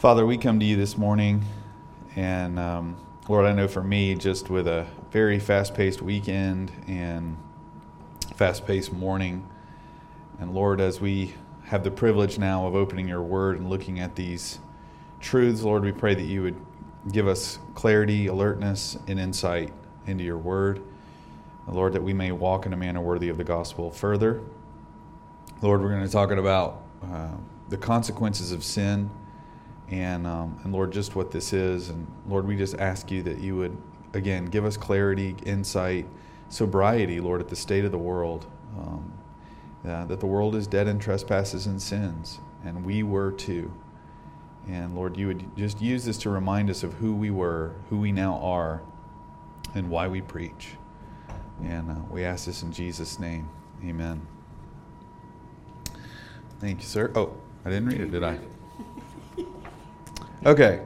Father, 0.00 0.24
we 0.24 0.38
come 0.38 0.58
to 0.58 0.64
you 0.64 0.76
this 0.76 0.96
morning, 0.96 1.44
and 2.16 2.58
um, 2.58 2.96
Lord, 3.28 3.44
I 3.44 3.52
know 3.52 3.68
for 3.68 3.84
me, 3.84 4.14
just 4.14 4.48
with 4.48 4.66
a 4.66 4.86
very 5.10 5.38
fast 5.38 5.74
paced 5.74 6.00
weekend 6.00 6.72
and 6.86 7.36
fast 8.34 8.66
paced 8.66 8.94
morning, 8.94 9.46
and 10.38 10.54
Lord, 10.54 10.80
as 10.80 11.02
we 11.02 11.34
have 11.64 11.84
the 11.84 11.90
privilege 11.90 12.38
now 12.38 12.66
of 12.66 12.74
opening 12.74 13.08
your 13.08 13.20
word 13.20 13.58
and 13.58 13.68
looking 13.68 14.00
at 14.00 14.14
these 14.16 14.58
truths, 15.20 15.60
Lord, 15.60 15.84
we 15.84 15.92
pray 15.92 16.14
that 16.14 16.22
you 16.22 16.44
would 16.44 16.56
give 17.12 17.28
us 17.28 17.58
clarity, 17.74 18.26
alertness, 18.26 18.96
and 19.06 19.20
insight 19.20 19.70
into 20.06 20.24
your 20.24 20.38
word. 20.38 20.80
Lord, 21.68 21.92
that 21.92 22.02
we 22.02 22.14
may 22.14 22.32
walk 22.32 22.64
in 22.64 22.72
a 22.72 22.76
manner 22.76 23.02
worthy 23.02 23.28
of 23.28 23.36
the 23.36 23.44
gospel 23.44 23.90
further. 23.90 24.40
Lord, 25.60 25.82
we're 25.82 25.90
going 25.90 26.06
to 26.06 26.10
talk 26.10 26.30
about 26.30 26.84
uh, 27.04 27.32
the 27.68 27.76
consequences 27.76 28.50
of 28.50 28.64
sin 28.64 29.10
and, 29.90 30.26
um, 30.26 30.58
and 30.64 30.72
Lord, 30.72 30.92
just 30.92 31.16
what 31.16 31.30
this 31.30 31.52
is. 31.52 31.88
And 31.88 32.06
Lord, 32.28 32.46
we 32.46 32.56
just 32.56 32.76
ask 32.76 33.10
you 33.10 33.22
that 33.24 33.38
you 33.38 33.56
would, 33.56 33.76
again, 34.14 34.46
give 34.46 34.64
us 34.64 34.76
clarity, 34.76 35.36
insight, 35.44 36.06
sobriety, 36.48 37.20
Lord, 37.20 37.40
at 37.40 37.48
the 37.48 37.56
state 37.56 37.84
of 37.84 37.92
the 37.92 37.98
world. 37.98 38.46
Um, 38.78 39.12
uh, 39.86 40.04
that 40.04 40.20
the 40.20 40.26
world 40.26 40.54
is 40.54 40.66
dead 40.66 40.86
in 40.86 40.98
trespasses 40.98 41.66
and 41.66 41.80
sins, 41.80 42.38
and 42.64 42.84
we 42.84 43.02
were 43.02 43.32
too. 43.32 43.72
And 44.68 44.94
Lord, 44.94 45.16
you 45.16 45.26
would 45.26 45.56
just 45.56 45.80
use 45.80 46.04
this 46.04 46.18
to 46.18 46.30
remind 46.30 46.68
us 46.68 46.82
of 46.82 46.92
who 46.94 47.14
we 47.14 47.30
were, 47.30 47.74
who 47.88 47.96
we 47.96 48.12
now 48.12 48.38
are, 48.42 48.82
and 49.74 49.88
why 49.88 50.06
we 50.06 50.20
preach. 50.20 50.74
And 51.62 51.90
uh, 51.90 51.94
we 52.10 52.24
ask 52.24 52.44
this 52.44 52.62
in 52.62 52.72
Jesus' 52.72 53.18
name. 53.18 53.48
Amen. 53.82 54.26
Thank 56.58 56.80
you, 56.80 56.86
sir. 56.86 57.10
Oh, 57.14 57.34
I 57.64 57.70
didn't 57.70 57.88
read 57.88 58.02
it, 58.02 58.10
did 58.10 58.22
I? 58.22 58.38
Okay. 60.46 60.80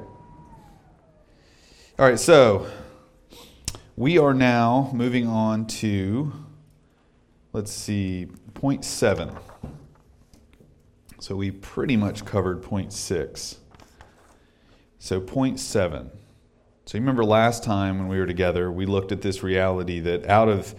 All 1.97 2.05
right, 2.05 2.19
so 2.19 2.67
we 3.95 4.19
are 4.19 4.35
now 4.35 4.91
moving 4.93 5.29
on 5.29 5.67
to, 5.67 6.33
let's 7.53 7.71
see, 7.71 8.27
point 8.55 8.85
seven. 8.85 9.31
So 11.21 11.37
we 11.37 11.53
pretty 11.53 11.97
much 11.97 12.25
covered 12.25 12.65
point 12.65 12.93
six. 12.93 13.59
So, 14.99 15.21
point 15.21 15.61
seven. 15.61 16.11
So, 16.87 16.99
you 16.99 17.03
remember 17.03 17.25
last 17.25 17.63
time 17.63 17.99
when 17.99 18.09
we 18.09 18.19
were 18.19 18.27
together, 18.27 18.73
we 18.73 18.87
looked 18.87 19.13
at 19.13 19.23
this 19.23 19.45
reality 19.45 20.01
that 20.01 20.27
out 20.27 20.49
of, 20.49 20.75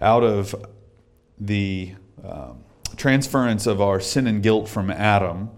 out 0.00 0.22
of 0.22 0.54
the 1.38 1.94
um, 2.22 2.62
transference 2.96 3.66
of 3.66 3.80
our 3.80 3.98
sin 3.98 4.28
and 4.28 4.40
guilt 4.40 4.68
from 4.68 4.88
Adam, 4.88 5.50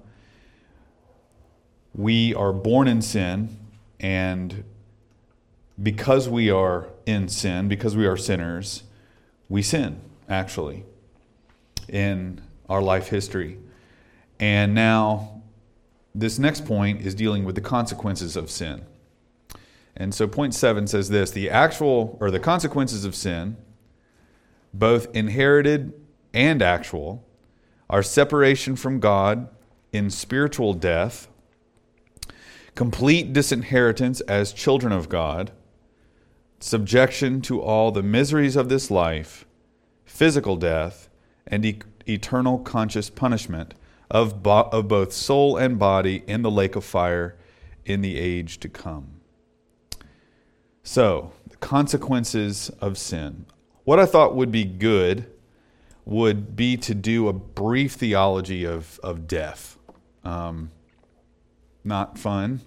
we 1.95 2.35
are 2.35 2.53
born 2.53 2.89
in 2.89 3.03
sin, 3.03 3.57
and 4.01 4.65
because 5.83 6.29
we 6.29 6.51
are 6.51 6.89
in 7.07 7.29
sin, 7.29 7.69
because 7.69 7.97
we 7.97 8.07
are 8.07 8.17
sinners, 8.17 8.85
we 9.49 9.63
sin, 9.63 10.01
actually, 10.29 10.85
in 11.89 12.41
our 12.69 12.81
life 12.81 13.09
history. 13.09 13.59
And 14.41 14.75
now, 14.75 15.43
this 16.15 16.39
next 16.39 16.65
point 16.65 17.03
is 17.03 17.15
dealing 17.15 17.45
with 17.45 17.55
the 17.55 17.61
consequences 17.61 18.37
of 18.37 18.51
sin. 18.51 18.85
And 19.97 20.15
so, 20.15 20.27
point 20.27 20.55
seven 20.55 20.87
says 20.87 21.11
this 21.11 21.31
the 21.31 21.51
actual, 21.51 22.17
or 22.21 22.31
the 22.31 22.41
consequences 22.41 23.05
of 23.05 23.15
sin, 23.15 23.57
both 24.73 25.15
inherited 25.15 25.93
and 26.33 26.63
actual, 26.63 27.27
are 27.91 28.03
separation 28.03 28.77
from 28.77 29.01
God 29.01 29.49
in 29.93 30.09
spiritual 30.09 30.73
death 30.73 31.29
complete 32.75 33.33
disinheritance 33.33 34.21
as 34.23 34.53
children 34.53 34.93
of 34.93 35.09
God, 35.09 35.53
subjection 36.61 37.41
to 37.43 37.61
all 37.61 37.91
the 37.91 38.03
miseries 38.03 38.57
of 38.57 38.69
this 38.69 38.91
life, 38.91 39.45
physical 40.05 40.57
death, 40.57 41.09
and 41.47 41.65
e- 41.65 41.81
eternal 42.07 42.59
conscious 42.59 43.11
punishment 43.11 43.75
of, 44.11 44.43
bo- 44.43 44.69
of 44.73 44.89
both 44.89 45.13
soul 45.13 45.57
and 45.57 45.79
body 45.79 46.23
in 46.27 46.43
the 46.43 46.51
lake 46.51 46.77
of 46.77 46.85
fire 46.85 47.37
in 47.85 48.01
the 48.01 48.19
age 48.19 48.59
to 48.61 48.69
come. 48.69 49.21
So, 50.83 51.33
the 51.49 51.57
consequences 51.57 52.71
of 52.81 52.99
sin. 52.99 53.47
What 53.85 53.99
I 53.99 54.07
thought 54.07 54.35
would 54.35 54.53
be 54.53 54.65
good 54.65 55.27
would 56.05 56.57
be 56.57 56.77
to 56.77 56.95
do 56.95 57.29
a 57.29 57.33
brief 57.33 57.93
theology 57.93 58.65
of, 58.65 58.99
of 59.03 59.27
death. 59.27 59.79
Um, 60.25 60.71
not 61.85 62.19
fun, 62.19 62.61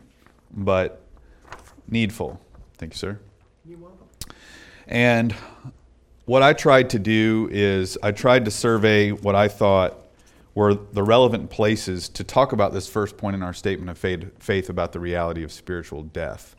but 0.56 1.02
needful. 1.88 2.40
Thank 2.78 2.94
you, 2.94 2.98
sir. 2.98 3.20
You're 3.66 3.78
welcome. 3.80 4.08
And 4.88 5.34
what 6.26 6.42
I 6.42 6.54
tried 6.54 6.90
to 6.92 7.00
do 7.00 7.50
is 7.52 7.98
I 8.02 8.12
tried 8.12 8.46
to 8.46 8.52
survey 8.52 9.12
what 9.12 9.36
I 9.36 9.48
thought 9.48 10.00
were 10.56 10.74
the 10.74 11.04
relevant 11.04 11.50
places 11.50 12.08
to 12.10 12.24
talk 12.24 12.54
about 12.54 12.74
this 12.74 12.88
first 12.88 13.18
point 13.18 13.36
in 13.36 13.44
our 13.44 13.54
statement 13.54 13.90
of 13.90 13.98
faith, 13.98 14.70
about 14.70 14.94
the 14.94 15.00
reality 15.00 15.44
of 15.44 15.52
spiritual 15.52 16.04
death. 16.04 16.56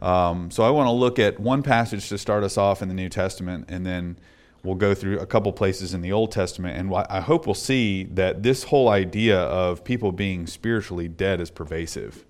Um, 0.00 0.50
so 0.50 0.64
I 0.64 0.70
want 0.70 0.88
to 0.88 0.92
look 0.92 1.18
at 1.18 1.38
one 1.38 1.62
passage 1.62 2.08
to 2.08 2.18
start 2.18 2.42
us 2.42 2.56
off 2.56 2.82
in 2.82 2.88
the 2.88 2.94
New 2.94 3.10
Testament, 3.10 3.66
and 3.68 3.86
then 3.86 4.18
we'll 4.64 4.74
go 4.76 4.94
through 4.94 5.18
a 5.20 5.26
couple 5.26 5.52
places 5.52 5.92
in 5.92 6.00
the 6.00 6.10
Old 6.10 6.32
Testament. 6.32 6.78
And 6.78 6.92
I 7.10 7.20
hope 7.20 7.46
we'll 7.46 7.54
see 7.54 8.04
that 8.04 8.42
this 8.42 8.64
whole 8.64 8.88
idea 8.88 9.38
of 9.38 9.84
people 9.84 10.10
being 10.10 10.46
spiritually 10.46 11.06
dead 11.06 11.40
is 11.40 11.50
pervasive. 11.50 12.24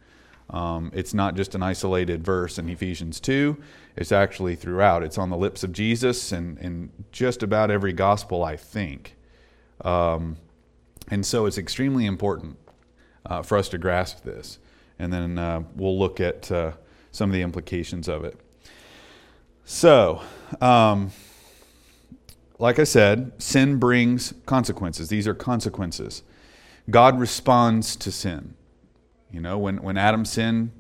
Um, 0.51 0.91
it's 0.95 1.15
not 1.15 1.35
just 1.35 1.55
an 1.55 1.63
isolated 1.63 2.25
verse 2.25 2.59
in 2.59 2.69
Ephesians 2.69 3.21
2, 3.21 3.57
it's 3.97 4.13
actually 4.13 4.55
throughout. 4.55 5.03
It's 5.03 5.19
on 5.19 5.31
the 5.31 5.37
lips 5.37 5.65
of 5.65 5.73
Jesus 5.73 6.33
and, 6.33 6.91
just 7.11 7.43
about 7.43 7.71
every 7.71 7.93
gospel, 7.93 8.43
I 8.43 8.57
think. 8.57 9.17
Um, 9.83 10.37
and 11.09 11.25
so 11.25 11.47
it's 11.47 11.59
extremely 11.59 12.07
important 12.07 12.57
uh, 13.27 13.43
for 13.43 13.59
us 13.59 13.69
to 13.71 13.79
grasp 13.79 14.25
this. 14.25 14.59
And 14.99 15.13
then 15.13 15.39
uh, 15.39 15.63
we'll 15.77 15.99
look 15.99 16.21
at 16.21 16.51
uh, 16.51 16.73
some 17.11 17.31
of 17.31 17.35
the 17.35 17.43
implications 17.43 18.09
of 18.09 18.25
it. 18.25 18.39
So, 19.65 20.23
um, 20.61 21.13
like 22.59 22.79
I 22.79 22.85
said, 22.85 23.33
sin 23.39 23.79
brings 23.79 24.35
consequences. 24.47 25.09
These 25.09 25.27
are 25.27 25.35
consequences. 25.35 26.23
God 26.91 27.19
responds 27.19 27.97
to 27.97 28.11
sin. 28.11 28.55
You 29.33 29.41
know, 29.41 29.59
when, 29.59 29.83
when 29.83 29.97
Adam 29.97 30.25
sin, 30.25 30.73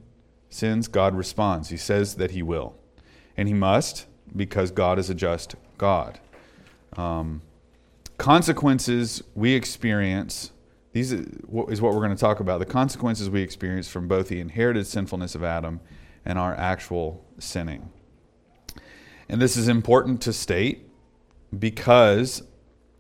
sins, 0.50 0.86
God 0.86 1.14
responds. 1.14 1.70
He 1.70 1.76
says 1.76 2.16
that 2.16 2.32
he 2.32 2.42
will. 2.42 2.74
And 3.36 3.48
he 3.48 3.54
must 3.54 4.06
because 4.36 4.70
God 4.70 4.98
is 4.98 5.08
a 5.08 5.14
just 5.14 5.56
God. 5.78 6.20
Um, 6.96 7.40
consequences 8.18 9.22
we 9.34 9.54
experience, 9.54 10.52
these 10.92 11.12
is 11.12 11.26
what 11.48 11.94
we're 11.94 12.00
going 12.00 12.10
to 12.10 12.16
talk 12.16 12.40
about. 12.40 12.58
The 12.58 12.66
consequences 12.66 13.30
we 13.30 13.40
experience 13.40 13.88
from 13.88 14.06
both 14.06 14.28
the 14.28 14.38
inherited 14.38 14.86
sinfulness 14.86 15.34
of 15.34 15.42
Adam 15.42 15.80
and 16.24 16.38
our 16.38 16.54
actual 16.54 17.24
sinning. 17.38 17.90
And 19.28 19.40
this 19.40 19.56
is 19.56 19.69
important 19.69 20.20
to 20.22 20.32
state 20.32 20.86
because 21.58 22.42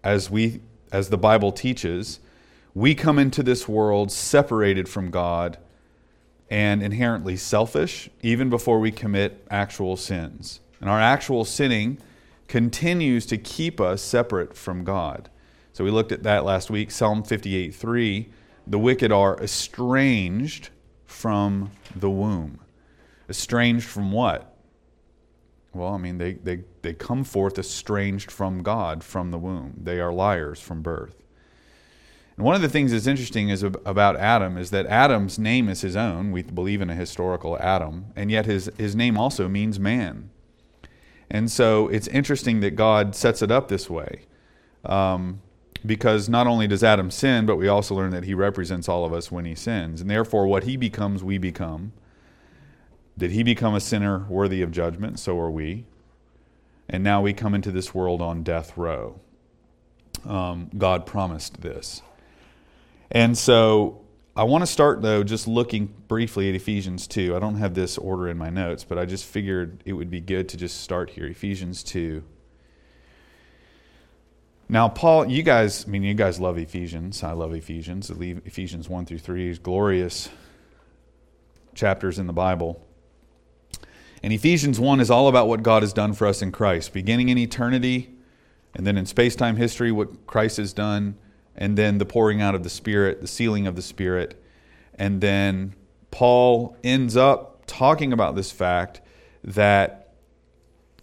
as 0.02 0.30
we 0.30 0.62
as 0.90 1.08
the 1.08 1.18
Bible 1.18 1.52
teaches, 1.52 2.20
we 2.74 2.94
come 2.94 3.18
into 3.18 3.42
this 3.42 3.68
world 3.68 4.10
separated 4.10 4.88
from 4.88 5.10
God 5.10 5.58
and 6.50 6.82
inherently 6.82 7.36
selfish, 7.36 8.10
even 8.22 8.50
before 8.50 8.78
we 8.78 8.90
commit 8.90 9.46
actual 9.50 9.96
sins. 9.96 10.60
And 10.80 10.90
our 10.90 11.00
actual 11.00 11.44
sinning 11.44 11.98
continues 12.48 13.24
to 13.26 13.38
keep 13.38 13.80
us 13.80 14.02
separate 14.02 14.56
from 14.56 14.84
God. 14.84 15.30
So 15.72 15.84
we 15.84 15.90
looked 15.90 16.12
at 16.12 16.22
that 16.24 16.44
last 16.44 16.70
week, 16.70 16.90
Psalm 16.90 17.22
58 17.22 17.74
3. 17.74 18.28
The 18.66 18.78
wicked 18.78 19.10
are 19.10 19.38
estranged 19.42 20.70
from 21.06 21.70
the 21.96 22.10
womb. 22.10 22.60
Estranged 23.28 23.86
from 23.86 24.12
what? 24.12 24.54
Well, 25.72 25.94
I 25.94 25.98
mean, 25.98 26.18
they, 26.18 26.34
they, 26.34 26.64
they 26.82 26.92
come 26.92 27.24
forth 27.24 27.58
estranged 27.58 28.30
from 28.30 28.62
God 28.62 29.02
from 29.02 29.30
the 29.30 29.38
womb. 29.38 29.74
They 29.82 30.00
are 30.00 30.12
liars 30.12 30.60
from 30.60 30.82
birth. 30.82 31.21
And 32.36 32.46
one 32.46 32.54
of 32.54 32.62
the 32.62 32.68
things 32.68 32.92
that's 32.92 33.06
interesting 33.06 33.50
is 33.50 33.62
about 33.62 34.16
Adam 34.16 34.56
is 34.56 34.70
that 34.70 34.86
Adam's 34.86 35.38
name 35.38 35.68
is 35.68 35.82
his 35.82 35.96
own. 35.96 36.32
We 36.32 36.42
believe 36.42 36.80
in 36.80 36.88
a 36.88 36.94
historical 36.94 37.58
Adam, 37.58 38.06
and 38.16 38.30
yet 38.30 38.46
his, 38.46 38.70
his 38.78 38.96
name 38.96 39.18
also 39.18 39.48
means 39.48 39.78
man. 39.78 40.30
And 41.30 41.50
so 41.50 41.88
it's 41.88 42.08
interesting 42.08 42.60
that 42.60 42.72
God 42.72 43.14
sets 43.14 43.42
it 43.42 43.50
up 43.50 43.68
this 43.68 43.88
way. 43.88 44.22
Um, 44.84 45.40
because 45.84 46.28
not 46.28 46.46
only 46.46 46.66
does 46.66 46.84
Adam 46.84 47.10
sin, 47.10 47.46
but 47.46 47.56
we 47.56 47.68
also 47.68 47.94
learn 47.94 48.10
that 48.10 48.24
he 48.24 48.34
represents 48.34 48.88
all 48.88 49.04
of 49.04 49.12
us 49.12 49.32
when 49.32 49.44
he 49.44 49.54
sins. 49.54 50.00
And 50.00 50.08
therefore, 50.08 50.46
what 50.46 50.64
he 50.64 50.76
becomes, 50.76 51.24
we 51.24 51.38
become. 51.38 51.92
Did 53.18 53.32
he 53.32 53.42
become 53.42 53.74
a 53.74 53.80
sinner 53.80 54.20
worthy 54.28 54.62
of 54.62 54.70
judgment? 54.70 55.18
So 55.18 55.38
are 55.38 55.50
we. 55.50 55.86
And 56.88 57.02
now 57.02 57.20
we 57.20 57.32
come 57.32 57.54
into 57.54 57.70
this 57.70 57.94
world 57.94 58.22
on 58.22 58.42
death 58.42 58.76
row. 58.76 59.20
Um, 60.24 60.70
God 60.76 61.04
promised 61.04 61.62
this. 61.62 62.02
And 63.12 63.36
so 63.36 64.00
I 64.34 64.44
want 64.44 64.62
to 64.62 64.66
start, 64.66 65.02
though, 65.02 65.22
just 65.22 65.46
looking 65.46 65.94
briefly 66.08 66.48
at 66.48 66.54
Ephesians 66.54 67.06
2. 67.06 67.36
I 67.36 67.38
don't 67.38 67.56
have 67.56 67.74
this 67.74 67.98
order 67.98 68.28
in 68.28 68.38
my 68.38 68.48
notes, 68.48 68.84
but 68.84 68.98
I 68.98 69.04
just 69.04 69.26
figured 69.26 69.82
it 69.84 69.92
would 69.92 70.10
be 70.10 70.20
good 70.20 70.48
to 70.48 70.56
just 70.56 70.80
start 70.80 71.10
here. 71.10 71.26
Ephesians 71.26 71.82
2. 71.82 72.24
Now, 74.70 74.88
Paul, 74.88 75.26
you 75.26 75.42
guys, 75.42 75.84
I 75.86 75.90
mean, 75.90 76.02
you 76.02 76.14
guys 76.14 76.40
love 76.40 76.56
Ephesians. 76.56 77.22
I 77.22 77.32
love 77.32 77.52
Ephesians. 77.52 78.08
Ephesians 78.10 78.88
1 78.88 79.04
through 79.04 79.18
3 79.18 79.50
is 79.50 79.58
glorious 79.58 80.30
chapters 81.74 82.18
in 82.18 82.26
the 82.26 82.32
Bible. 82.32 82.82
And 84.22 84.32
Ephesians 84.32 84.80
1 84.80 85.00
is 85.00 85.10
all 85.10 85.28
about 85.28 85.48
what 85.48 85.62
God 85.62 85.82
has 85.82 85.92
done 85.92 86.14
for 86.14 86.26
us 86.26 86.40
in 86.40 86.50
Christ, 86.50 86.94
beginning 86.94 87.28
in 87.28 87.36
eternity, 87.36 88.14
and 88.74 88.86
then 88.86 88.96
in 88.96 89.04
space 89.04 89.36
time 89.36 89.56
history, 89.56 89.92
what 89.92 90.26
Christ 90.26 90.56
has 90.56 90.72
done 90.72 91.18
and 91.56 91.76
then 91.76 91.98
the 91.98 92.06
pouring 92.06 92.40
out 92.40 92.54
of 92.54 92.62
the 92.62 92.70
Spirit, 92.70 93.20
the 93.20 93.26
sealing 93.26 93.66
of 93.66 93.76
the 93.76 93.82
Spirit. 93.82 94.42
And 94.94 95.20
then 95.20 95.74
Paul 96.10 96.76
ends 96.82 97.16
up 97.16 97.64
talking 97.66 98.12
about 98.12 98.36
this 98.36 98.52
fact 98.52 99.00
that 99.44 100.14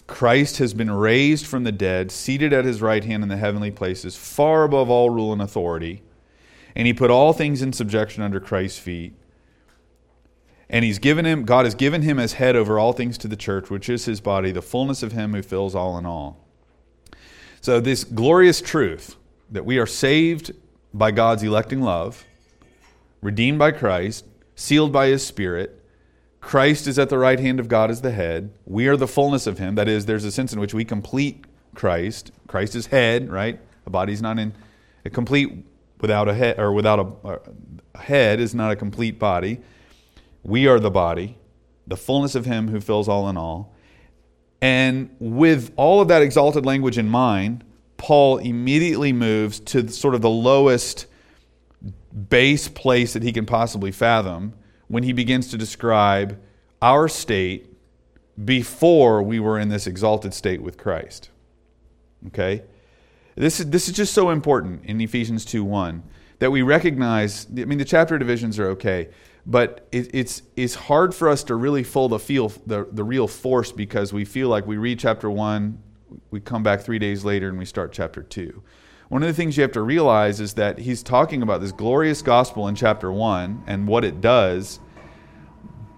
Christ 0.08 0.58
has 0.58 0.74
been 0.74 0.92
raised 0.92 1.46
from 1.46 1.64
the 1.64 1.72
dead, 1.72 2.12
seated 2.12 2.52
at 2.52 2.66
his 2.66 2.82
right 2.82 3.04
hand 3.04 3.24
in 3.24 3.30
the 3.30 3.38
heavenly 3.38 3.72
places, 3.72 4.16
far 4.16 4.64
above 4.64 4.90
all 4.90 5.10
rule 5.10 5.32
and 5.32 5.42
authority. 5.42 6.02
And 6.76 6.88
he 6.88 6.94
put 6.94 7.12
all 7.12 7.34
things 7.34 7.62
in 7.62 7.74
subjection 7.74 8.24
under 8.24 8.40
Christ's 8.40 8.80
feet. 8.80 9.14
And 10.70 10.86
he's 10.86 11.00
given 11.00 11.26
him, 11.26 11.46
God 11.46 11.66
has 11.66 11.76
given 11.76 12.04
him 12.04 12.20
as 12.20 12.34
head 12.34 12.56
over 12.56 12.78
all 12.78 12.94
things 12.94 13.18
to 13.20 13.28
the 13.28 13.36
church, 13.36 13.70
which 13.70 13.90
is 13.90 14.06
his 14.06 14.22
body, 14.22 14.52
the 14.52 14.62
fullness 14.62 15.02
of 15.02 15.12
him 15.12 15.34
who 15.34 15.42
fills 15.42 15.74
all 15.74 15.98
in 15.98 16.06
all. 16.06 16.46
So, 17.62 17.80
this 17.80 18.04
glorious 18.04 18.62
truth 18.62 19.16
that 19.52 19.66
we 19.66 19.78
are 19.78 19.86
saved 19.86 20.52
by 20.94 21.12
God's 21.12 21.44
electing 21.44 21.82
love, 21.82 22.26
redeemed 23.22 23.60
by 23.60 23.72
Christ, 23.72 24.26
sealed 24.56 24.92
by 24.92 25.08
his 25.08 25.26
Spirit. 25.26 25.76
Christ 26.42 26.88
is 26.88 26.98
at 26.98 27.10
the 27.10 27.18
right 27.18 27.40
hand 27.40 27.60
of 27.60 27.68
God 27.68 27.92
as 27.92 28.02
the 28.02 28.12
head. 28.12 28.52
We 28.66 28.88
are 28.88 28.96
the 28.96 29.08
fullness 29.08 29.46
of 29.46 29.58
him. 29.58 29.76
That 29.76 29.88
is, 29.88 30.06
there's 30.06 30.24
a 30.24 30.32
sense 30.32 30.54
in 30.54 30.60
which 30.60 30.74
we 30.74 30.86
complete 30.86 31.46
Christ. 31.76 32.32
Christ 32.48 32.76
is 32.76 32.88
head, 32.88 33.30
right? 33.30 33.60
A 33.86 33.90
body's 33.90 34.22
not 34.22 34.40
in 34.40 34.54
a 35.06 35.10
complete 35.10 35.66
without 36.00 36.28
a 36.28 36.34
head 36.34 36.60
or 36.60 36.72
without 36.72 37.00
a, 37.00 37.40
a 37.96 38.00
head 38.00 38.40
is 38.40 38.56
not 38.56 38.72
a 38.72 38.76
complete 38.76 39.20
body. 39.20 39.60
We 40.44 40.68
are 40.68 40.80
the 40.80 40.92
body, 40.92 41.38
the 41.88 41.98
fullness 41.98 42.36
of 42.36 42.46
him 42.46 42.70
who 42.70 42.80
fills 42.80 43.10
all 43.10 43.30
in 43.30 43.38
all. 43.38 43.76
And 44.62 45.16
with 45.20 45.72
all 45.76 46.02
of 46.02 46.08
that 46.10 46.22
exalted 46.22 46.66
language 46.66 46.98
in 46.98 47.10
mind, 47.10 47.64
Paul 48.00 48.38
immediately 48.38 49.14
moves 49.14 49.60
to 49.60 49.88
sort 49.90 50.16
of 50.16 50.22
the 50.22 50.30
lowest 50.30 51.06
base 52.30 52.68
place 52.68 53.14
that 53.14 53.22
he 53.22 53.32
can 53.32 53.46
possibly 53.46 53.92
fathom 53.92 54.54
when 54.88 55.04
he 55.04 55.14
begins 55.14 55.50
to 55.50 55.58
describe 55.58 56.42
our 56.82 57.08
state 57.08 57.68
before 58.44 59.22
we 59.22 59.40
were 59.40 59.60
in 59.60 59.68
this 59.68 59.86
exalted 59.86 60.34
state 60.34 60.62
with 60.62 60.78
Christ. 60.78 61.30
Okay? 62.28 62.64
This 63.36 63.60
is, 63.60 63.70
this 63.70 63.90
is 63.90 63.96
just 63.96 64.14
so 64.14 64.30
important 64.30 64.86
in 64.86 65.00
Ephesians 65.02 65.44
2 65.46 65.64
1 65.64 66.02
that 66.40 66.52
we 66.52 66.62
recognize. 66.62 67.48
I 67.52 67.66
mean, 67.66 67.78
the 67.78 67.86
chapter 67.86 68.18
divisions 68.18 68.58
are 68.60 68.70
okay, 68.70 69.10
but 69.46 69.88
it, 69.92 70.10
it's, 70.14 70.42
it's 70.56 70.74
hard 70.74 71.14
for 71.14 71.28
us 71.28 71.44
to 71.44 71.56
really 71.56 71.84
feel 71.84 72.08
the, 72.08 72.20
feel 72.20 72.48
the, 72.66 72.88
the 72.92 73.04
real 73.04 73.28
force 73.28 73.74
because 73.74 74.14
we 74.14 74.24
feel 74.24 74.48
like 74.48 74.66
we 74.66 74.78
read 74.78 75.00
chapter 75.00 75.30
1 75.30 75.84
we 76.32 76.40
come 76.40 76.64
back 76.64 76.82
three 76.82 77.00
days 77.00 77.24
later 77.24 77.50
and 77.50 77.58
we 77.58 77.66
start 77.66 77.92
chapter 77.92 78.22
2. 78.22 78.62
One 79.10 79.24
of 79.24 79.28
the 79.28 79.34
things 79.34 79.58
you 79.58 79.64
have 79.64 79.72
to 79.72 79.82
realize 79.82 80.40
is 80.40 80.54
that 80.54 80.78
he's 80.78 81.02
talking 81.02 81.42
about 81.42 81.62
this 81.62 81.72
glorious 81.72 82.22
gospel 82.22 82.68
in 82.68 82.76
chapter 82.76 83.12
1 83.12 83.64
and 83.66 83.88
what 83.88 84.06
it 84.06 84.22
does. 84.22 84.80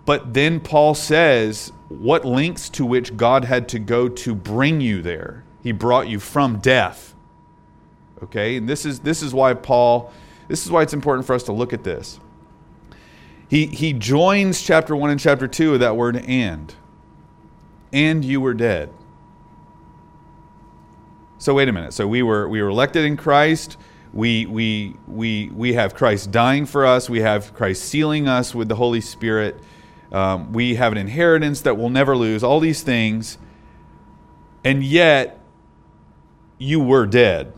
But 0.05 0.33
then 0.33 0.59
Paul 0.59 0.95
says 0.95 1.71
what 1.89 2.25
lengths 2.25 2.69
to 2.69 2.85
which 2.85 3.17
God 3.17 3.45
had 3.45 3.67
to 3.69 3.79
go 3.79 4.07
to 4.07 4.33
bring 4.33 4.79
you 4.81 5.01
there. 5.01 5.43
He 5.61 5.73
brought 5.73 6.07
you 6.07 6.19
from 6.19 6.59
death. 6.59 7.13
Okay? 8.23 8.55
And 8.55 8.67
this 8.67 8.85
is 8.85 8.99
this 8.99 9.21
is 9.21 9.33
why 9.33 9.53
Paul 9.53 10.11
this 10.47 10.65
is 10.65 10.71
why 10.71 10.81
it's 10.81 10.93
important 10.93 11.27
for 11.27 11.33
us 11.33 11.43
to 11.43 11.51
look 11.51 11.73
at 11.73 11.83
this. 11.83 12.19
He 13.49 13.67
he 13.67 13.91
joins 13.91 14.61
chapter 14.61 14.95
1 14.95 15.09
and 15.09 15.19
chapter 15.19 15.47
2 15.47 15.71
with 15.71 15.81
that 15.81 15.97
word 15.97 16.15
and. 16.15 16.73
And 17.91 18.23
you 18.23 18.39
were 18.39 18.53
dead. 18.53 18.89
So 21.41 21.55
wait 21.55 21.67
a 21.67 21.71
minute. 21.71 21.91
So 21.93 22.07
we 22.07 22.21
were 22.21 22.47
we 22.47 22.61
were 22.61 22.69
elected 22.69 23.03
in 23.03 23.17
Christ. 23.17 23.75
We 24.13 24.45
we 24.45 24.95
we 25.07 25.49
we 25.49 25.73
have 25.73 25.95
Christ 25.95 26.29
dying 26.29 26.67
for 26.67 26.85
us. 26.85 27.09
We 27.09 27.21
have 27.21 27.55
Christ 27.55 27.81
sealing 27.85 28.27
us 28.27 28.53
with 28.53 28.69
the 28.69 28.75
Holy 28.75 29.01
Spirit. 29.01 29.59
Um, 30.11 30.53
we 30.53 30.75
have 30.75 30.91
an 30.91 30.99
inheritance 30.99 31.61
that 31.61 31.77
we'll 31.77 31.89
never 31.89 32.15
lose. 32.15 32.43
All 32.43 32.59
these 32.59 32.83
things, 32.83 33.39
and 34.63 34.83
yet 34.83 35.39
you 36.59 36.79
were 36.79 37.07
dead 37.07 37.53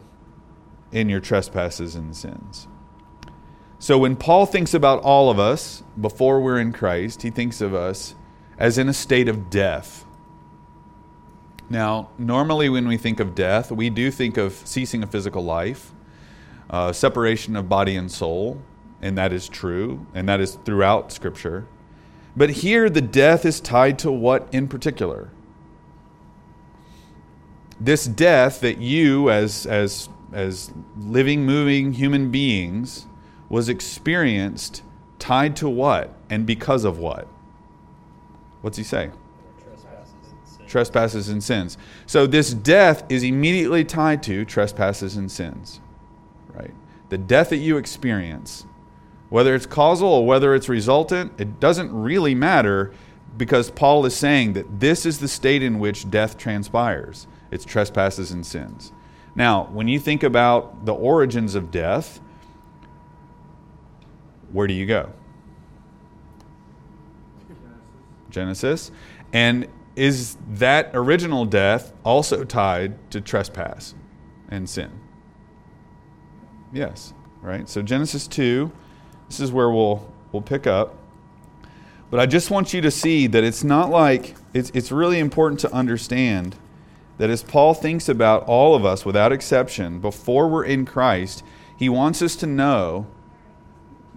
in 0.94 1.10
your 1.10 1.20
trespasses 1.20 1.94
and 1.94 2.16
sins. 2.16 2.70
So 3.80 3.98
when 3.98 4.16
Paul 4.16 4.46
thinks 4.46 4.74
about 4.74 5.04
all 5.04 5.30
of 5.30 5.40
us 5.40 5.84
before 6.00 6.40
we're 6.40 6.62
in 6.62 6.72
Christ, 6.72 7.24
he 7.24 7.32
thinks 7.32 7.60
of 7.60 7.76
us 7.76 8.16
as 8.58 8.78
in 8.78 8.88
a 8.88 8.94
state 8.94 9.28
of 9.28 9.50
death. 9.50 10.06
Now, 11.70 12.10
normally 12.18 12.70
when 12.70 12.88
we 12.88 12.98
think 12.98 13.20
of 13.20 13.36
death, 13.36 13.72
we 13.72 13.90
do 13.90 14.12
think 14.12 14.38
of 14.38 14.54
ceasing 14.66 15.04
a 15.04 15.08
physical 15.08 15.44
life, 15.44 15.92
uh, 16.70 16.92
separation 16.92 17.56
of 17.56 17.70
body 17.70 17.96
and 17.96 18.12
soul, 18.12 18.62
and 19.02 19.18
that 19.18 19.34
is 19.34 19.50
true, 19.50 20.06
and 20.14 20.28
that 20.30 20.40
is 20.40 20.56
throughout 20.66 21.12
Scripture. 21.12 21.68
But 22.36 22.50
here, 22.50 22.90
the 22.90 23.02
death 23.02 23.46
is 23.46 23.60
tied 23.60 24.00
to 24.00 24.12
what 24.12 24.48
in 24.52 24.68
particular? 24.68 25.30
This 27.80 28.06
death 28.06 28.62
that 28.62 28.78
you, 28.78 29.30
as, 29.30 29.66
as, 29.66 30.10
as 30.32 30.72
living, 30.98 31.46
moving 31.46 31.94
human 31.94 32.32
beings, 32.32 33.08
was 33.50 33.70
experienced 33.70 34.84
tied 35.20 35.56
to 35.58 35.70
what 35.70 36.14
and 36.30 36.46
because 36.46 36.84
of 36.86 36.98
what? 36.98 37.28
What's 38.62 38.78
he 38.78 38.84
say? 38.84 39.12
Trespasses 40.74 41.30
and 41.30 41.44
sins. 41.44 41.78
So 42.08 42.26
this 42.26 42.52
death 42.52 43.04
is 43.08 43.22
immediately 43.22 43.86
tied 43.86 44.24
to 44.24 44.44
trespasses 44.44 45.16
and 45.16 45.32
sins. 45.32 45.80
Right? 46.48 46.74
The 47.10 47.20
death 47.20 47.50
that 47.50 47.58
you 47.58 47.78
experience, 47.78 48.66
whether 49.30 49.54
it's 49.54 49.68
causal 49.68 50.08
or 50.08 50.26
whether 50.26 50.56
it's 50.56 50.68
resultant, 50.68 51.32
it 51.38 51.60
doesn't 51.60 51.94
really 51.94 52.34
matter 52.34 52.92
because 53.38 53.70
Paul 53.70 54.04
is 54.08 54.16
saying 54.16 54.54
that 54.54 54.80
this 54.80 55.06
is 55.06 55.20
the 55.20 55.28
state 55.28 55.62
in 55.62 55.78
which 55.78 56.10
death 56.10 56.40
transpires. 56.40 57.28
It's 57.52 57.66
trespasses 57.66 58.32
and 58.32 58.44
sins. 58.44 58.92
Now, 59.36 59.66
when 59.66 59.88
you 59.88 60.00
think 60.00 60.24
about 60.24 60.86
the 60.88 60.94
origins 60.94 61.54
of 61.54 61.70
death, 61.70 62.20
where 64.52 64.66
do 64.66 64.74
you 64.74 64.88
go? 64.88 65.12
Genesis. 68.32 68.90
And 69.34 69.68
is 69.96 70.38
that 70.50 70.90
original 70.94 71.46
death 71.46 71.94
also 72.04 72.44
tied 72.44 73.12
to 73.12 73.22
trespass 73.22 73.94
and 74.50 74.70
sin? 74.70 74.92
Yes, 76.72 77.14
right? 77.42 77.70
So 77.70 77.82
Genesis 77.82 78.28
2, 78.28 78.72
this 79.28 79.40
is 79.40 79.52
where 79.52 79.70
we'll 79.70 80.12
we'll 80.32 80.42
pick 80.42 80.66
up. 80.66 80.98
But 82.10 82.20
I 82.20 82.26
just 82.26 82.52
want 82.52 82.74
you 82.74 82.82
to 82.82 82.92
see 82.92 83.28
that 83.28 83.44
it's 83.44 83.64
not 83.64 83.90
like 83.90 84.36
it's 84.54 84.72
it's 84.74 84.92
really 84.92 85.20
important 85.20 85.60
to 85.62 85.74
understand 85.74 86.56
that 87.18 87.30
as 87.30 87.44
Paul 87.44 87.74
thinks 87.74 88.10
about 88.10 88.44
all 88.46 88.76
of 88.76 88.86
us 88.86 89.06
without 89.06 89.32
exception 89.32 90.00
before 90.00 90.48
we're 90.48 90.66
in 90.66 90.86
Christ, 90.86 91.44
he 91.78 91.90
wants 91.90 92.22
us 92.22 92.36
to 92.38 92.48
know 92.48 93.08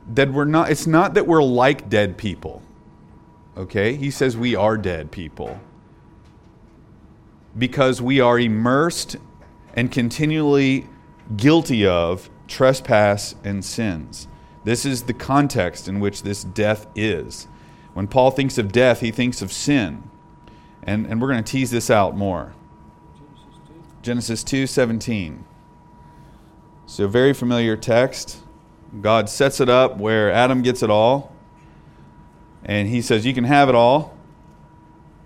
that 0.09 0.33
we're 0.33 0.45
not 0.45 0.71
it's 0.71 0.87
not 0.87 1.15
that 1.15 1.27
we're 1.27 1.43
like 1.43 1.89
dead 1.89 2.17
people. 2.17 2.63
Okay? 3.57 3.95
He 3.95 4.11
says 4.11 4.37
we 4.37 4.55
are 4.55 4.77
dead 4.77 5.11
people 5.11 5.61
because 7.57 8.03
we 8.03 8.21
are 8.21 8.39
immersed 8.39 9.17
and 9.75 9.91
continually 9.91 10.87
guilty 11.37 11.87
of 11.87 12.29
trespass 12.49 13.35
and 13.45 13.65
sins. 13.65 14.29
This 14.65 14.85
is 14.85 15.05
the 15.05 15.15
context 15.15 15.89
in 15.89 16.01
which 16.01 16.23
this 16.23 16.45
death 16.45 16.87
is. 16.95 17.47
When 17.95 18.09
Paul 18.09 18.31
thinks 18.31 18.59
of 18.59 18.73
death, 18.73 19.01
he 19.01 19.11
thinks 19.11 19.41
of 19.41 19.53
sin. 19.53 20.11
And, 20.83 21.07
and 21.07 21.21
we're 21.21 21.29
going 21.29 21.43
to 21.43 21.51
tease 21.51 21.71
this 21.71 21.91
out 21.91 22.17
more. 22.17 22.55
Genesis 24.03 24.45
2 24.45 24.67
17. 24.67 25.45
So, 26.87 27.09
very 27.09 27.33
familiar 27.33 27.77
text. 27.77 28.39
God 29.01 29.29
sets 29.29 29.61
it 29.61 29.69
up 29.69 29.99
where 29.99 30.31
Adam 30.31 30.63
gets 30.63 30.83
it 30.83 30.91
all. 30.91 31.36
And 32.65 32.89
he 32.89 33.03
says, 33.03 33.25
You 33.25 33.35
can 33.35 33.45
have 33.45 33.69
it 33.69 33.75
all. 33.75 34.17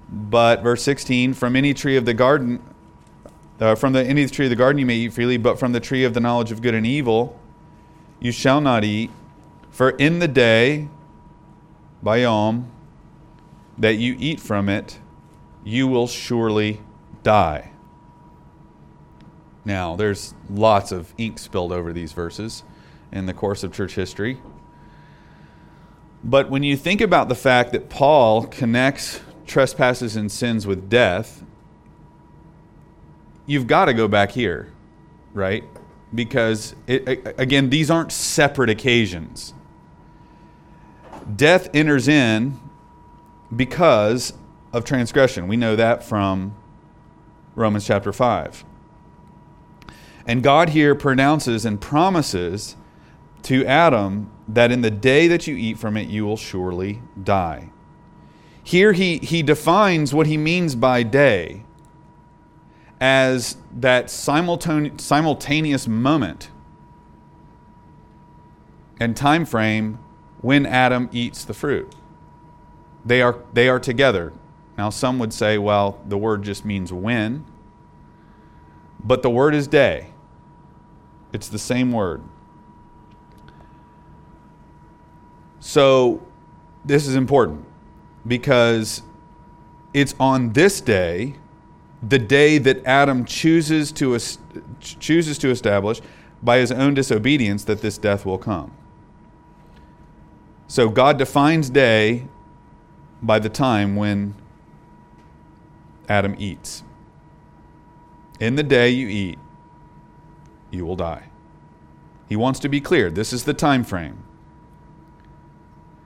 But 0.09 0.63
verse 0.63 0.83
16, 0.83 1.35
from 1.35 1.55
any 1.55 1.73
tree 1.73 1.97
of 1.97 2.05
the 2.05 2.15
garden, 2.15 2.63
uh, 3.61 3.75
from 3.75 3.93
the 3.93 4.05
any 4.05 4.27
tree 4.27 4.47
of 4.47 4.51
the 4.51 4.57
garden 4.57 4.79
you 4.79 4.87
may 4.87 4.97
eat 4.97 5.13
freely, 5.13 5.37
but 5.37 5.59
from 5.59 5.73
the 5.73 5.81
tree 5.81 6.05
of 6.05 6.15
the 6.15 6.21
knowledge 6.21 6.51
of 6.51 6.63
good 6.63 6.75
and 6.75 6.87
evil 6.87 7.39
you 8.21 8.33
shall 8.33 8.61
not 8.61 8.85
eat, 8.85 9.11
For 9.71 9.91
in 9.91 10.19
the 10.19 10.29
day, 10.29 10.89
by 12.03 12.19
bayom, 12.21 12.67
that 13.79 13.97
you 13.97 14.15
eat 14.19 14.41
from 14.41 14.69
it, 14.69 14.99
you 15.65 15.89
will 15.89 16.07
surely 16.07 16.81
die. 17.23 17.71
Now, 19.65 19.97
there's 19.97 20.35
lots 20.51 20.93
of 20.93 21.15
ink 21.17 21.39
spilled 21.39 21.73
over 21.73 21.93
these 21.93 22.13
verses 22.13 22.63
in 23.11 23.27
the 23.27 23.33
course 23.33 23.63
of 23.63 23.73
church 23.73 23.95
history. 23.95 24.41
But 26.23 26.51
when 26.51 26.63
you 26.63 26.77
think 26.77 27.01
about 27.01 27.29
the 27.29 27.35
fact 27.35 27.73
that 27.73 27.89
Paul 27.89 28.47
connects 28.47 29.21
trespasses 29.47 30.17
and 30.17 30.31
sins 30.31 30.67
with 30.67 30.91
death, 30.91 31.43
you've 33.47 33.67
got 33.67 33.87
to 33.87 33.95
go 33.95 34.07
back 34.07 34.33
here, 34.33 34.73
right? 35.33 35.65
Because, 36.15 36.75
it, 36.87 37.35
again, 37.39 37.71
these 37.71 37.91
aren't 37.91 38.13
separate 38.13 38.69
occasions. 38.69 39.55
Death 41.37 41.69
enters 41.73 42.09
in 42.09 42.59
because 43.55 44.33
of 44.73 44.85
transgression. 44.85 45.49
We 45.49 45.57
know 45.57 45.77
that 45.77 46.05
from 46.05 46.55
Romans 47.55 47.87
chapter 47.87 48.13
5. 48.13 48.65
And 50.27 50.43
God 50.43 50.71
here 50.71 50.95
pronounces 50.95 51.65
and 51.65 51.81
promises 51.81 52.77
to 53.43 53.65
Adam 53.67 54.31
that 54.49 54.71
in 54.71 54.83
the 54.83 54.91
day 54.91 55.29
that 55.29 55.47
you 55.47 55.57
eat 55.57 55.79
from 55.79 55.97
it, 55.97 56.09
you 56.09 56.25
will 56.25 56.37
surely 56.37 57.03
die. 57.23 57.71
Here 58.63 58.93
he, 58.93 59.19
he 59.19 59.43
defines 59.43 60.13
what 60.13 60.27
he 60.27 60.37
means 60.37 60.75
by 60.75 61.03
day 61.03 61.65
as 63.01 63.57
that 63.73 64.11
simultaneous 64.11 65.89
moment 65.89 66.51
and 69.01 69.17
time 69.17 69.47
frame 69.47 69.99
when 70.43 70.67
Adam 70.67 71.09
eats 71.11 71.45
the 71.45 71.55
fruit. 71.55 71.95
They 73.05 73.23
are, 73.23 73.39
they 73.55 73.69
are 73.69 73.81
together. 73.81 74.33
Now, 74.77 74.91
some 74.91 75.19
would 75.19 75.33
say, 75.33 75.57
well, 75.59 75.99
the 76.07 76.19
word 76.19 76.43
just 76.43 76.65
means 76.65 76.93
when, 76.93 77.47
but 79.03 79.23
the 79.23 79.31
word 79.31 79.55
is 79.55 79.67
day. 79.67 80.13
It's 81.33 81.49
the 81.49 81.59
same 81.59 81.93
word. 81.93 82.23
So, 85.61 86.27
this 86.85 87.07
is 87.07 87.15
important 87.15 87.67
because 88.27 89.03
it's 89.93 90.15
on 90.19 90.55
this 90.55 90.81
day, 90.81 91.35
the 92.03 92.19
day 92.19 92.57
that 92.59 92.85
Adam 92.87 93.27
chooses 93.27 93.93
to, 93.93 94.19
chooses 94.81 95.37
to 95.39 95.51
establish 95.51 96.01
by 96.43 96.59
his 96.59 96.73
own 96.73 96.95
disobedience, 96.95 97.65
that 97.65 97.83
this 97.83 97.99
death 97.99 98.25
will 98.25 98.39
come. 98.39 98.73
So, 100.67 100.89
God 100.89 101.19
defines 101.19 101.69
day 101.69 102.27
by 103.23 103.39
the 103.39 103.51
time 103.51 103.97
when 103.97 104.35
Adam 106.09 106.35
eats. 106.39 106.83
In 108.41 108.57
the 108.57 108.63
day 108.63 108.89
you 108.89 109.09
eat, 109.09 109.39
you 110.71 110.87
will 110.87 110.97
die. 110.97 111.25
He 112.29 112.37
wants 112.37 112.61
to 112.61 112.69
be 112.71 112.81
clear. 112.81 113.11
This 113.11 113.35
is 113.35 113.45
the 113.45 113.53
time 113.53 113.85
frame. 113.85 114.23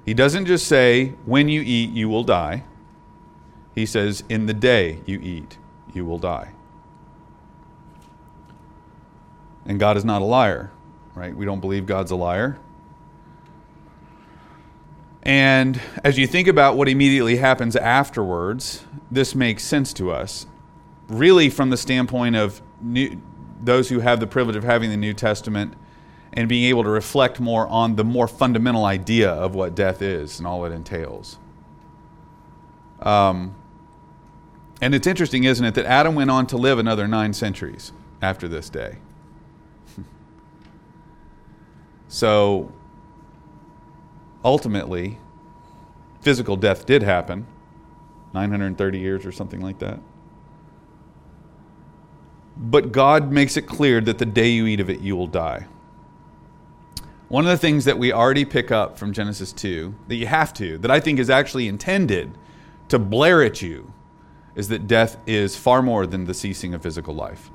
He 0.05 0.15
doesn't 0.15 0.47
just 0.47 0.67
say, 0.67 1.15
when 1.25 1.49
you 1.49 1.63
eat, 1.63 1.91
you 1.91 2.09
will 2.09 2.25
die. 2.25 2.65
He 3.75 3.87
says, 3.87 4.23
in 4.29 4.47
the 4.47 4.55
day 4.55 5.01
you 5.07 5.19
eat, 5.21 5.59
you 5.93 6.05
will 6.05 6.19
die. 6.19 6.53
And 9.67 9.81
God 9.81 9.97
is 9.97 10.05
not 10.05 10.21
a 10.21 10.25
liar, 10.27 10.71
right? 11.15 11.35
We 11.35 11.47
don't 11.47 11.61
believe 11.61 11.87
God's 11.87 12.11
a 12.11 12.17
liar. 12.17 12.59
And 15.23 15.81
as 16.05 16.19
you 16.19 16.27
think 16.27 16.49
about 16.49 16.77
what 16.77 16.87
immediately 16.87 17.37
happens 17.37 17.77
afterwards, 17.77 18.85
this 19.11 19.35
makes 19.35 19.65
sense 19.65 19.95
to 19.95 20.11
us. 20.11 20.47
Really, 21.09 21.49
from 21.49 21.71
the 21.71 21.79
standpoint 21.79 22.37
of 22.37 22.61
new, 22.81 23.21
those 23.63 23.89
who 23.89 24.01
have 24.01 24.21
the 24.21 24.27
privilege 24.27 24.57
of 24.57 24.65
having 24.65 24.91
the 24.91 24.99
New 24.99 25.15
Testament 25.15 25.75
and 26.35 26.49
being 26.49 26.65
able 26.65 26.83
to 26.83 26.91
reflect 26.91 27.39
more 27.41 27.67
on 27.69 27.95
the 27.95 28.05
more 28.05 28.27
fundamental 28.27 28.85
idea 28.85 29.31
of 29.31 29.55
what 29.55 29.75
death 29.75 30.03
is 30.03 30.39
and 30.39 30.47
all 30.47 30.65
it 30.65 30.73
entails. 30.73 31.39
Um, 33.01 33.55
and 34.81 34.95
it's 34.95 35.07
interesting, 35.07 35.45
isn't 35.45 35.65
it, 35.65 35.75
that 35.77 35.87
Adam 35.87 36.17
went 36.17 36.31
on 36.31 36.47
to 36.49 36.57
live 36.57 36.79
another 36.79 37.07
nine 37.07 37.33
centuries 37.33 37.93
after 38.21 38.49
this 38.49 38.69
day. 38.69 38.97
so 42.09 42.73
ultimately, 44.45 45.19
physical 46.21 46.57
death 46.57 46.85
did 46.85 47.03
happen 47.03 47.47
930 48.33 48.99
years 48.99 49.25
or 49.25 49.31
something 49.31 49.61
like 49.61 49.79
that. 49.79 50.01
But 52.57 52.91
God 52.91 53.31
makes 53.31 53.57
it 53.57 53.63
clear 53.63 54.01
that 54.01 54.19
the 54.19 54.27
day 54.27 54.51
you 54.51 54.67
eat 54.67 54.81
of 54.81 54.91
it, 54.91 55.01
you 55.01 55.17
will 55.17 55.29
die. 55.29 55.67
One 57.29 57.45
of 57.45 57.51
the 57.51 57.59
things 57.59 57.85
that 57.87 57.99
we 57.99 58.13
already 58.13 58.45
pick 58.45 58.71
up 58.71 58.99
from 58.99 59.13
Genesis 59.13 59.53
2, 59.53 59.95
that 60.09 60.17
you 60.17 60.27
have 60.27 60.53
to, 60.55 60.79
that 60.79 60.91
I 60.91 61.01
think 61.01 61.19
is 61.19 61.31
actually 61.31 61.69
intended 61.69 62.37
to 62.89 62.99
blare 62.99 63.43
at 63.43 63.63
you, 63.63 63.93
is 64.55 64.69
that 64.69 64.87
death 64.87 65.17
is 65.27 65.57
far 65.57 65.83
more 65.83 66.07
than 66.07 66.25
the 66.25 66.35
ceasing 66.35 66.75
of 66.75 66.83
physical 66.83 67.15
life. 67.15 67.51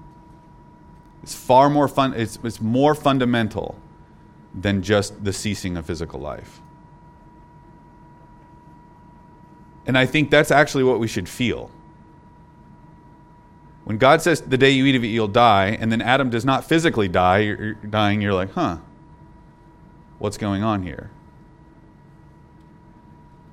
It's 1.23 1.35
far 1.35 1.69
more 1.69 1.87
fun, 1.87 2.13
it's, 2.13 2.39
it's 2.43 2.59
more 2.59 2.95
fundamental 2.95 3.79
than 4.53 4.81
just 4.81 5.23
the 5.23 5.31
ceasing 5.31 5.77
of 5.77 5.85
physical 5.85 6.19
life. 6.19 6.61
And 9.85 9.97
I 9.97 10.05
think 10.05 10.29
that's 10.29 10.51
actually 10.51 10.83
what 10.83 10.99
we 10.99 11.07
should 11.07 11.29
feel. 11.29 11.71
When 13.85 13.97
God 13.97 14.21
says, 14.21 14.41
the 14.41 14.57
day 14.57 14.71
you 14.71 14.85
eat 14.85 14.95
of 14.95 15.03
it, 15.03 15.07
you'll 15.07 15.27
die, 15.27 15.77
and 15.79 15.91
then 15.91 16.01
Adam 16.01 16.29
does 16.29 16.45
not 16.45 16.63
physically 16.63 17.07
die, 17.07 17.39
you're 17.39 17.73
dying, 17.73 18.21
you're 18.21 18.33
like, 18.33 18.51
huh, 18.53 18.77
what's 20.19 20.37
going 20.37 20.63
on 20.63 20.83
here? 20.83 21.09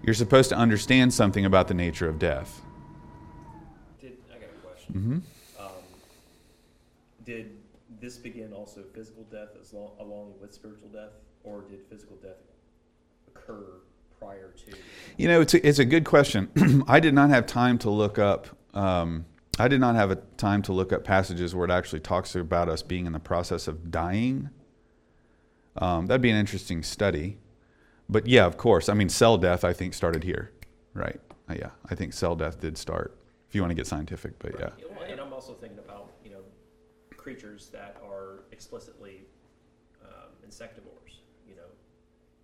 You're 0.03 0.15
supposed 0.15 0.51
to 0.51 0.57
understand 0.57 1.13
something 1.13 1.45
about 1.45 1.69
the 1.69 1.75
nature 1.75 2.09
of 2.09 2.19
death. 2.19 2.61
Did, 4.01 4.19
I 4.31 4.39
got 4.39 4.51
a 4.51 4.67
question. 4.67 4.95
Mm-hmm. 4.95 5.65
Um, 5.65 5.73
did 7.25 7.57
this 8.01 8.17
begin 8.17 8.53
also 8.53 8.83
physical 8.95 9.25
death 9.25 9.49
as 9.61 9.73
long, 9.73 9.93
along 9.99 10.35
with 10.41 10.55
spiritual 10.55 10.89
death, 10.89 11.11
or 11.43 11.63
did 11.63 11.81
physical 11.89 12.17
death 12.17 12.37
occur 13.29 13.65
prior 14.21 14.53
to? 14.67 14.77
You 15.17 15.29
know, 15.29 15.41
it's 15.41 15.55
a, 15.55 15.67
it's 15.67 15.79
a 15.79 15.85
good 15.85 16.05
question. 16.05 16.85
I 16.89 17.01
did 17.01 17.15
not 17.15 17.31
have 17.31 17.47
time 17.47 17.79
to 17.79 17.91
look 17.91 18.19
up. 18.19 18.47
Um, 18.75 19.25
I 19.59 19.69
did 19.69 19.81
not 19.81 19.95
have 19.95 20.11
a 20.11 20.17
time 20.37 20.63
to 20.63 20.73
look 20.73 20.93
up 20.93 21.03
passages 21.03 21.55
where 21.55 21.65
it 21.65 21.71
actually 21.71 22.01
talks 22.01 22.37
about 22.37 22.69
us 22.69 22.83
being 22.83 23.07
in 23.07 23.13
the 23.13 23.19
process 23.19 23.67
of 23.67 23.91
dying. 23.91 24.51
Um, 25.79 26.07
that'd 26.07 26.23
be 26.23 26.31
an 26.31 26.37
interesting 26.37 26.83
study. 26.83 27.39
But 28.09 28.27
yeah, 28.27 28.47
of 28.47 28.57
course. 28.57 28.89
I 28.89 28.95
mean, 28.95 29.09
cell 29.09 29.37
death, 29.37 29.65
I 29.65 29.73
think, 29.73 29.95
started 29.95 30.25
here, 30.25 30.53
right? 30.95 31.21
Uh, 31.49 31.55
yeah, 31.59 31.71
I 31.91 31.95
think 31.95 32.13
cell 32.13 32.37
death 32.37 32.61
did 32.61 32.79
start. 32.79 33.17
If 33.49 33.55
you 33.55 33.63
want 33.63 33.71
to 33.71 33.75
get 33.75 33.87
scientific, 33.87 34.39
but 34.39 34.59
yeah. 34.59 34.71
And 35.09 35.21
I'm 35.21 35.33
also 35.33 35.55
thinking 35.55 35.79
about 35.79 36.11
you 36.25 36.31
know 36.31 36.41
creatures 37.17 37.69
that 37.73 37.97
are 38.05 38.45
explicitly 38.53 39.23
um, 40.05 40.31
insectivores. 40.49 41.21
You 41.49 41.57
know, 41.57 41.69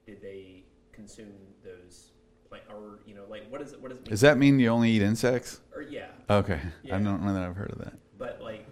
did 0.06 0.22
they 0.22 0.64
consume 0.92 1.32
those 1.64 2.12
plant 2.48 2.64
or 2.68 3.00
you 3.06 3.14
know 3.14 3.24
like 3.28 3.50
what 3.50 3.60
is 3.60 3.72
it? 3.72 3.80
What 3.80 3.90
does 3.90 3.98
it 3.98 4.02
mean? 4.02 4.10
Does 4.10 4.20
that 4.20 4.38
mean 4.38 4.58
you 4.58 4.68
only 4.68 4.90
eat 4.90 5.02
insects? 5.02 5.60
Or 5.74 5.82
yeah. 5.82 6.06
Okay, 6.30 6.60
yeah. 6.84 6.96
I 6.96 7.00
don't 7.00 7.22
know 7.22 7.34
that 7.34 7.42
I've 7.42 7.56
heard 7.56 7.72
of 7.72 7.78
that. 7.78 7.94
But 8.18 8.40
like 8.40 8.66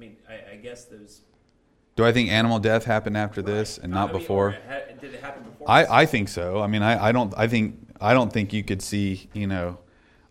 mean, 0.00 0.16
I, 0.30 0.52
I 0.52 0.56
guess 0.56 0.84
those. 0.84 1.22
Do 1.96 2.04
I 2.04 2.12
think 2.12 2.30
animal 2.30 2.58
death 2.58 2.84
happened 2.84 3.16
after 3.16 3.40
right. 3.40 3.46
this 3.46 3.78
and 3.78 3.92
not 3.92 4.10
I 4.10 4.12
mean, 4.12 4.22
before? 4.22 4.50
Ha- 4.68 4.94
did 5.00 5.14
it 5.14 5.20
happen 5.20 5.42
before? 5.42 5.68
I, 5.68 6.02
I 6.02 6.06
think 6.06 6.28
so. 6.28 6.60
I 6.60 6.66
mean, 6.66 6.82
I, 6.82 7.08
I 7.08 7.12
don't. 7.12 7.34
I 7.36 7.48
think 7.48 7.76
I 8.00 8.14
don't 8.14 8.32
think 8.32 8.52
you 8.52 8.62
could 8.62 8.80
see 8.80 9.28
you 9.32 9.46
know 9.46 9.78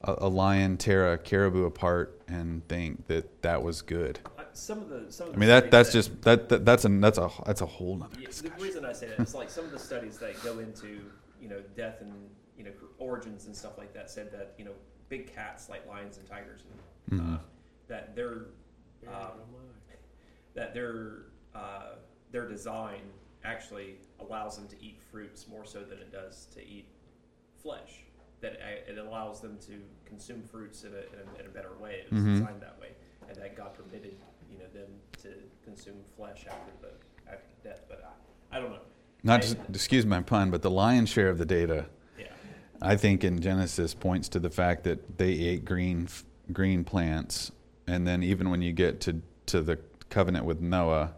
a, 0.02 0.16
a 0.20 0.28
lion 0.30 0.78
tear 0.78 1.14
a 1.14 1.18
caribou 1.18 1.66
apart 1.66 2.22
and 2.28 2.68
think 2.68 3.08
that 3.08 3.42
that 3.42 3.62
was 3.62 3.82
good. 3.82 4.20
Some 4.54 4.80
of 4.80 4.90
the, 4.90 5.12
some 5.12 5.30
of 5.30 5.36
I 5.36 5.38
mean 5.38 5.50
that 5.50 5.72
that's 5.72 5.90
that, 5.90 5.94
just 5.94 6.22
that, 6.24 6.50
that, 6.50 6.66
that's 6.66 6.84
a 6.84 6.90
that's 6.90 7.18
a 7.18 7.30
that's 7.46 7.62
a 7.62 7.66
whole 7.66 8.02
other 8.04 8.20
yeah, 8.20 8.28
discussion. 8.28 8.58
The 8.58 8.64
reason 8.64 8.86
I 8.86 8.94
say 8.94 9.08
that 9.08 9.20
is 9.20 9.34
like 9.34 9.50
some 9.50 9.64
of 9.64 9.72
the 9.72 9.80
studies 9.80 10.18
that 10.18 10.42
go 10.44 10.60
into 10.60 11.00
you 11.42 11.48
know 11.48 11.62
death 11.78 12.02
and 12.02 12.14
you 12.58 12.66
know 12.66 12.72
origins 12.98 13.46
and 13.46 13.56
stuff 13.56 13.78
like 13.78 13.94
that 13.94 14.10
said 14.10 14.32
that 14.32 14.56
you 14.58 14.66
know 14.66 14.74
big 15.08 15.34
cats 15.34 15.70
like 15.70 15.88
lions 15.88 16.18
and 16.18 16.28
tigers 16.28 16.62
and 17.10 17.20
mm-hmm. 17.20 17.36
uh, 17.36 17.38
that 17.88 18.16
they're 18.16 18.48
um, 19.08 19.32
that 20.56 20.74
their 20.74 21.26
uh, 21.56 21.96
their 22.32 22.48
design 22.48 23.02
actually 23.44 23.96
allows 24.20 24.58
them 24.58 24.68
to 24.68 24.76
eat 24.84 25.00
fruits 25.12 25.48
more 25.48 25.66
so 25.66 25.80
than 25.80 25.98
it 26.00 26.12
does 26.12 26.48
to 26.54 26.66
eat 26.66 26.86
flesh. 27.62 28.04
That 28.42 28.58
it 28.88 28.98
allows 28.98 29.42
them 29.42 29.58
to 29.68 29.74
consume 30.06 30.44
fruits 30.44 30.84
in 30.84 30.92
a, 30.94 30.98
in 30.98 31.28
a, 31.36 31.40
in 31.42 31.46
a 31.46 31.50
better 31.50 31.72
way. 31.80 32.04
It 32.06 32.12
was 32.14 32.22
mm-hmm. 32.22 32.40
designed 32.40 32.62
that 32.62 32.78
way, 32.80 32.92
and 33.28 33.36
that 33.38 33.58
God 33.58 33.74
permitted 33.74 34.16
you 34.50 34.58
know 34.58 34.66
them 34.74 34.90
to 35.24 35.30
consume 35.64 35.98
flesh 36.16 36.46
after 36.50 36.72
the 36.82 37.32
after 37.32 37.50
death, 37.64 37.82
but 37.90 38.04
I, 38.52 38.58
I 38.58 38.62
don't 38.62 38.72
know. 38.72 38.80
Not 39.24 39.42
to, 39.44 39.58
excuse 39.74 40.06
my 40.06 40.22
pun, 40.22 40.50
but 40.52 40.62
the 40.62 40.72
lion's 40.72 41.10
share 41.10 41.30
of 41.30 41.38
the 41.38 41.46
data, 41.46 41.86
yeah. 42.18 42.28
I 42.82 42.96
think, 42.96 43.26
in 43.26 43.42
Genesis 43.42 43.94
points 43.94 44.30
to 44.30 44.40
the 44.40 44.50
fact 44.50 44.86
that 44.86 45.18
they 45.18 45.32
ate 45.32 45.66
green 45.66 46.08
green 46.54 46.84
plants, 46.84 47.52
and 47.88 48.08
then 48.08 48.24
even 48.24 48.50
when 48.50 48.62
you 48.62 48.72
get 48.72 49.02
to 49.02 49.22
to 49.48 49.62
the 49.62 49.78
covenant 50.10 50.46
with 50.46 50.62
Noah, 50.62 51.14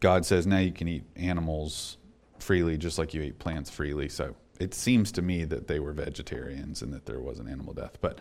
God 0.00 0.24
says 0.26 0.46
now 0.46 0.58
you 0.58 0.72
can 0.72 0.88
eat 0.88 1.04
animals 1.16 1.96
freely, 2.38 2.76
just 2.76 2.98
like 2.98 3.14
you 3.14 3.22
eat 3.22 3.38
plants 3.38 3.70
freely. 3.70 4.08
So 4.08 4.34
it 4.60 4.74
seems 4.74 5.12
to 5.12 5.22
me 5.22 5.44
that 5.44 5.68
they 5.68 5.80
were 5.80 5.92
vegetarians 5.92 6.82
and 6.82 6.92
that 6.92 7.06
there 7.06 7.20
was 7.20 7.38
an 7.38 7.48
animal 7.48 7.72
death, 7.72 7.98
but 8.00 8.18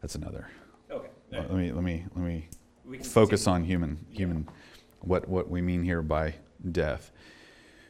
that's 0.00 0.14
another. 0.14 0.48
Okay. 0.90 1.08
Let 1.30 1.50
me 1.52 1.72
let 1.72 1.84
me 1.84 2.04
let 2.14 2.24
me 2.24 2.48
focus 3.02 3.44
continue. 3.44 3.54
on 3.54 3.64
human 3.64 4.06
human 4.10 4.48
what 5.00 5.28
what 5.28 5.48
we 5.48 5.60
mean 5.60 5.82
here 5.82 6.02
by 6.02 6.34
death 6.70 7.12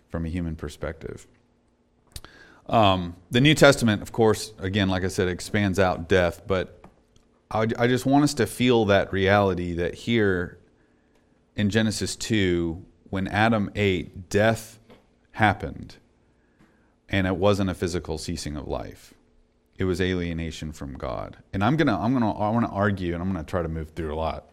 from 0.09 0.27
a 0.27 0.29
human 0.29 0.57
perspective. 0.57 1.27
Um, 2.69 3.17
the 3.31 3.41
New 3.41 3.55
Testament, 3.55 4.03
of 4.03 4.13
course, 4.13 4.53
again, 4.59 4.89
like 4.89 5.05
I 5.05 5.09
said, 5.09 5.29
expands 5.29 5.79
out 5.79 6.09
death, 6.09 6.43
but 6.47 6.85
I, 7.51 7.67
I 7.79 7.87
just 7.87 8.05
want 8.05 8.25
us 8.25 8.35
to 8.35 8.47
feel 8.47 8.85
that 8.87 9.11
reality 9.13 9.73
that 9.75 9.95
here 9.95 10.59
in 11.59 11.69
Genesis 11.69 12.17
2, 12.17 12.83
when 13.11 13.27
Adam 13.29 13.71
ate, 13.75 14.31
death 14.31 14.79
happened, 15.33 15.97
and 17.09 17.27
it 17.27 17.37
wasn't 17.37 17.69
a 17.69 17.75
physical 17.75 18.17
ceasing 18.17 18.57
of 18.57 18.67
life. 18.67 19.13
It 19.77 19.85
was 19.85 20.01
alienation 20.01 20.73
from 20.73 20.95
God. 20.95 21.39
And 21.53 21.63
I'm 21.63 21.77
gonna, 21.77 21.99
I'm 21.99 22.13
gonna, 22.13 22.33
I 22.33 22.51
want 22.51 22.65
to 22.65 22.73
argue, 22.73 23.13
and 23.13 23.23
I'm 23.23 23.31
gonna 23.31 23.45
try 23.45 23.63
to 23.63 23.69
move 23.69 23.91
through 23.91 24.15
a 24.15 24.17
lot 24.17 24.47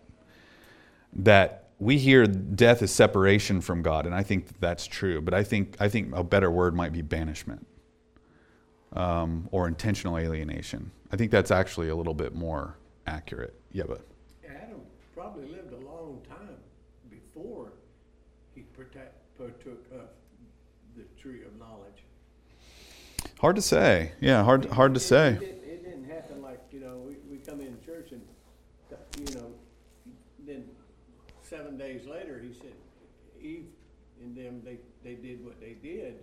that 1.15 1.69
we 1.79 1.97
hear 1.97 2.25
death 2.25 2.81
is 2.81 2.91
separation 2.91 3.61
from 3.61 3.81
God, 3.81 4.05
and 4.05 4.15
I 4.15 4.23
think 4.23 4.47
that 4.47 4.59
that's 4.59 4.87
true. 4.87 5.21
But 5.21 5.33
I 5.33 5.43
think 5.43 5.75
I 5.79 5.89
think 5.89 6.15
a 6.15 6.23
better 6.23 6.49
word 6.49 6.75
might 6.75 6.91
be 6.91 7.01
banishment 7.01 7.65
um, 8.93 9.47
or 9.51 9.67
intentional 9.67 10.17
alienation. 10.17 10.91
I 11.11 11.17
think 11.17 11.31
that's 11.31 11.51
actually 11.51 11.89
a 11.89 11.95
little 11.95 12.13
bit 12.13 12.33
more 12.33 12.77
accurate. 13.07 13.53
Yeah, 13.71 13.83
but 13.87 14.01
Adam 14.47 14.81
probably 15.13 15.47
lived 15.47 15.73
a 15.73 15.85
long 15.85 16.21
time 16.27 16.54
protect, 18.75 19.13
partook 19.37 19.83
of 19.93 20.07
the 20.95 21.03
tree 21.21 21.41
of 21.43 21.57
knowledge. 21.59 22.03
hard 23.39 23.55
to 23.55 23.61
say. 23.61 24.11
Yeah, 24.21 24.43
hard 24.43 24.65
hard 24.65 24.93
to 24.93 24.99
It- 24.99 25.03
say. 25.03 25.33
It, 25.33 25.39
didn't- 25.39 25.63
it 25.63 25.83
didn't 25.83 26.09
happen 26.09 26.41
like, 26.41 26.59
you 26.71 26.79
know, 26.79 26.97
we, 26.97 27.15
we 27.29 27.37
come 27.37 27.59
in 27.61 27.77
church 27.85 28.11
and, 28.11 28.21
you 29.27 29.35
know, 29.35 29.51
then 30.45 30.65
seven 31.43 31.77
days 31.77 32.05
later, 32.05 32.39
he 32.39 32.53
said, 32.53 32.73
Eve 33.41 33.65
and 34.21 34.35
them, 34.35 34.61
they, 34.63 34.77
they 35.03 35.15
did 35.15 35.43
what 35.43 35.59
they 35.59 35.73
did. 35.73 36.15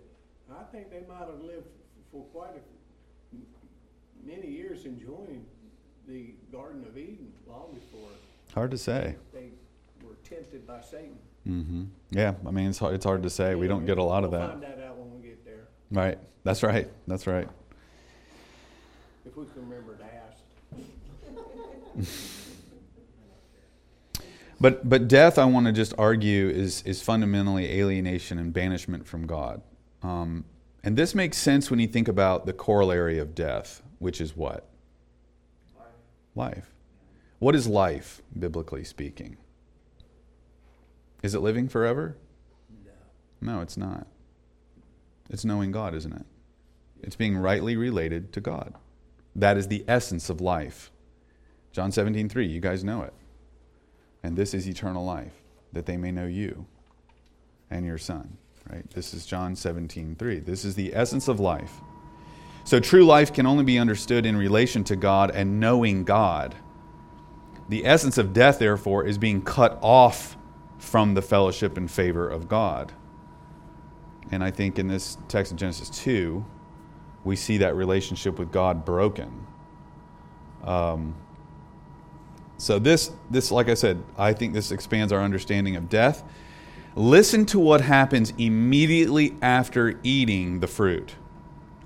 I 0.51 0.63
think 0.71 0.89
they 0.89 1.03
might 1.07 1.19
have 1.27 1.41
lived 1.41 1.67
for 2.11 2.23
quite 2.25 2.51
a, 2.55 3.37
many 4.27 4.47
years 4.47 4.85
enjoying 4.85 5.45
the 6.07 6.33
Garden 6.51 6.83
of 6.87 6.97
Eden 6.97 7.31
long 7.47 7.73
before 7.73 8.09
Hard 8.53 8.71
to 8.71 8.77
say. 8.77 9.15
they 9.33 9.49
were 10.03 10.15
tempted 10.23 10.67
by 10.67 10.81
Satan. 10.81 11.17
Hmm 11.45 11.83
Yeah, 12.11 12.33
I 12.45 12.51
mean 12.51 12.69
it's 12.69 12.79
hard, 12.79 12.95
it's 12.95 13.05
hard 13.05 13.23
to 13.23 13.29
say. 13.29 13.55
We 13.55 13.67
don't 13.67 13.85
get 13.85 13.97
a 13.97 14.03
lot 14.03 14.23
of 14.23 14.31
We'll 14.31 14.41
that. 14.41 14.49
Find 14.51 14.63
that 14.63 14.79
out 14.87 14.97
when 14.97 15.21
we 15.21 15.27
get 15.27 15.45
there, 15.45 15.67
Right. 15.91 16.17
That's 16.43 16.63
right. 16.63 16.89
That's 17.07 17.27
right. 17.27 17.47
if 19.25 19.35
we 19.35 19.45
can 19.45 19.69
remember 19.69 19.95
to 19.95 20.03
ask. 20.03 20.43
But 24.59 24.87
but 24.87 25.09
death, 25.09 25.37
I 25.37 25.43
want 25.43 25.65
to 25.65 25.73
just 25.73 25.93
argue, 25.97 26.47
is 26.47 26.83
is 26.83 27.01
fundamentally 27.01 27.69
alienation 27.79 28.39
and 28.39 28.53
banishment 28.53 29.05
from 29.05 29.27
God. 29.27 29.61
Um, 30.01 30.45
and 30.85 30.95
this 30.95 31.13
makes 31.13 31.37
sense 31.37 31.69
when 31.69 31.79
you 31.79 31.87
think 31.87 32.07
about 32.07 32.45
the 32.45 32.53
corollary 32.53 33.19
of 33.19 33.35
death, 33.35 33.81
which 33.99 34.21
is 34.21 34.37
what? 34.37 34.65
Life. 36.35 36.71
What 37.39 37.55
is 37.55 37.67
life, 37.67 38.21
biblically 38.39 38.85
speaking? 38.85 39.35
Is 41.23 41.33
it 41.33 41.39
living 41.39 41.67
forever? 41.67 42.17
No, 43.41 43.61
it's 43.61 43.77
not. 43.77 44.07
It's 45.29 45.43
knowing 45.43 45.71
God, 45.71 45.95
isn't 45.95 46.13
it? 46.13 46.25
It's 47.01 47.15
being 47.15 47.35
rightly 47.37 47.75
related 47.75 48.31
to 48.33 48.41
God. 48.41 48.75
That 49.35 49.57
is 49.57 49.67
the 49.67 49.83
essence 49.87 50.29
of 50.29 50.39
life. 50.39 50.91
John 51.71 51.91
17, 51.91 52.29
3, 52.29 52.45
you 52.45 52.59
guys 52.59 52.83
know 52.83 53.01
it. 53.01 53.13
And 54.21 54.37
this 54.37 54.53
is 54.53 54.67
eternal 54.67 55.03
life, 55.03 55.33
that 55.73 55.85
they 55.85 55.97
may 55.97 56.11
know 56.11 56.27
you 56.27 56.65
and 57.71 57.85
your 57.85 57.97
Son. 57.97 58.37
Right? 58.69 58.89
This 58.91 59.13
is 59.13 59.25
John 59.25 59.55
17, 59.55 60.15
3. 60.15 60.39
This 60.39 60.63
is 60.63 60.75
the 60.75 60.95
essence 60.95 61.27
of 61.27 61.39
life. 61.39 61.81
So 62.63 62.79
true 62.79 63.03
life 63.03 63.33
can 63.33 63.45
only 63.45 63.65
be 63.65 63.77
understood 63.77 64.25
in 64.25 64.37
relation 64.37 64.85
to 64.85 64.95
God 64.95 65.31
and 65.31 65.59
knowing 65.59 66.05
God. 66.05 66.55
The 67.67 67.85
essence 67.85 68.17
of 68.17 68.33
death, 68.33 68.59
therefore, 68.59 69.05
is 69.05 69.17
being 69.17 69.41
cut 69.41 69.79
off 69.81 70.37
from 70.83 71.13
the 71.13 71.21
fellowship 71.21 71.77
and 71.77 71.89
favor 71.89 72.27
of 72.29 72.47
God. 72.47 72.91
And 74.31 74.43
I 74.43 74.51
think 74.51 74.77
in 74.77 74.87
this 74.87 75.17
text 75.27 75.51
in 75.51 75.57
Genesis 75.57 75.89
2, 75.89 76.45
we 77.23 77.35
see 77.35 77.57
that 77.57 77.75
relationship 77.75 78.37
with 78.37 78.51
God 78.51 78.83
broken. 78.85 79.47
Um, 80.63 81.15
so 82.57 82.79
this, 82.79 83.11
this, 83.31 83.49
like 83.49 83.69
I 83.69 83.73
said, 83.73 84.03
I 84.17 84.33
think 84.33 84.53
this 84.53 84.71
expands 84.71 85.11
our 85.13 85.21
understanding 85.21 85.75
of 85.75 85.89
death. 85.89 86.23
Listen 86.95 87.45
to 87.47 87.59
what 87.59 87.81
happens 87.81 88.33
immediately 88.37 89.35
after 89.41 89.99
eating 90.03 90.59
the 90.59 90.67
fruit. 90.67 91.15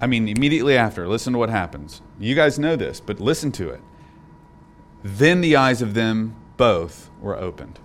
I 0.01 0.07
mean, 0.07 0.27
immediately 0.27 0.75
after. 0.75 1.07
Listen 1.07 1.33
to 1.33 1.39
what 1.39 1.49
happens. 1.49 2.01
You 2.19 2.36
guys 2.36 2.60
know 2.60 2.75
this, 2.75 2.99
but 2.99 3.19
listen 3.19 3.51
to 3.53 3.69
it. 3.69 3.81
Then 5.03 5.41
the 5.41 5.55
eyes 5.55 5.81
of 5.81 5.93
them 5.93 6.36
both 6.57 7.10
were 7.21 7.38
opened. 7.38 7.79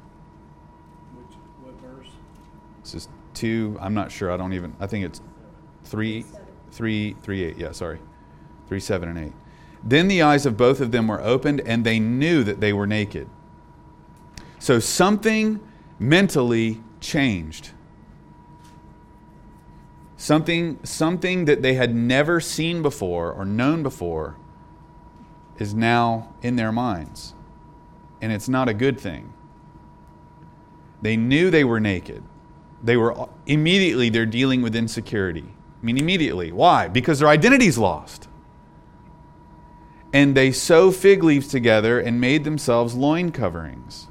This 2.83 2.95
is 2.95 3.09
two. 3.35 3.77
I'm 3.81 3.95
not 3.95 4.11
sure. 4.12 4.31
I 4.31 4.37
don't 4.37 4.53
even. 4.53 4.75
I 4.81 4.87
think 4.87 5.05
it's 5.05 5.21
three, 5.85 6.25
three, 6.71 7.16
three, 7.23 7.45
eight. 7.45 7.59
Yeah, 7.59 7.73
sorry, 7.73 8.01
three, 8.68 8.81
seven, 8.81 9.09
and 9.09 9.18
eight. 9.18 9.33
Then 9.85 10.09
the 10.09 10.23
eyes 10.23 10.47
of 10.47 10.57
both 10.57 10.81
of 10.81 10.92
them 10.92 11.09
were 11.09 11.21
opened, 11.21 11.61
and 11.62 11.85
they 11.85 11.99
knew 11.99 12.45
that 12.45 12.61
they 12.61 12.73
were 12.73 12.87
naked. 12.87 13.29
So 14.59 14.79
something 14.79 15.61
mentally 15.99 16.81
changed. 17.01 17.71
Something, 20.16 20.79
something 20.85 21.47
that 21.47 21.62
they 21.62 21.75
had 21.75 21.97
never 21.97 22.40
seen 22.40 22.81
before 22.81 23.33
or 23.33 23.45
known 23.45 23.83
before 23.83 24.37
is 25.59 25.75
now 25.75 26.33
in 26.42 26.55
their 26.55 26.71
minds. 26.71 27.35
And 28.21 28.31
it's 28.31 28.49
not 28.49 28.68
a 28.68 28.75
good 28.75 29.01
thing. 29.01 29.33
They 31.01 31.16
knew 31.16 31.51
they 31.51 31.64
were 31.64 31.81
naked. 31.81 32.23
They 32.83 32.97
were 32.97 33.29
immediately 33.47 34.09
they're 34.11 34.27
dealing 34.27 34.62
with 34.62 34.75
insecurity. 34.75 35.45
I 35.83 35.85
mean 35.85 35.99
immediately. 35.99 36.53
Why? 36.53 36.88
Because 36.88 37.18
their 37.21 37.29
identity's 37.29 37.79
lost. 37.79 38.29
And 40.12 40.37
they 40.37 40.53
sew 40.53 40.90
fig 40.90 41.23
leaves 41.23 41.49
together 41.49 41.99
and 41.99 42.21
made 42.21 42.45
themselves 42.45 42.95
loin 42.95 43.33
coverings. 43.33 44.09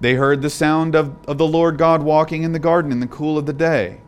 They 0.00 0.14
heard 0.14 0.42
the 0.42 0.50
sound 0.50 0.94
of, 0.94 1.16
of 1.26 1.38
the 1.38 1.46
Lord 1.46 1.78
God 1.78 2.02
walking 2.02 2.42
in 2.42 2.52
the 2.52 2.58
garden 2.58 2.90
in 2.90 3.00
the 3.00 3.06
cool 3.06 3.38
of 3.38 3.46
the 3.46 3.52
day. 3.52 4.00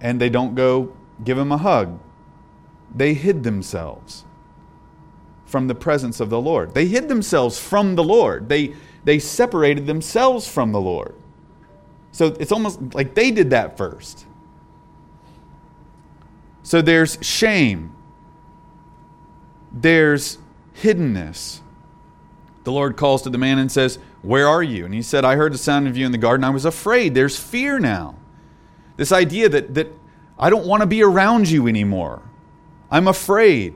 And 0.00 0.20
they 0.20 0.28
don't 0.28 0.54
go 0.54 0.94
give 1.24 1.36
him 1.36 1.50
a 1.50 1.58
hug. 1.58 1.98
They 2.94 3.14
hid 3.14 3.42
themselves 3.42 4.24
from 5.44 5.66
the 5.66 5.74
presence 5.74 6.20
of 6.20 6.30
the 6.30 6.40
Lord. 6.40 6.74
They 6.74 6.86
hid 6.86 7.08
themselves 7.08 7.58
from 7.58 7.94
the 7.94 8.04
Lord. 8.04 8.48
They, 8.48 8.74
they 9.04 9.18
separated 9.18 9.86
themselves 9.86 10.46
from 10.46 10.72
the 10.72 10.80
Lord. 10.80 11.14
So 12.16 12.34
it's 12.40 12.50
almost 12.50 12.80
like 12.94 13.14
they 13.14 13.30
did 13.30 13.50
that 13.50 13.76
first. 13.76 14.24
So 16.62 16.80
there's 16.80 17.18
shame, 17.20 17.94
there's 19.70 20.38
hiddenness. 20.80 21.60
The 22.64 22.72
Lord 22.72 22.96
calls 22.96 23.20
to 23.22 23.28
the 23.28 23.36
man 23.36 23.58
and 23.58 23.70
says, 23.70 23.98
Where 24.22 24.48
are 24.48 24.62
you? 24.62 24.86
And 24.86 24.94
he 24.94 25.02
said, 25.02 25.26
I 25.26 25.36
heard 25.36 25.52
the 25.52 25.58
sound 25.58 25.88
of 25.88 25.96
you 25.98 26.06
in 26.06 26.12
the 26.12 26.16
garden. 26.16 26.42
I 26.42 26.48
was 26.48 26.64
afraid. 26.64 27.14
There's 27.14 27.38
fear 27.38 27.78
now. 27.78 28.14
This 28.96 29.12
idea 29.12 29.50
that, 29.50 29.74
that 29.74 29.88
I 30.38 30.48
don't 30.48 30.66
want 30.66 30.80
to 30.80 30.86
be 30.86 31.02
around 31.02 31.50
you 31.50 31.68
anymore. 31.68 32.22
I'm 32.90 33.08
afraid 33.08 33.74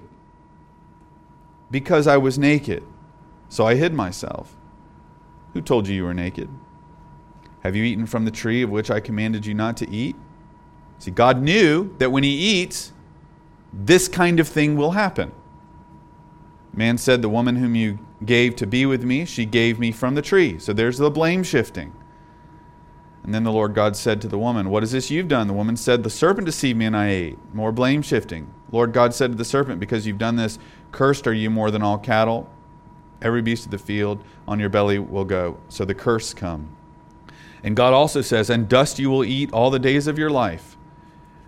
because 1.70 2.06
I 2.06 2.16
was 2.16 2.38
naked. 2.38 2.84
So 3.50 3.66
I 3.66 3.74
hid 3.74 3.92
myself. 3.92 4.56
Who 5.52 5.60
told 5.60 5.88
you 5.88 5.94
you 5.94 6.04
were 6.04 6.14
naked? 6.14 6.48
Have 7.60 7.76
you 7.76 7.84
eaten 7.84 8.06
from 8.06 8.24
the 8.24 8.30
tree 8.30 8.62
of 8.62 8.70
which 8.70 8.90
I 8.90 9.00
commanded 9.00 9.46
you 9.46 9.54
not 9.54 9.76
to 9.78 9.90
eat? 9.90 10.16
See, 10.98 11.10
God 11.10 11.42
knew 11.42 11.94
that 11.98 12.12
when 12.12 12.22
he 12.22 12.30
eats, 12.30 12.92
this 13.72 14.08
kind 14.08 14.40
of 14.40 14.48
thing 14.48 14.76
will 14.76 14.92
happen. 14.92 15.32
Man 16.72 16.98
said, 16.98 17.22
The 17.22 17.28
woman 17.28 17.56
whom 17.56 17.74
you 17.74 17.98
gave 18.24 18.56
to 18.56 18.66
be 18.66 18.86
with 18.86 19.04
me, 19.04 19.24
she 19.24 19.44
gave 19.44 19.78
me 19.78 19.92
from 19.92 20.14
the 20.14 20.22
tree. 20.22 20.58
So 20.58 20.72
there's 20.72 20.98
the 20.98 21.10
blame 21.10 21.42
shifting. 21.42 21.92
And 23.22 23.34
then 23.34 23.44
the 23.44 23.52
Lord 23.52 23.74
God 23.74 23.96
said 23.96 24.20
to 24.22 24.28
the 24.28 24.38
woman, 24.38 24.70
What 24.70 24.82
is 24.82 24.92
this 24.92 25.10
you've 25.10 25.28
done? 25.28 25.46
The 25.46 25.52
woman 25.52 25.76
said, 25.76 26.02
The 26.02 26.10
serpent 26.10 26.46
deceived 26.46 26.78
me 26.78 26.86
and 26.86 26.96
I 26.96 27.08
ate. 27.08 27.54
More 27.54 27.72
blame 27.72 28.02
shifting. 28.02 28.52
Lord 28.72 28.92
God 28.92 29.14
said 29.14 29.32
to 29.32 29.36
the 29.36 29.44
serpent, 29.44 29.80
Because 29.80 30.06
you've 30.06 30.18
done 30.18 30.36
this, 30.36 30.58
cursed 30.92 31.26
are 31.26 31.32
you 31.32 31.50
more 31.50 31.70
than 31.70 31.82
all 31.82 31.98
cattle. 31.98 32.48
Every 33.20 33.42
beast 33.42 33.66
of 33.66 33.70
the 33.70 33.78
field 33.78 34.24
on 34.48 34.58
your 34.58 34.70
belly 34.70 34.98
will 34.98 35.26
go. 35.26 35.58
So 35.68 35.84
the 35.84 35.94
curse 35.94 36.32
come. 36.32 36.74
And 37.62 37.76
God 37.76 37.92
also 37.92 38.22
says, 38.22 38.50
And 38.50 38.68
dust 38.68 38.98
you 38.98 39.10
will 39.10 39.24
eat 39.24 39.52
all 39.52 39.70
the 39.70 39.78
days 39.78 40.06
of 40.06 40.18
your 40.18 40.30
life. 40.30 40.76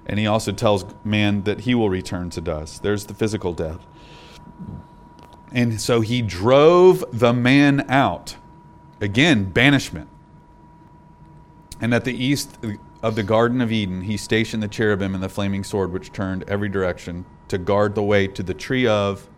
And 0.07 0.19
he 0.19 0.27
also 0.27 0.53
tells 0.53 0.85
man 1.05 1.45
that 1.45 1.61
he 1.61 1.75
will 1.75 1.89
return 1.89 2.31
to 2.31 2.41
dust. 2.41 2.83
There's 2.83 3.07
the 3.07 3.15
physical 3.15 3.53
death. 3.53 3.87
And 5.53 5.81
so 5.81 6.01
he 6.01 6.23
drove 6.23 7.05
the 7.13 7.33
man 7.33 7.89
out. 7.89 8.37
Again, 9.01 9.45
banishment. 9.45 10.09
And 11.81 11.93
at 11.93 12.05
the 12.05 12.15
east 12.15 12.59
of 13.03 13.17
the 13.17 13.23
Garden 13.23 13.61
of 13.61 13.73
Eden, 13.73 14.03
he 14.03 14.17
stationed 14.17 14.63
the 14.63 14.69
cherubim 14.69 15.15
and 15.15 15.23
the 15.23 15.29
flaming 15.29 15.65
sword, 15.65 15.93
which 15.93 16.13
turned 16.13 16.45
every 16.49 16.69
direction 16.69 17.25
to 17.49 17.59
guard 17.59 17.95
the 17.95 18.03
way 18.03 18.27
to 18.29 18.43
the 18.43 18.55
tree 18.55 18.87
of 18.87 19.29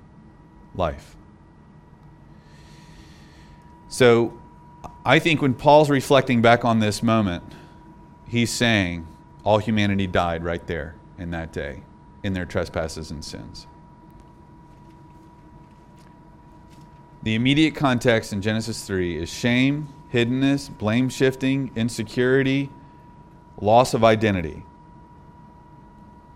life. 0.75 1.17
So 3.89 4.39
I 5.05 5.19
think 5.19 5.43
when 5.43 5.55
Paul's 5.55 5.91
reflecting 5.91 6.41
back 6.41 6.65
on 6.65 6.79
this 6.79 7.03
moment, 7.03 7.45
he's 8.27 8.51
saying 8.51 9.07
all 9.45 9.59
humanity 9.59 10.07
died 10.07 10.43
right 10.43 10.67
there 10.67 10.95
in 11.19 11.31
that 11.33 11.53
day 11.53 11.83
in 12.23 12.33
their 12.33 12.47
trespasses 12.47 13.11
and 13.11 13.23
sins. 13.23 13.67
The 17.23 17.35
immediate 17.35 17.75
context 17.75 18.33
in 18.33 18.41
Genesis 18.43 18.87
3 18.87 19.17
is 19.17 19.31
shame, 19.31 19.89
hiddenness, 20.13 20.77
blame 20.77 21.09
shifting, 21.09 21.71
insecurity, 21.77 22.71
loss 23.61 23.95
of 23.95 24.05
identity, 24.05 24.63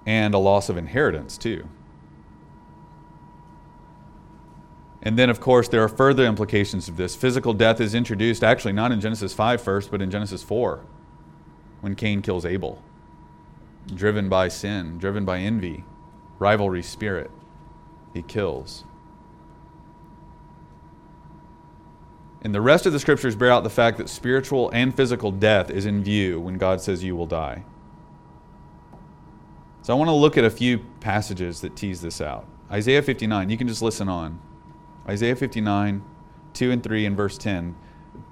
and 0.06 0.34
a 0.34 0.38
loss 0.38 0.68
of 0.68 0.76
inheritance, 0.76 1.36
too. 1.36 1.68
And 5.02 5.18
then, 5.18 5.30
of 5.30 5.40
course, 5.40 5.68
there 5.68 5.82
are 5.82 5.88
further 5.88 6.24
implications 6.24 6.88
of 6.88 6.96
this. 6.96 7.14
Physical 7.14 7.52
death 7.52 7.80
is 7.80 7.94
introduced, 7.94 8.42
actually, 8.42 8.72
not 8.72 8.90
in 8.90 9.00
Genesis 9.00 9.32
5 9.32 9.60
first, 9.60 9.90
but 9.90 10.02
in 10.02 10.10
Genesis 10.10 10.42
4, 10.42 10.84
when 11.80 11.94
Cain 11.94 12.20
kills 12.20 12.44
Abel, 12.44 12.82
driven 13.94 14.28
by 14.28 14.48
sin, 14.48 14.98
driven 14.98 15.24
by 15.24 15.38
envy, 15.38 15.84
rivalry 16.38 16.82
spirit. 16.82 17.30
He 18.12 18.22
kills. 18.22 18.84
And 22.42 22.54
the 22.54 22.60
rest 22.60 22.86
of 22.86 22.92
the 22.92 23.00
scriptures 23.00 23.36
bear 23.36 23.50
out 23.50 23.64
the 23.64 23.70
fact 23.70 23.98
that 23.98 24.08
spiritual 24.08 24.70
and 24.70 24.94
physical 24.94 25.30
death 25.32 25.70
is 25.70 25.86
in 25.86 26.02
view 26.02 26.40
when 26.40 26.56
God 26.56 26.80
says 26.80 27.02
you 27.02 27.16
will 27.16 27.26
die. 27.26 27.64
So 29.82 29.92
I 29.92 29.96
want 29.96 30.08
to 30.08 30.14
look 30.14 30.36
at 30.36 30.44
a 30.44 30.50
few 30.50 30.78
passages 31.00 31.60
that 31.62 31.74
tease 31.74 32.00
this 32.00 32.20
out. 32.20 32.46
Isaiah 32.70 33.02
59, 33.02 33.50
you 33.50 33.56
can 33.56 33.66
just 33.66 33.82
listen 33.82 34.08
on. 34.08 34.38
Isaiah 35.08 35.36
59, 35.36 36.02
2 36.52 36.70
and 36.70 36.82
3, 36.82 37.06
and 37.06 37.16
verse 37.16 37.38
10. 37.38 37.74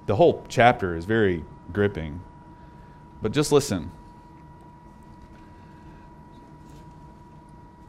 The 0.07 0.17
whole 0.17 0.45
chapter 0.49 0.97
is 0.97 1.05
very 1.05 1.45
gripping. 1.73 2.21
But 3.23 3.33
just 3.33 3.51
listen. 3.51 3.91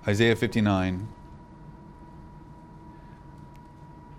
Isaiah 0.07 0.35
59, 0.35 1.07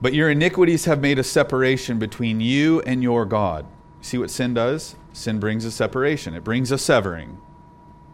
But 0.01 0.15
your 0.15 0.31
iniquities 0.31 0.85
have 0.85 1.01
made 1.01 1.19
a 1.19 1.25
separation 1.25 1.99
between 1.99 2.41
you 2.41 2.81
and 2.83 3.03
your 3.03 3.25
God. 3.25 3.67
See 4.01 4.19
what 4.19 4.31
sin 4.31 4.55
does? 4.55 4.95
Sin 5.13 5.41
brings 5.41 5.65
a 5.65 5.73
separation, 5.73 6.35
it 6.35 6.45
brings 6.45 6.71
a 6.71 6.79
severing. 6.79 7.39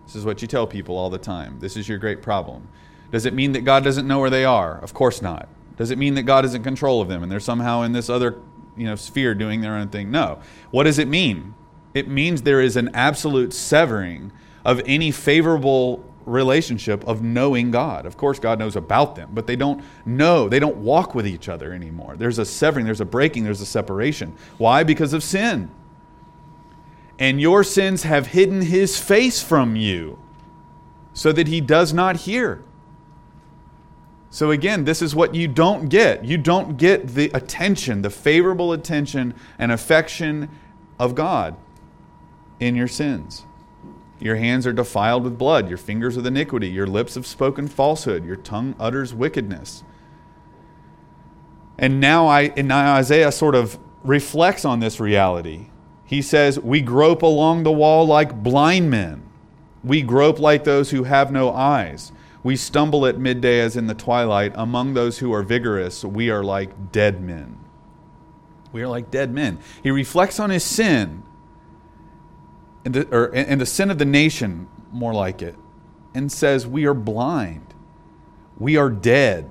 This 0.07 0.17
is 0.17 0.25
what 0.25 0.41
you 0.41 0.49
tell 0.49 0.67
people 0.67 0.97
all 0.97 1.11
the 1.11 1.19
time. 1.19 1.59
This 1.61 1.77
is 1.77 1.89
your 1.89 1.99
great 1.99 2.23
problem. 2.23 2.69
Does 3.11 3.27
it 3.27 3.35
mean 3.35 3.53
that 3.53 3.65
God 3.65 3.85
doesn't 3.85 4.07
know 4.09 4.19
where 4.19 4.31
they 4.31 4.45
are? 4.45 4.79
Of 4.79 4.95
course 4.95 5.21
not. 5.21 5.49
Does 5.77 5.91
it 5.91 5.99
mean 5.99 6.15
that 6.15 6.23
God 6.23 6.45
is 6.45 6.55
in 6.55 6.63
control 6.63 7.01
of 7.01 7.09
them 7.09 7.23
and 7.23 7.31
they're 7.31 7.41
somehow 7.41 7.83
in 7.83 7.93
this 7.93 8.09
other 8.09 8.41
you 8.77 8.87
know, 8.87 8.95
sphere 8.95 9.35
doing 9.35 9.61
their 9.61 9.75
own 9.75 9.89
thing? 9.89 10.11
No. 10.11 10.41
What 10.71 10.85
does 10.85 10.99
it 10.99 11.09
mean? 11.09 11.55
It 11.95 12.09
means 12.09 12.43
there 12.43 12.61
is 12.61 12.77
an 12.77 12.91
absolute 12.95 13.53
severing 13.53 14.33
of 14.65 14.81
any 14.87 15.11
favorable 15.11 16.05
relationship 16.27 17.07
of 17.07 17.23
knowing 17.23 17.71
God. 17.71 18.07
Of 18.07 18.17
course, 18.17 18.39
God 18.39 18.59
knows 18.59 18.77
about 18.77 19.15
them, 19.15 19.31
but 19.33 19.47
they 19.47 19.57
don't 19.57 19.85
know, 20.07 20.49
they 20.49 20.59
don't 20.59 20.77
walk 20.77 21.15
with 21.15 21.27
each 21.27 21.49
other 21.49 21.73
anymore. 21.73 22.17
There's 22.17 22.39
a 22.39 22.45
severing, 22.45 22.87
there's 22.87 23.01
a 23.01 23.05
breaking, 23.05 23.45
there's 23.45 23.61
a 23.61 23.67
separation. 23.67 24.35
Why? 24.59 24.85
Because 24.85 25.13
of 25.13 25.23
sin. 25.23 25.71
And 27.19 27.41
your 27.41 27.63
sins 27.63 28.03
have 28.03 28.29
hidden 28.29 28.63
his 28.63 28.99
face 28.99 29.43
from 29.43 29.77
you 29.77 30.19
so 31.13 31.31
that 31.33 31.47
he 31.47 31.61
does 31.61 31.93
not 31.93 32.17
hear. 32.17 32.63
So, 34.35 34.51
again, 34.51 34.83
this 34.83 35.01
is 35.01 35.15
what 35.15 35.37
you 35.37 35.47
don't 35.47 35.89
get. 35.89 36.25
You 36.25 36.39
don't 36.39 36.77
get 36.77 37.07
the 37.07 37.31
attention, 37.33 38.03
the 38.03 38.11
favorable 38.11 38.73
attention 38.73 39.33
and 39.61 39.71
affection 39.71 40.51
of 40.99 41.15
God 41.15 41.55
in 42.59 42.75
your 42.75 42.89
sins. 42.89 43.45
Your 44.19 44.35
hands 44.35 44.67
are 44.67 44.73
defiled 44.73 45.23
with 45.23 45.39
blood, 45.39 45.69
your 45.69 45.79
fingers 45.79 46.17
with 46.17 46.27
iniquity, 46.27 46.69
your 46.69 46.89
lips 46.89 47.15
have 47.15 47.29
spoken 47.29 47.69
falsehood, 47.69 48.25
your 48.25 48.35
tongue 48.35 48.75
utters 48.81 49.15
wickedness. 49.15 49.85
And 51.79 52.01
now, 52.01 52.27
I, 52.27 52.53
and 52.57 52.67
now 52.67 52.97
Isaiah 52.97 53.31
sort 53.31 53.55
of 53.55 53.79
reflects 54.03 54.65
on 54.65 54.81
this 54.81 54.99
reality. 54.99 55.69
He 56.05 56.21
says, 56.21 56.59
We 56.59 56.81
grope 56.81 57.23
along 57.23 57.63
the 57.63 57.71
wall 57.71 58.05
like 58.05 58.43
blind 58.43 58.91
men. 58.91 59.23
We 59.85 60.03
grope 60.03 60.41
like 60.41 60.65
those 60.65 60.91
who 60.91 61.05
have 61.05 61.31
no 61.31 61.53
eyes. 61.53 62.11
We 62.45 62.55
stumble 62.55 63.07
at 63.07 63.19
midday 63.19 63.59
as 63.61 63.77
in 63.77 63.89
the 63.89 63.95
twilight. 63.95 64.53
Among 64.55 64.95
those 64.95 65.19
who 65.19 65.33
are 65.33 65.43
vigorous, 65.43 66.05
we 66.05 66.31
are 66.31 66.45
like 66.45 66.93
dead 66.93 67.21
men. 67.21 67.59
We 68.71 68.83
are 68.83 68.89
like 68.89 69.11
dead 69.11 69.33
men. 69.33 69.59
He 69.83 69.91
reflects 69.91 70.39
on 70.39 70.51
his 70.51 70.63
sin 70.63 71.25
and 72.85 72.95
the, 72.95 73.09
or, 73.17 73.35
and 73.35 73.61
the 73.61 73.67
sin 73.67 73.91
of 73.91 73.99
the 73.99 74.05
nation, 74.05 74.69
more 74.93 75.15
like 75.15 75.43
it, 75.43 75.57
and 76.15 76.31
says, 76.31 76.67
We 76.67 76.85
are 76.85 76.95
blind, 76.95 77.75
we 78.59 78.77
are 78.77 78.91
dead, 78.91 79.49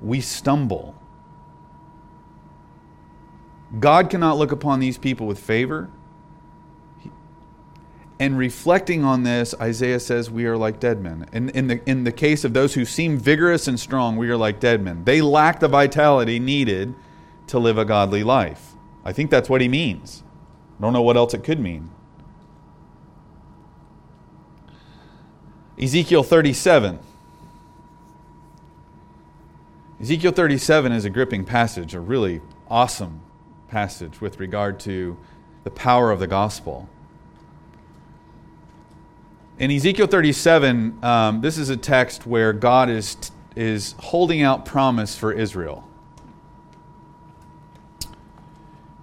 we 0.00 0.20
stumble. 0.20 0.94
God 3.78 4.08
cannot 4.08 4.38
look 4.38 4.52
upon 4.52 4.80
these 4.80 4.96
people 4.96 5.26
with 5.26 5.38
favor. 5.38 5.90
And 8.18 8.38
reflecting 8.38 9.04
on 9.04 9.24
this, 9.24 9.54
Isaiah 9.60 10.00
says, 10.00 10.30
We 10.30 10.46
are 10.46 10.56
like 10.56 10.80
dead 10.80 11.02
men. 11.02 11.28
In, 11.32 11.50
in, 11.50 11.66
the, 11.66 11.88
in 11.88 12.04
the 12.04 12.12
case 12.12 12.44
of 12.44 12.54
those 12.54 12.74
who 12.74 12.84
seem 12.84 13.18
vigorous 13.18 13.68
and 13.68 13.78
strong, 13.78 14.16
we 14.16 14.30
are 14.30 14.36
like 14.36 14.58
dead 14.58 14.82
men. 14.82 15.04
They 15.04 15.20
lack 15.20 15.60
the 15.60 15.68
vitality 15.68 16.38
needed 16.38 16.94
to 17.48 17.58
live 17.58 17.76
a 17.76 17.84
godly 17.84 18.24
life. 18.24 18.72
I 19.04 19.12
think 19.12 19.30
that's 19.30 19.50
what 19.50 19.60
he 19.60 19.68
means. 19.68 20.22
I 20.78 20.82
don't 20.82 20.92
know 20.92 21.02
what 21.02 21.16
else 21.16 21.34
it 21.34 21.44
could 21.44 21.60
mean. 21.60 21.90
Ezekiel 25.78 26.22
37. 26.22 26.98
Ezekiel 30.00 30.32
37 30.32 30.92
is 30.92 31.04
a 31.04 31.10
gripping 31.10 31.44
passage, 31.44 31.94
a 31.94 32.00
really 32.00 32.40
awesome 32.68 33.20
passage 33.68 34.20
with 34.20 34.40
regard 34.40 34.80
to 34.80 35.18
the 35.64 35.70
power 35.70 36.10
of 36.10 36.18
the 36.18 36.26
gospel. 36.26 36.88
In 39.58 39.70
Ezekiel 39.70 40.06
37, 40.06 41.02
um, 41.02 41.40
this 41.40 41.56
is 41.56 41.70
a 41.70 41.78
text 41.78 42.26
where 42.26 42.52
God 42.52 42.90
is, 42.90 43.16
is 43.54 43.94
holding 43.98 44.42
out 44.42 44.66
promise 44.66 45.16
for 45.16 45.32
Israel. 45.32 45.88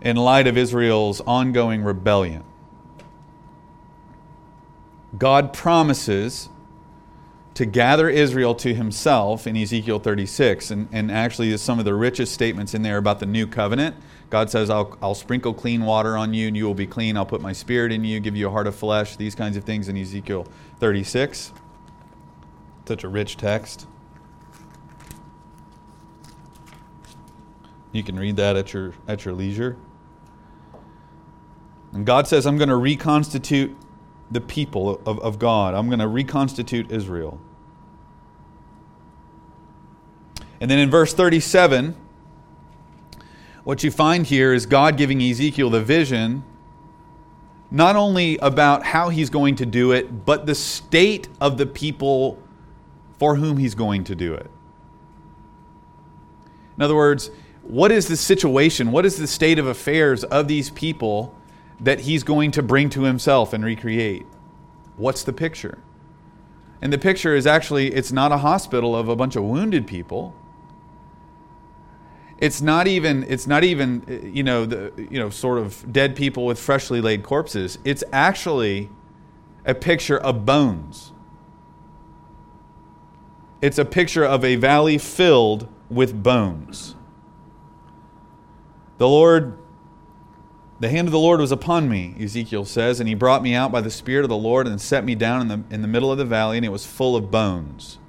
In 0.02 0.16
light 0.16 0.46
of 0.46 0.56
Israel's 0.56 1.22
ongoing 1.22 1.84
rebellion, 1.84 2.44
God 5.18 5.54
promises 5.54 6.50
to 7.56 7.66
gather 7.66 8.08
Israel 8.08 8.54
to 8.56 8.76
himself 8.76 9.48
in 9.48 9.58
Ezekiel 9.58 9.98
36. 9.98 10.70
And, 10.70 10.88
and 10.92 11.12
actually, 11.12 11.52
is 11.52 11.64
some 11.64 11.80
of 11.80 11.86
the 11.86 11.96
richest 11.96 12.32
statements 12.32 12.76
in 12.76 12.84
there 12.84 12.98
about 12.98 13.20
the 13.20 13.26
new 13.26 13.48
covenant. 13.48 13.96
God 14.34 14.50
says, 14.50 14.72
I'll, 14.72 14.98
I'll 15.00 15.14
sprinkle 15.14 15.54
clean 15.54 15.86
water 15.86 16.18
on 16.18 16.34
you 16.34 16.48
and 16.48 16.58
you 16.58 16.66
will 16.66 16.74
be 16.74 16.88
clean. 16.88 17.18
I'll 17.18 17.24
put 17.24 17.40
my 17.40 17.54
spirit 17.54 17.92
in 17.92 18.04
you, 18.04 18.20
give 18.20 18.36
you 18.36 18.48
a 18.48 18.50
heart 18.50 18.66
of 18.66 18.76
flesh. 18.76 19.16
These 19.16 19.36
kinds 19.36 19.56
of 19.58 19.64
things 19.64 19.90
in 19.90 19.96
Ezekiel 19.96 20.48
36. 20.80 21.54
Such 22.88 23.04
a 23.04 23.08
rich 23.08 23.38
text. 23.38 23.86
You 27.92 28.02
can 28.02 28.18
read 28.18 28.38
that 28.38 28.56
at 28.56 28.74
your, 28.74 28.96
at 29.08 29.24
your 29.24 29.36
leisure. 29.36 29.78
And 31.92 32.04
God 32.04 32.28
says, 32.28 32.48
I'm 32.48 32.58
going 32.58 32.70
to 32.70 32.76
reconstitute 32.76 33.78
the 34.32 34.42
people 34.42 35.00
of, 35.06 35.20
of 35.20 35.38
God. 35.38 35.76
I'm 35.76 35.90
going 35.90 36.00
to 36.00 36.08
reconstitute 36.08 36.92
Israel. 36.92 37.40
And 40.60 40.72
then 40.72 40.80
in 40.80 40.90
verse 40.90 41.14
37, 41.14 41.98
what 43.64 43.84
you 43.84 43.92
find 43.92 44.26
here 44.26 44.54
is 44.54 44.66
God 44.66 44.98
giving 44.98 45.22
Ezekiel 45.22 45.70
the 45.70 45.82
vision 45.82 46.44
not 47.72 47.96
only 47.96 48.38
about 48.38 48.84
how 48.84 49.10
he's 49.10 49.32
going 49.32 49.56
to 49.56 49.66
do 49.66 49.92
it, 49.92 50.26
but 50.26 50.46
the 50.46 50.54
state 50.54 51.28
of 51.42 51.58
the 51.58 51.66
people 51.66 52.38
for 53.18 53.36
whom 53.36 53.58
he's 53.58 53.74
going 53.74 54.04
to 54.04 54.14
do 54.14 54.34
it. 54.34 54.50
In 56.78 56.84
other 56.84 56.96
words, 56.96 57.32
what 57.64 57.92
is 57.92 58.08
the 58.08 58.18
situation? 58.18 58.92
What 58.92 59.06
is 59.06 59.18
the 59.18 59.28
state 59.28 59.58
of 59.58 59.66
affairs 59.66 60.24
of 60.26 60.48
these 60.48 60.70
people 60.70 61.36
that 61.80 62.02
he's 62.02 62.24
going 62.24 62.52
to 62.52 62.62
bring 62.62 62.90
to 62.92 63.04
himself 63.04 63.54
and 63.54 63.66
recreate? 63.66 64.26
What's 64.98 65.24
the 65.24 65.34
picture? 65.34 65.80
And 66.82 66.92
the 66.92 66.98
picture 66.98 67.36
is 67.36 67.48
actually 67.48 67.94
it's 67.94 68.12
not 68.12 68.32
a 68.32 68.38
hospital 68.38 68.96
of 68.96 69.08
a 69.08 69.16
bunch 69.16 69.36
of 69.36 69.44
wounded 69.44 69.88
people. 69.88 70.36
It's 72.44 72.62
not 72.62 72.88
even 72.88 73.24
it's 73.30 73.48
not 73.48 73.64
even 73.64 74.04
you 74.34 74.44
know 74.44 74.66
the 74.66 74.92
you 75.10 75.18
know 75.18 75.30
sort 75.30 75.60
of 75.60 75.94
dead 75.94 76.14
people 76.14 76.46
with 76.46 76.60
freshly 76.60 77.00
laid 77.00 77.24
corpses. 77.24 77.80
It's 77.86 78.04
actually 78.12 78.90
a 79.66 79.74
picture 79.74 80.18
of 80.18 80.46
bones. 80.46 81.14
It's 83.62 83.78
a 83.78 83.86
picture 83.86 84.26
of 84.26 84.44
a 84.44 84.58
valley 84.58 84.98
filled 84.98 85.70
with 85.90 86.22
bones. 86.22 86.96
The 88.98 89.08
Lord, 89.08 89.58
the 90.82 90.90
hand 90.90 91.08
of 91.08 91.14
the 91.14 91.20
Lord 91.20 91.40
was 91.40 91.54
upon 91.54 91.88
me, 91.88 92.14
Ezekiel 92.20 92.66
says, 92.66 93.00
and 93.00 93.08
he 93.08 93.16
brought 93.16 93.42
me 93.42 93.54
out 93.54 93.72
by 93.72 93.80
the 93.80 93.90
Spirit 93.90 94.26
of 94.26 94.30
the 94.30 94.36
Lord 94.36 94.68
and 94.68 94.82
set 94.82 95.06
me 95.06 95.16
down 95.16 95.40
in 95.40 95.48
the, 95.48 95.76
in 95.76 95.82
the 95.82 95.88
middle 95.88 96.12
of 96.12 96.18
the 96.18 96.26
valley, 96.26 96.58
and 96.58 96.66
it 96.66 96.74
was 96.74 96.86
full 96.86 97.16
of 97.16 97.32
bones. 97.32 98.00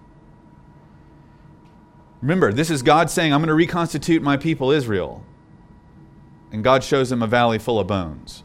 Remember, 2.25 2.55
this 2.55 2.71
is 2.71 2.83
God 2.83 3.11
saying, 3.11 3.35
I'm 3.35 3.41
going 3.41 3.49
to 3.49 3.55
reconstitute 3.55 4.23
my 4.23 4.39
people 4.39 4.71
Israel. 4.71 5.23
And 6.51 6.65
God 6.65 6.83
shows 6.83 7.13
him 7.13 7.23
a 7.23 7.27
valley 7.27 7.59
full 7.59 7.79
of 7.79 7.87
bones. 7.87 8.43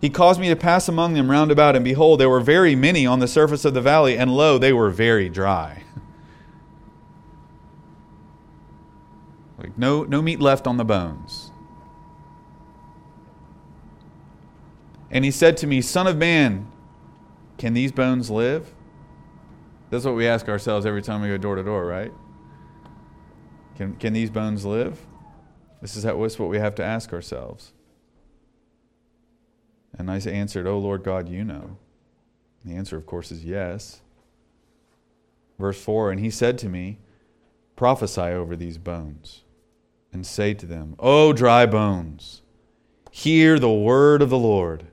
He 0.00 0.10
caused 0.10 0.40
me 0.40 0.48
to 0.48 0.56
pass 0.56 0.88
among 0.88 1.14
them 1.14 1.30
round 1.30 1.52
about, 1.52 1.76
and 1.76 1.84
behold, 1.84 2.18
there 2.18 2.28
were 2.28 2.40
very 2.40 2.74
many 2.74 3.06
on 3.06 3.20
the 3.20 3.28
surface 3.28 3.64
of 3.64 3.72
the 3.72 3.80
valley, 3.80 4.18
and 4.18 4.34
lo, 4.34 4.58
they 4.58 4.72
were 4.72 4.90
very 4.90 5.28
dry. 5.28 5.84
Like 9.58 9.78
no, 9.78 10.02
no 10.02 10.20
meat 10.20 10.40
left 10.40 10.66
on 10.66 10.76
the 10.76 10.84
bones. 10.84 11.52
And 15.08 15.24
he 15.24 15.30
said 15.30 15.56
to 15.58 15.68
me, 15.68 15.80
Son 15.80 16.08
of 16.08 16.16
man, 16.16 16.66
can 17.58 17.72
these 17.72 17.92
bones 17.92 18.28
live? 18.28 18.74
That's 19.92 20.06
what 20.06 20.14
we 20.14 20.26
ask 20.26 20.48
ourselves 20.48 20.86
every 20.86 21.02
time 21.02 21.20
we 21.20 21.28
go 21.28 21.36
door 21.36 21.54
to 21.54 21.62
door, 21.62 21.84
right? 21.84 22.10
Can, 23.76 23.94
can 23.96 24.14
these 24.14 24.30
bones 24.30 24.64
live? 24.64 24.98
This 25.82 25.96
is, 25.96 26.04
how, 26.04 26.16
this 26.22 26.32
is 26.32 26.38
what 26.38 26.48
we 26.48 26.58
have 26.58 26.74
to 26.76 26.82
ask 26.82 27.12
ourselves. 27.12 27.74
And 29.98 30.10
I 30.10 30.16
answered, 30.16 30.66
Oh 30.66 30.78
Lord 30.78 31.04
God, 31.04 31.28
you 31.28 31.44
know. 31.44 31.76
The 32.64 32.72
answer, 32.72 32.96
of 32.96 33.04
course, 33.04 33.30
is 33.30 33.44
yes. 33.44 34.00
Verse 35.58 35.78
4 35.78 36.12
And 36.12 36.20
he 36.20 36.30
said 36.30 36.56
to 36.58 36.70
me, 36.70 36.98
Prophesy 37.76 38.22
over 38.22 38.56
these 38.56 38.78
bones 38.78 39.42
and 40.10 40.26
say 40.26 40.54
to 40.54 40.64
them, 40.64 40.96
O 41.00 41.34
dry 41.34 41.66
bones, 41.66 42.40
hear 43.10 43.58
the 43.58 43.70
word 43.70 44.22
of 44.22 44.30
the 44.30 44.38
Lord. 44.38 44.86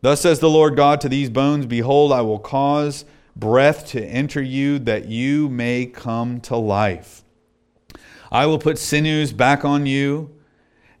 Thus 0.00 0.22
says 0.22 0.40
the 0.40 0.50
Lord 0.50 0.74
God 0.74 1.00
to 1.02 1.08
these 1.08 1.30
bones 1.30 1.66
Behold, 1.66 2.10
I 2.10 2.22
will 2.22 2.40
cause 2.40 3.04
breath 3.38 3.86
to 3.88 4.04
enter 4.04 4.42
you, 4.42 4.78
that 4.80 5.06
you 5.06 5.48
may 5.48 5.86
come 5.86 6.40
to 6.42 6.56
life. 6.56 7.24
I 8.30 8.46
will 8.46 8.58
put 8.58 8.78
sinews 8.78 9.32
back 9.32 9.64
on 9.64 9.86
you 9.86 10.34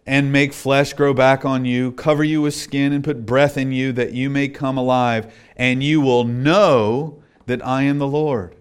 and 0.06 0.32
make 0.32 0.54
flesh 0.54 0.94
grow 0.94 1.12
back 1.12 1.44
on 1.44 1.66
you, 1.66 1.92
cover 1.92 2.24
you 2.24 2.40
with 2.40 2.54
skin, 2.54 2.94
and 2.94 3.04
put 3.04 3.26
breath 3.26 3.58
in 3.58 3.72
you, 3.72 3.92
that 3.92 4.12
you 4.12 4.30
may 4.30 4.48
come 4.48 4.78
alive, 4.78 5.32
and 5.56 5.82
you 5.82 6.00
will 6.00 6.24
know 6.24 7.22
that 7.44 7.64
I 7.66 7.82
am 7.82 7.98
the 7.98 8.06
Lord. 8.06 8.56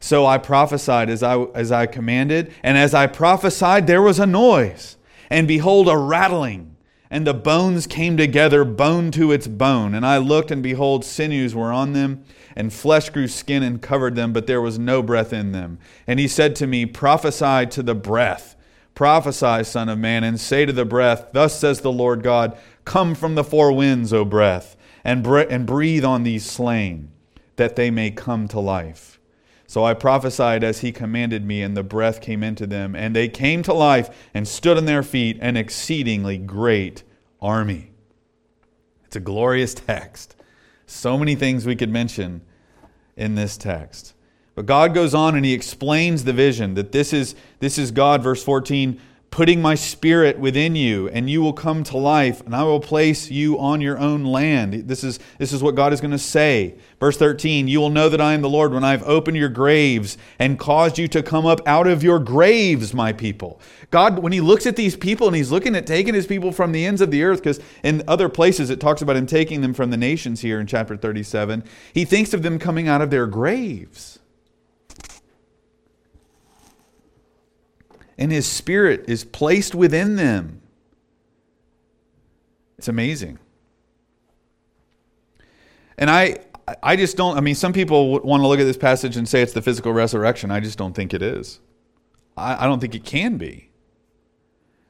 So 0.00 0.24
I 0.24 0.38
prophesied 0.38 1.10
as 1.10 1.22
I, 1.22 1.36
as 1.54 1.70
I 1.70 1.84
commanded, 1.84 2.52
and 2.62 2.78
as 2.78 2.94
I 2.94 3.06
prophesied, 3.06 3.86
there 3.86 4.00
was 4.00 4.18
a 4.18 4.26
noise, 4.26 4.96
and 5.28 5.46
behold, 5.46 5.88
a 5.88 5.96
rattling, 5.96 6.73
and 7.14 7.24
the 7.24 7.32
bones 7.32 7.86
came 7.86 8.16
together, 8.16 8.64
bone 8.64 9.12
to 9.12 9.30
its 9.30 9.46
bone. 9.46 9.94
And 9.94 10.04
I 10.04 10.18
looked, 10.18 10.50
and 10.50 10.60
behold, 10.60 11.04
sinews 11.04 11.54
were 11.54 11.70
on 11.70 11.92
them, 11.92 12.24
and 12.56 12.72
flesh 12.72 13.08
grew 13.08 13.28
skin 13.28 13.62
and 13.62 13.80
covered 13.80 14.16
them, 14.16 14.32
but 14.32 14.48
there 14.48 14.60
was 14.60 14.80
no 14.80 15.00
breath 15.00 15.32
in 15.32 15.52
them. 15.52 15.78
And 16.08 16.18
he 16.18 16.26
said 16.26 16.56
to 16.56 16.66
me, 16.66 16.86
Prophesy 16.86 17.66
to 17.66 17.84
the 17.84 17.94
breath, 17.94 18.56
prophesy, 18.96 19.62
Son 19.62 19.88
of 19.88 19.96
Man, 19.96 20.24
and 20.24 20.40
say 20.40 20.66
to 20.66 20.72
the 20.72 20.84
breath, 20.84 21.28
Thus 21.32 21.56
says 21.56 21.82
the 21.82 21.92
Lord 21.92 22.24
God, 22.24 22.58
Come 22.84 23.14
from 23.14 23.36
the 23.36 23.44
four 23.44 23.70
winds, 23.70 24.12
O 24.12 24.24
breath, 24.24 24.76
and, 25.04 25.22
bre- 25.22 25.42
and 25.42 25.66
breathe 25.66 26.04
on 26.04 26.24
these 26.24 26.44
slain, 26.44 27.12
that 27.54 27.76
they 27.76 27.92
may 27.92 28.10
come 28.10 28.48
to 28.48 28.58
life. 28.58 29.13
So 29.74 29.82
I 29.82 29.92
prophesied 29.92 30.62
as 30.62 30.82
he 30.82 30.92
commanded 30.92 31.44
me, 31.44 31.60
and 31.60 31.76
the 31.76 31.82
breath 31.82 32.20
came 32.20 32.44
into 32.44 32.64
them, 32.64 32.94
and 32.94 33.12
they 33.12 33.26
came 33.26 33.64
to 33.64 33.74
life 33.74 34.28
and 34.32 34.46
stood 34.46 34.76
on 34.76 34.84
their 34.84 35.02
feet, 35.02 35.36
an 35.40 35.56
exceedingly 35.56 36.38
great 36.38 37.02
army. 37.42 37.90
It's 39.04 39.16
a 39.16 39.20
glorious 39.20 39.74
text. 39.74 40.36
So 40.86 41.18
many 41.18 41.34
things 41.34 41.66
we 41.66 41.74
could 41.74 41.90
mention 41.90 42.42
in 43.16 43.34
this 43.34 43.56
text. 43.56 44.14
But 44.54 44.66
God 44.66 44.94
goes 44.94 45.12
on 45.12 45.34
and 45.34 45.44
he 45.44 45.54
explains 45.54 46.22
the 46.22 46.32
vision 46.32 46.74
that 46.74 46.92
this 46.92 47.12
is, 47.12 47.34
this 47.58 47.76
is 47.76 47.90
God, 47.90 48.22
verse 48.22 48.44
14 48.44 49.00
putting 49.34 49.60
my 49.60 49.74
spirit 49.74 50.38
within 50.38 50.76
you, 50.76 51.08
and 51.08 51.28
you 51.28 51.42
will 51.42 51.52
come 51.52 51.82
to 51.82 51.96
life, 51.96 52.40
and 52.42 52.54
I 52.54 52.62
will 52.62 52.78
place 52.78 53.32
you 53.32 53.58
on 53.58 53.80
your 53.80 53.98
own 53.98 54.22
land. 54.22 54.86
This 54.86 55.02
is, 55.02 55.18
this 55.38 55.52
is 55.52 55.60
what 55.60 55.74
God 55.74 55.92
is 55.92 56.00
going 56.00 56.12
to 56.12 56.18
say. 56.18 56.76
Verse 57.00 57.16
13 57.16 57.66
You 57.66 57.80
will 57.80 57.90
know 57.90 58.08
that 58.08 58.20
I 58.20 58.34
am 58.34 58.42
the 58.42 58.48
Lord 58.48 58.72
when 58.72 58.84
I 58.84 58.92
have 58.92 59.02
opened 59.02 59.36
your 59.36 59.48
graves 59.48 60.16
and 60.38 60.56
caused 60.56 60.98
you 60.98 61.08
to 61.08 61.20
come 61.20 61.46
up 61.46 61.60
out 61.66 61.88
of 61.88 62.04
your 62.04 62.20
graves, 62.20 62.94
my 62.94 63.12
people. 63.12 63.60
God, 63.90 64.20
when 64.20 64.30
He 64.30 64.40
looks 64.40 64.66
at 64.66 64.76
these 64.76 64.94
people 64.94 65.26
and 65.26 65.34
He's 65.34 65.50
looking 65.50 65.74
at 65.74 65.84
taking 65.84 66.14
His 66.14 66.28
people 66.28 66.52
from 66.52 66.70
the 66.70 66.86
ends 66.86 67.00
of 67.00 67.10
the 67.10 67.24
earth, 67.24 67.40
because 67.40 67.58
in 67.82 68.04
other 68.06 68.28
places 68.28 68.70
it 68.70 68.78
talks 68.78 69.02
about 69.02 69.16
Him 69.16 69.26
taking 69.26 69.62
them 69.62 69.74
from 69.74 69.90
the 69.90 69.96
nations 69.96 70.42
here 70.42 70.60
in 70.60 70.68
chapter 70.68 70.96
37, 70.96 71.64
He 71.92 72.04
thinks 72.04 72.34
of 72.34 72.44
them 72.44 72.60
coming 72.60 72.86
out 72.86 73.02
of 73.02 73.10
their 73.10 73.26
graves. 73.26 74.20
And 78.18 78.30
his 78.30 78.46
spirit 78.46 79.04
is 79.08 79.24
placed 79.24 79.74
within 79.74 80.16
them. 80.16 80.60
It's 82.78 82.88
amazing. 82.88 83.38
And 85.96 86.10
I 86.10 86.38
I 86.82 86.96
just 86.96 87.16
don't 87.16 87.36
I 87.36 87.40
mean 87.40 87.54
some 87.54 87.72
people 87.72 88.20
want 88.20 88.42
to 88.42 88.46
look 88.46 88.60
at 88.60 88.64
this 88.64 88.76
passage 88.76 89.16
and 89.16 89.28
say 89.28 89.42
it's 89.42 89.52
the 89.52 89.62
physical 89.62 89.92
resurrection. 89.92 90.50
I 90.50 90.60
just 90.60 90.78
don't 90.78 90.94
think 90.94 91.14
it 91.14 91.22
is. 91.22 91.60
I, 92.36 92.64
I 92.64 92.66
don't 92.66 92.80
think 92.80 92.94
it 92.94 93.04
can 93.04 93.36
be. 93.36 93.70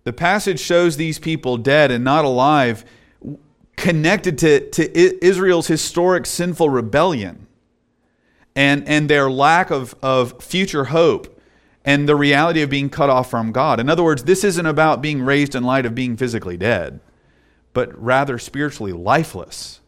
The 0.05 0.13
passage 0.13 0.61
shows 0.61 0.97
these 0.97 1.19
people 1.19 1.57
dead 1.57 1.91
and 1.91 2.05
not 2.05 2.25
alive 2.25 2.85
connected 3.77 4.39
to, 4.39 4.71
to 4.71 5.25
Israel's 5.25 5.67
historic 5.67 6.27
sinful 6.27 6.69
rebellion 6.69 7.47
and, 8.55 8.87
and 8.87 9.09
their 9.09 9.31
lack 9.31 9.71
of, 9.71 9.95
of 10.03 10.43
future 10.43 10.85
hope 10.85 11.34
and 11.85 12.09
the 12.09 12.17
reality 12.17 12.63
of 12.63 12.71
being 12.71 12.89
cut 12.89 13.11
off 13.11 13.29
from 13.29 13.53
God. 13.53 13.79
In 13.79 13.91
other 13.91 14.03
words, 14.03 14.25
this 14.25 14.43
isn't 14.43 14.67
about 14.67 15.03
being 15.03 15.23
raised 15.23 15.55
in 15.55 15.65
light 15.65 15.85
of 15.85 15.95
being 15.95 16.17
physically 16.17 16.57
dead, 16.57 17.01
but 17.73 18.01
rather 18.03 18.39
spiritually 18.39 18.93
lifeless. 18.93 19.81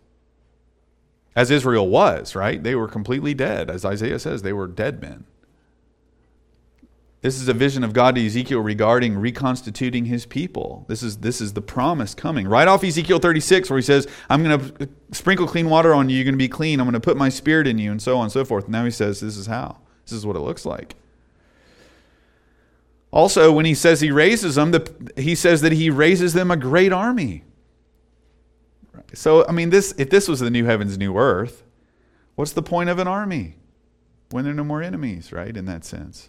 As 1.35 1.51
Israel 1.51 1.89
was, 1.89 2.35
right? 2.35 2.63
They 2.63 2.75
were 2.75 2.89
completely 2.89 3.35
dead. 3.35 3.71
As 3.71 3.85
Isaiah 3.85 4.19
says, 4.19 4.43
they 4.43 4.55
were 4.55 4.67
dead 4.67 5.01
men. 5.03 5.25
This 7.23 7.41
is 7.41 7.49
a 7.49 7.55
vision 7.55 7.83
of 7.83 7.93
God 7.93 8.15
to 8.15 8.25
Ezekiel 8.25 8.61
regarding 8.61 9.19
reconstituting 9.19 10.05
his 10.05 10.27
people. 10.27 10.85
This 10.87 11.03
is, 11.03 11.19
this 11.19 11.41
is 11.41 11.55
the 11.55 11.61
promise 11.61 12.15
coming. 12.15 12.47
Right 12.47 12.69
off 12.69 12.85
Ezekiel 12.85 13.19
36, 13.19 13.69
where 13.69 13.79
he 13.79 13.83
says, 13.83 14.07
I'm 14.31 14.45
going 14.45 14.61
to 14.61 14.89
sprinkle 15.13 15.47
clean 15.47 15.69
water 15.69 15.93
on 15.93 16.09
you. 16.09 16.17
You're 16.17 16.25
going 16.25 16.35
to 16.35 16.39
be 16.39 16.49
clean. 16.49 16.79
I'm 16.79 16.87
going 16.87 16.93
to 16.93 17.01
put 17.01 17.17
my 17.17 17.29
spirit 17.29 17.67
in 17.67 17.79
you, 17.79 17.91
and 17.91 18.01
so 18.01 18.19
on 18.19 18.25
and 18.25 18.33
so 18.33 18.45
forth. 18.45 18.69
Now 18.69 18.85
he 18.85 18.91
says, 18.91 19.21
This 19.21 19.37
is 19.37 19.47
how. 19.47 19.79
This 20.05 20.13
is 20.13 20.25
what 20.25 20.37
it 20.37 20.41
looks 20.41 20.65
like. 20.65 20.95
Also, 23.17 23.51
when 23.51 23.65
he 23.65 23.75
says 23.75 24.03
he 24.03 24.11
raises 24.11 24.57
them, 24.57 24.73
the, 24.73 25.13
he 25.17 25.35
says 25.35 25.63
that 25.63 25.73
he 25.73 25.89
raises 25.89 26.35
them 26.35 26.51
a 26.51 26.57
great 26.57 26.93
army. 26.93 27.45
So, 29.15 29.47
I 29.49 29.53
mean, 29.53 29.71
this 29.71 29.95
if 29.97 30.11
this 30.11 30.29
was 30.29 30.41
the 30.41 30.51
new 30.51 30.67
heavens, 30.67 30.99
new 30.99 31.17
earth, 31.17 31.63
what's 32.35 32.53
the 32.53 32.63
point 32.63 32.91
of 32.91 32.99
an 32.99 33.09
army 33.09 33.55
when 34.29 34.45
there 34.45 34.53
are 34.53 34.55
no 34.55 34.65
more 34.65 34.83
enemies, 34.83 35.33
right? 35.33 35.57
In 35.57 35.65
that 35.65 35.83
sense, 35.83 36.29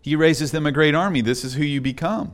he 0.00 0.16
raises 0.16 0.50
them 0.50 0.64
a 0.64 0.72
great 0.72 0.94
army. 0.94 1.20
This 1.20 1.44
is 1.44 1.52
who 1.56 1.62
you 1.62 1.82
become. 1.82 2.32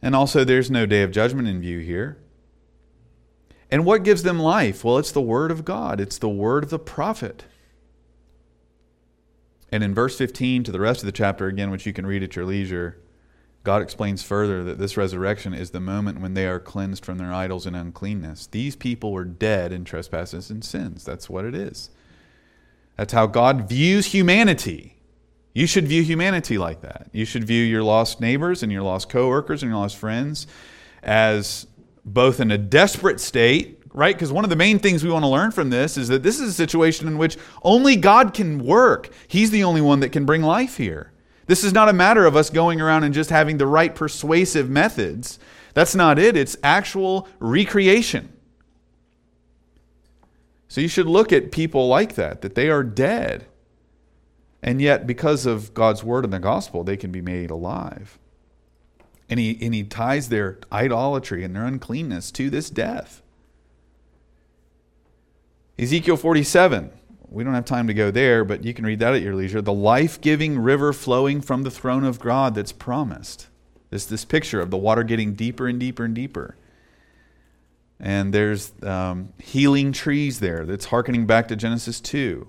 And 0.00 0.14
also, 0.14 0.44
there's 0.44 0.70
no 0.70 0.86
day 0.86 1.02
of 1.02 1.10
judgment 1.10 1.48
in 1.48 1.60
view 1.60 1.80
here. 1.80 2.16
And 3.72 3.84
what 3.84 4.04
gives 4.04 4.22
them 4.22 4.38
life? 4.38 4.84
Well, 4.84 4.98
it's 4.98 5.10
the 5.10 5.20
word 5.20 5.50
of 5.50 5.64
God, 5.64 5.98
it's 5.98 6.18
the 6.18 6.28
word 6.28 6.62
of 6.62 6.70
the 6.70 6.78
prophet. 6.78 7.42
And 9.72 9.84
in 9.84 9.94
verse 9.94 10.16
15 10.16 10.64
to 10.64 10.72
the 10.72 10.80
rest 10.80 11.00
of 11.00 11.06
the 11.06 11.12
chapter, 11.12 11.46
again, 11.46 11.70
which 11.70 11.86
you 11.86 11.92
can 11.92 12.06
read 12.06 12.22
at 12.22 12.36
your 12.36 12.44
leisure, 12.44 12.98
God 13.62 13.82
explains 13.82 14.22
further 14.22 14.64
that 14.64 14.78
this 14.78 14.96
resurrection 14.96 15.52
is 15.52 15.70
the 15.70 15.80
moment 15.80 16.20
when 16.20 16.34
they 16.34 16.46
are 16.46 16.58
cleansed 16.58 17.04
from 17.04 17.18
their 17.18 17.32
idols 17.32 17.66
and 17.66 17.76
uncleanness. 17.76 18.46
These 18.46 18.74
people 18.74 19.12
were 19.12 19.24
dead 19.24 19.72
in 19.72 19.84
trespasses 19.84 20.50
and 20.50 20.64
sins. 20.64 21.04
That's 21.04 21.28
what 21.28 21.44
it 21.44 21.54
is. 21.54 21.90
That's 22.96 23.12
how 23.12 23.26
God 23.26 23.68
views 23.68 24.06
humanity. 24.06 24.96
You 25.52 25.66
should 25.66 25.86
view 25.86 26.02
humanity 26.02 26.58
like 26.58 26.80
that. 26.80 27.08
You 27.12 27.24
should 27.24 27.44
view 27.44 27.62
your 27.62 27.82
lost 27.82 28.20
neighbors 28.20 28.62
and 28.62 28.72
your 28.72 28.82
lost 28.82 29.08
coworkers 29.08 29.62
and 29.62 29.70
your 29.70 29.80
lost 29.80 29.96
friends 29.96 30.46
as 31.02 31.66
both 32.04 32.40
in 32.40 32.50
a 32.50 32.58
desperate 32.58 33.20
state, 33.20 33.79
right? 33.92 34.14
Because 34.14 34.32
one 34.32 34.44
of 34.44 34.50
the 34.50 34.56
main 34.56 34.78
things 34.78 35.02
we 35.02 35.10
want 35.10 35.24
to 35.24 35.28
learn 35.28 35.50
from 35.50 35.70
this 35.70 35.96
is 35.96 36.08
that 36.08 36.22
this 36.22 36.38
is 36.38 36.50
a 36.50 36.54
situation 36.54 37.08
in 37.08 37.18
which 37.18 37.36
only 37.62 37.96
God 37.96 38.34
can 38.34 38.64
work. 38.64 39.10
He's 39.26 39.50
the 39.50 39.64
only 39.64 39.80
one 39.80 40.00
that 40.00 40.12
can 40.12 40.24
bring 40.24 40.42
life 40.42 40.76
here. 40.76 41.12
This 41.46 41.64
is 41.64 41.72
not 41.72 41.88
a 41.88 41.92
matter 41.92 42.26
of 42.26 42.36
us 42.36 42.50
going 42.50 42.80
around 42.80 43.02
and 43.02 43.12
just 43.12 43.30
having 43.30 43.58
the 43.58 43.66
right 43.66 43.94
persuasive 43.94 44.70
methods. 44.70 45.38
That's 45.74 45.94
not 45.94 46.18
it. 46.18 46.36
It's 46.36 46.56
actual 46.62 47.26
recreation. 47.40 48.32
So 50.68 50.80
you 50.80 50.86
should 50.86 51.06
look 51.06 51.32
at 51.32 51.50
people 51.50 51.88
like 51.88 52.14
that, 52.14 52.42
that 52.42 52.54
they 52.54 52.70
are 52.70 52.84
dead. 52.84 53.46
And 54.62 54.80
yet, 54.80 55.06
because 55.06 55.46
of 55.46 55.74
God's 55.74 56.04
word 56.04 56.22
and 56.22 56.32
the 56.32 56.38
gospel, 56.38 56.84
they 56.84 56.96
can 56.96 57.10
be 57.10 57.20
made 57.22 57.50
alive. 57.50 58.18
And 59.28 59.40
he, 59.40 59.58
and 59.60 59.74
he 59.74 59.82
ties 59.82 60.28
their 60.28 60.58
idolatry 60.70 61.42
and 61.42 61.56
their 61.56 61.64
uncleanness 61.64 62.30
to 62.32 62.50
this 62.50 62.70
death. 62.70 63.22
Ezekiel 65.80 66.18
47. 66.18 66.90
We 67.30 67.42
don't 67.42 67.54
have 67.54 67.64
time 67.64 67.86
to 67.86 67.94
go 67.94 68.10
there, 68.10 68.44
but 68.44 68.64
you 68.64 68.74
can 68.74 68.84
read 68.84 68.98
that 68.98 69.14
at 69.14 69.22
your 69.22 69.34
leisure. 69.34 69.62
The 69.62 69.72
life 69.72 70.20
giving 70.20 70.58
river 70.58 70.92
flowing 70.92 71.40
from 71.40 71.62
the 71.62 71.70
throne 71.70 72.04
of 72.04 72.20
God 72.20 72.54
that's 72.54 72.72
promised. 72.72 73.48
This, 73.88 74.04
this 74.04 74.26
picture 74.26 74.60
of 74.60 74.70
the 74.70 74.76
water 74.76 75.02
getting 75.02 75.32
deeper 75.32 75.66
and 75.66 75.80
deeper 75.80 76.04
and 76.04 76.14
deeper. 76.14 76.56
And 77.98 78.34
there's 78.34 78.74
um, 78.82 79.32
healing 79.38 79.92
trees 79.92 80.40
there 80.40 80.66
that's 80.66 80.86
hearkening 80.86 81.24
back 81.26 81.48
to 81.48 81.56
Genesis 81.56 81.98
2 82.00 82.46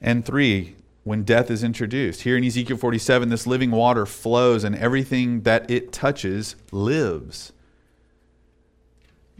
and 0.00 0.24
3 0.24 0.76
when 1.02 1.24
death 1.24 1.50
is 1.50 1.64
introduced. 1.64 2.22
Here 2.22 2.36
in 2.36 2.44
Ezekiel 2.44 2.76
47, 2.76 3.30
this 3.30 3.48
living 3.48 3.72
water 3.72 4.06
flows 4.06 4.62
and 4.62 4.76
everything 4.76 5.40
that 5.42 5.68
it 5.68 5.92
touches 5.92 6.54
lives. 6.70 7.52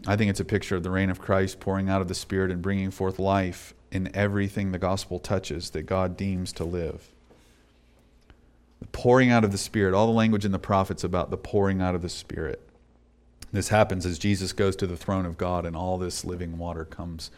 I 0.05 0.15
think 0.15 0.29
it's 0.29 0.39
a 0.39 0.45
picture 0.45 0.75
of 0.75 0.83
the 0.83 0.91
reign 0.91 1.09
of 1.09 1.19
Christ 1.19 1.59
pouring 1.59 1.89
out 1.89 2.01
of 2.01 2.07
the 2.07 2.15
Spirit 2.15 2.51
and 2.51 2.61
bringing 2.61 2.91
forth 2.91 3.17
life 3.17 3.73
in 3.91 4.15
everything 4.15 4.71
the 4.71 4.77
gospel 4.77 5.19
touches 5.19 5.71
that 5.71 5.83
God 5.83 6.15
deems 6.15 6.51
to 6.53 6.63
live. 6.63 7.09
The 8.79 8.87
pouring 8.87 9.31
out 9.31 9.43
of 9.43 9.51
the 9.51 9.57
Spirit, 9.57 9.95
all 9.95 10.05
the 10.05 10.13
language 10.13 10.45
in 10.45 10.51
the 10.51 10.59
prophets 10.59 11.03
about 11.03 11.31
the 11.31 11.37
pouring 11.37 11.81
out 11.81 11.95
of 11.95 12.01
the 12.01 12.09
Spirit. 12.09 12.61
This 13.51 13.69
happens 13.69 14.05
as 14.05 14.19
Jesus 14.19 14.53
goes 14.53 14.75
to 14.75 14.87
the 14.87 14.97
throne 14.97 15.25
of 15.25 15.37
God 15.37 15.65
and 15.65 15.75
all 15.75 15.97
this 15.97 16.25
living 16.25 16.57
water 16.57 16.85
comes 16.85 17.31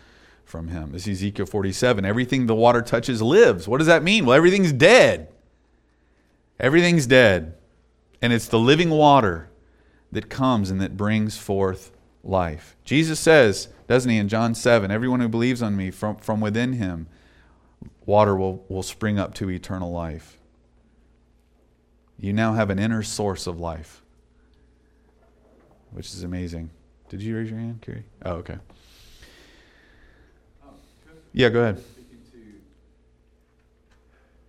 from 0.44 0.70
him. 0.70 0.92
This 0.92 1.08
is 1.08 1.20
Ezekiel 1.20 1.46
47. 1.46 2.04
Everything 2.04 2.48
the 2.48 2.56
water 2.56 2.82
touches 2.82 3.22
lives. 3.22 3.68
What 3.68 3.78
does 3.78 3.88
that 3.88 4.04
mean? 4.04 4.26
Well, 4.26 4.36
everything's 4.36 4.74
dead. 4.74 5.30
Everything's 6.60 7.06
dead. 7.06 7.56
And 8.22 8.34
it's 8.34 8.48
the 8.48 8.60
living 8.60 8.90
water 8.90 9.50
that 10.12 10.30
comes 10.30 10.72
and 10.72 10.82
that 10.82 10.98
brings 10.98 11.38
forth 11.38 11.92
life. 12.24 12.76
Jesus 12.84 13.20
says, 13.20 13.70
doesn't 13.88 14.10
he, 14.10 14.18
in 14.18 14.28
John 14.28 14.54
7, 14.56 14.92
everyone 14.92 15.20
who 15.20 15.28
believes 15.28 15.62
on 15.62 15.76
me 15.76 15.92
from, 15.92 16.18
from 16.18 16.42
within 16.42 16.74
him, 16.74 17.08
water 18.06 18.36
will, 18.36 18.64
will 18.70 18.84
spring 18.84 19.18
up 19.20 19.34
to 19.36 19.50
eternal 19.50 19.92
life. 19.92 20.38
You 22.20 22.34
now 22.34 22.54
have 22.54 22.70
an 22.70 22.80
inner 22.80 23.02
source 23.04 23.48
of 23.48 23.60
life, 23.60 24.02
which 25.92 26.08
is 26.08 26.24
amazing. 26.24 26.70
Did 27.08 27.22
you 27.22 27.36
raise 27.38 27.50
your 27.50 27.60
hand, 27.60 27.82
Kerry? 27.82 28.04
Oh, 28.26 28.34
okay. 28.34 28.58
Yeah, 31.32 31.50
go 31.50 31.62
ahead. 31.62 31.78
To, 31.78 31.82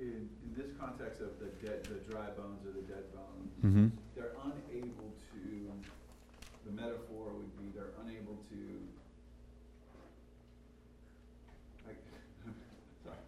in, 0.01 0.29
in 0.43 0.55
this 0.57 0.67
context 0.81 1.21
of 1.21 1.39
the 1.39 1.47
dead, 1.65 1.85
the 1.85 2.01
dry 2.11 2.27
bones 2.37 2.65
or 2.67 2.73
the 2.73 2.83
dead 2.83 3.05
bones, 3.15 3.53
Mm-hmm. 3.65 3.89
they're 4.17 4.33
unable 4.41 5.13
to, 5.13 5.45
the 6.65 6.73
metaphor 6.73 7.29
would 7.37 7.53
be 7.61 7.69
they're 7.77 7.93
unable 8.01 8.41
to, 8.49 8.61
like, 11.85 12.01
sorry. 13.05 13.21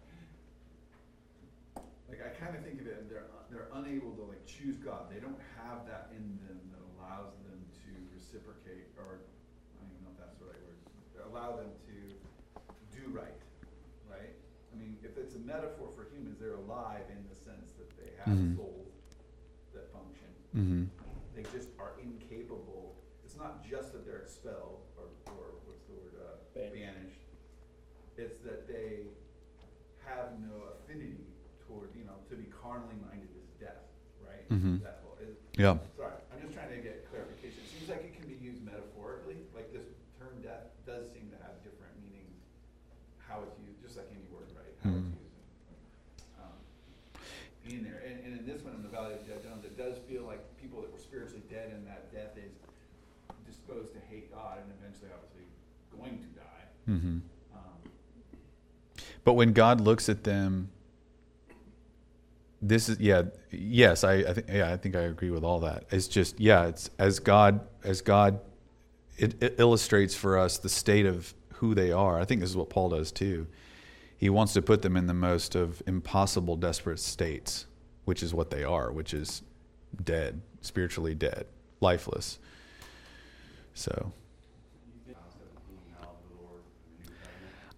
Like, 2.09 2.21
I 2.25 2.29
kind 2.41 2.57
of 2.57 2.65
think 2.65 2.81
of 2.81 2.87
it, 2.87 3.05
they're, 3.13 3.29
they're 3.53 3.69
unable 3.77 4.17
to 4.17 4.23
like 4.25 4.41
choose 4.49 4.77
God. 4.81 5.05
They 5.13 5.21
don't 5.21 5.37
have 5.61 5.85
that 5.85 6.09
in 6.17 6.25
them 6.49 6.57
that 6.73 6.81
allows 6.97 7.37
them 7.45 7.61
to 7.85 7.89
reciprocate, 8.17 8.89
or, 8.97 9.21
I 9.21 9.85
don't 9.85 9.93
even 9.93 10.01
know 10.09 10.17
if 10.17 10.17
that's 10.17 10.37
the 10.41 10.49
right 10.49 10.57
word, 10.65 10.81
allow 11.29 11.61
them 11.61 11.69
to 11.69 11.97
do 12.89 13.05
right, 13.13 13.37
right? 14.09 14.33
I 14.33 14.73
mean, 14.81 14.97
if 15.05 15.13
it's 15.21 15.37
a 15.37 15.43
metaphor 15.45 15.93
for 15.93 16.09
humans, 16.09 16.41
they're 16.41 16.57
alive 16.57 17.05
in 17.13 17.21
the 17.29 17.37
sense 18.25 18.37
that 18.37 18.41
they 18.41 18.41
have 18.41 18.49
Mhm. 18.49 18.55
souls 18.57 18.93
that 19.73 19.91
function. 19.91 20.29
Mm-hmm. 20.55 20.83
They 21.35 21.43
just 21.43 21.69
are 21.79 21.93
incapable, 22.01 22.95
it's 23.25 23.35
not 23.37 23.63
just 23.65 23.91
that 23.93 24.05
they're 24.05 24.21
expelled, 24.21 24.81
or, 24.97 25.05
or 25.33 25.45
what's 25.65 25.81
the 25.89 25.93
word, 25.93 26.13
uh, 26.21 26.37
Banished. 26.53 26.73
banished. 26.75 27.19
It's 28.17 28.37
that 28.45 28.67
they 28.67 29.07
have 30.05 30.37
no 30.39 30.69
affinity 30.77 31.25
toward, 31.65 31.89
you 31.95 32.05
know, 32.05 32.21
to 32.29 32.35
be 32.35 32.45
carnally 32.53 32.95
minded 33.09 33.29
is 33.35 33.49
death, 33.59 33.81
right? 34.21 34.45
Mhm. 34.49 34.81
That 34.83 35.01
whole, 35.03 35.17
is, 35.17 35.35
Yeah. 35.57 35.79
Sorry, 35.97 36.13
I'm 36.31 36.41
just 36.41 36.53
trying 36.53 36.69
to 36.69 36.81
get 36.81 37.09
clarification. 37.09 37.63
It 37.63 37.69
seems 37.73 37.89
like 37.89 38.03
it 38.05 38.13
can 38.13 38.27
be 38.27 38.35
used 38.35 38.61
metaphorically, 38.63 39.37
like 39.55 39.71
this 39.73 39.87
term 40.19 40.41
death 40.43 40.69
does 40.85 41.09
seem 41.11 41.31
to 41.31 41.37
have 41.41 41.63
different 41.63 41.97
meanings, 42.05 42.37
how 43.17 43.41
it's 43.41 43.57
used, 43.59 43.81
just 43.81 43.97
like 43.97 44.11
any 44.13 44.21
word, 44.29 44.45
right? 44.53 44.75
How 44.83 44.93
it's 44.93 45.07
Mhm. 45.09 45.17
used. 45.17 45.33
Um, 46.37 46.57
In 47.65 47.81
there, 47.83 48.03
and, 48.05 48.19
and 48.25 48.39
in 48.39 48.45
this 48.45 48.61
one, 48.61 48.75
in 48.75 48.83
the 48.83 48.89
Valley 48.89 49.13
of 49.15 49.25
Dead 49.25 49.41
Bones, 49.41 49.63
it 49.65 49.77
does 49.77 49.97
feel 50.05 50.23
like 50.27 50.43
people 50.61 50.81
that 50.81 50.91
were 50.91 50.99
spiritually 50.99 51.41
dead 51.49 51.71
and 51.71 51.87
that 51.87 52.11
death 52.11 52.37
is 52.37 52.51
disposed 53.47 53.93
to 53.93 53.99
hate 54.11 54.29
God 54.31 54.59
and 54.61 54.69
eventually 54.77 55.09
obviously 55.15 55.47
going 55.95 56.19
to 56.19 56.27
die. 56.35 56.67
Mm-hmm. 56.89 57.19
But 59.23 59.33
when 59.33 59.53
God 59.53 59.81
looks 59.81 60.09
at 60.09 60.23
them, 60.23 60.69
this 62.61 62.87
is 62.89 62.99
yeah, 62.99 63.23
yes, 63.51 64.03
I, 64.03 64.13
I 64.15 64.33
think 64.33 64.47
yeah, 64.49 64.71
I 64.71 64.77
think 64.77 64.95
I 64.95 65.01
agree 65.01 65.29
with 65.29 65.43
all 65.43 65.59
that. 65.61 65.85
It's 65.91 66.07
just 66.07 66.39
yeah, 66.39 66.67
it's 66.67 66.89
as 66.97 67.19
God 67.19 67.61
as 67.83 68.01
God 68.01 68.39
it, 69.17 69.41
it 69.43 69.55
illustrates 69.57 70.15
for 70.15 70.37
us 70.37 70.57
the 70.57 70.69
state 70.69 71.05
of 71.05 71.33
who 71.55 71.75
they 71.75 71.91
are. 71.91 72.19
I 72.19 72.25
think 72.25 72.41
this 72.41 72.49
is 72.49 72.57
what 72.57 72.69
Paul 72.69 72.89
does 72.89 73.11
too. 73.11 73.47
He 74.17 74.29
wants 74.29 74.53
to 74.53 74.61
put 74.61 74.81
them 74.81 74.95
in 74.95 75.07
the 75.07 75.13
most 75.13 75.55
of 75.55 75.83
impossible, 75.85 76.55
desperate 76.55 76.99
states, 76.99 77.65
which 78.05 78.23
is 78.23 78.33
what 78.33 78.49
they 78.49 78.63
are, 78.63 78.91
which 78.91 79.13
is 79.13 79.43
dead, 80.03 80.41
spiritually 80.61 81.13
dead, 81.13 81.45
lifeless. 81.81 82.39
So 83.73 84.13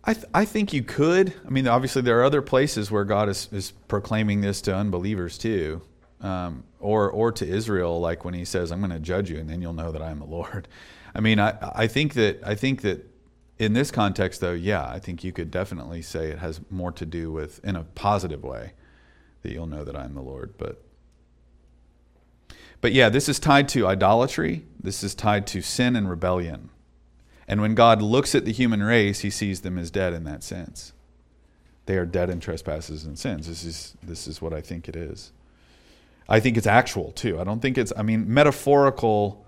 I, 0.07 0.13
th- 0.13 0.25
I 0.33 0.45
think 0.45 0.71
you 0.71 0.83
could. 0.83 1.33
I 1.45 1.49
mean, 1.49 1.67
obviously, 1.67 2.01
there 2.03 2.19
are 2.19 2.23
other 2.23 2.41
places 2.41 2.91
where 2.91 3.03
God 3.03 3.27
is, 3.27 3.49
is 3.51 3.71
proclaiming 3.87 4.41
this 4.41 4.61
to 4.61 4.75
unbelievers 4.75 5.37
too, 5.37 5.81
um, 6.21 6.63
or 6.79 7.09
or 7.09 7.31
to 7.31 7.47
Israel, 7.47 7.99
like 7.99 8.23
when 8.23 8.35
He 8.35 8.45
says, 8.45 8.71
"I'm 8.71 8.79
going 8.79 8.91
to 8.91 8.99
judge 8.99 9.31
you, 9.31 9.39
and 9.39 9.49
then 9.49 9.61
you'll 9.61 9.73
know 9.73 9.91
that 9.91 10.01
I 10.01 10.11
am 10.11 10.19
the 10.19 10.25
Lord." 10.25 10.67
I 11.15 11.21
mean, 11.21 11.39
I, 11.39 11.57
I 11.73 11.87
think 11.87 12.13
that 12.15 12.41
I 12.45 12.55
think 12.55 12.81
that 12.81 13.09
in 13.57 13.73
this 13.73 13.89
context, 13.89 14.41
though, 14.41 14.53
yeah, 14.53 14.87
I 14.87 14.99
think 14.99 15.23
you 15.23 15.31
could 15.31 15.49
definitely 15.49 16.01
say 16.01 16.29
it 16.29 16.39
has 16.39 16.59
more 16.69 16.91
to 16.91 17.05
do 17.05 17.31
with, 17.31 17.63
in 17.63 17.77
a 17.77 17.83
positive 17.83 18.43
way, 18.43 18.73
that 19.43 19.53
you'll 19.53 19.65
know 19.65 19.85
that 19.85 19.95
I 19.95 20.03
am 20.03 20.13
the 20.13 20.21
Lord. 20.21 20.55
But 20.57 20.83
but 22.81 22.91
yeah, 22.91 23.09
this 23.09 23.27
is 23.27 23.39
tied 23.39 23.69
to 23.69 23.87
idolatry. 23.87 24.65
This 24.79 25.03
is 25.03 25.15
tied 25.15 25.47
to 25.47 25.61
sin 25.61 25.95
and 25.95 26.09
rebellion. 26.09 26.69
And 27.47 27.61
when 27.61 27.75
God 27.75 28.01
looks 28.01 28.33
at 28.33 28.45
the 28.45 28.51
human 28.51 28.81
race, 28.81 29.19
he 29.19 29.29
sees 29.29 29.61
them 29.61 29.77
as 29.77 29.91
dead 29.91 30.13
in 30.13 30.23
that 30.23 30.41
sense. 30.43 30.93
They 31.85 31.97
are 31.97 32.05
dead 32.05 32.29
in 32.31 32.39
trespasses 32.39 33.03
and 33.05 33.17
sins. 33.19 33.47
This 33.47 33.63
is 33.63 33.95
this 34.01 34.27
is 34.27 34.41
what 34.41 34.53
I 34.53 34.61
think 34.61 34.89
it 34.89 34.95
is. 34.95 35.31
I 36.27 36.39
think 36.39 36.57
it's 36.57 36.65
actual 36.65 37.11
too. 37.11 37.39
I 37.39 37.43
don't 37.43 37.59
think 37.61 37.77
it's 37.77 37.93
I 37.95 38.01
mean 38.01 38.33
metaphorical 38.33 39.45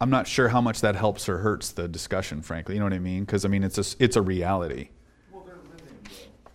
I'm 0.00 0.10
not 0.10 0.26
sure 0.28 0.48
how 0.48 0.60
much 0.60 0.80
that 0.80 0.94
helps 0.94 1.28
or 1.28 1.38
hurts 1.38 1.70
the 1.72 1.88
discussion 1.88 2.40
frankly. 2.40 2.74
You 2.76 2.80
know 2.80 2.86
what 2.86 2.92
I 2.94 2.98
mean? 3.00 3.26
Cuz 3.26 3.44
I 3.44 3.48
mean 3.48 3.62
it's 3.64 3.76
a 3.78 4.02
it's 4.02 4.16
a 4.16 4.22
reality. 4.22 4.88
well, 5.30 5.42
they're 5.44 5.56
living, 5.56 5.98
though. 6.04 6.50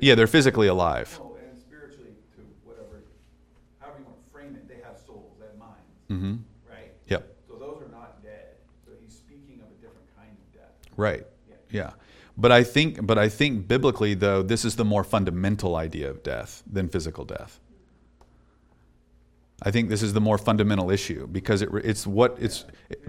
Yeah, 0.00 0.14
they're 0.14 0.26
physically 0.26 0.68
alive. 0.68 1.18
No, 1.22 1.36
and 1.50 1.58
spiritually 1.58 2.14
to 2.36 2.42
whatever, 2.64 3.02
however 3.80 3.98
you 3.98 4.04
want 4.06 4.24
to 4.24 4.30
frame 4.32 4.54
it, 4.54 4.66
they 4.68 4.80
have 4.82 4.96
souls, 5.06 5.34
they 5.40 5.46
have 5.46 5.58
minds, 5.58 5.84
Mhm. 6.08 6.38
right? 6.70 6.92
Yep. 7.08 7.36
So 7.48 7.56
those 7.56 7.82
are 7.82 7.90
not 7.90 8.22
dead. 8.22 8.56
So 8.86 8.92
he's 9.02 9.12
speaking 9.14 9.60
of 9.60 9.66
a 9.68 9.74
different 9.82 10.06
kind 10.16 10.30
of 10.30 10.52
death. 10.54 10.72
Right. 10.96 11.26
Yeah. 11.70 11.92
But 12.36 12.52
I 12.52 12.64
think 12.64 13.06
but 13.06 13.18
I 13.18 13.28
think 13.28 13.66
biblically 13.66 14.14
though 14.14 14.42
this 14.42 14.64
is 14.64 14.76
the 14.76 14.84
more 14.84 15.04
fundamental 15.04 15.76
idea 15.76 16.10
of 16.10 16.22
death 16.22 16.62
than 16.70 16.88
physical 16.88 17.24
death. 17.24 17.60
I 19.62 19.70
think 19.70 19.88
this 19.88 20.02
is 20.02 20.12
the 20.12 20.20
more 20.20 20.36
fundamental 20.36 20.90
issue 20.90 21.26
because 21.26 21.62
it, 21.62 21.70
it's 21.82 22.06
what 22.06 22.36
it's 22.38 22.66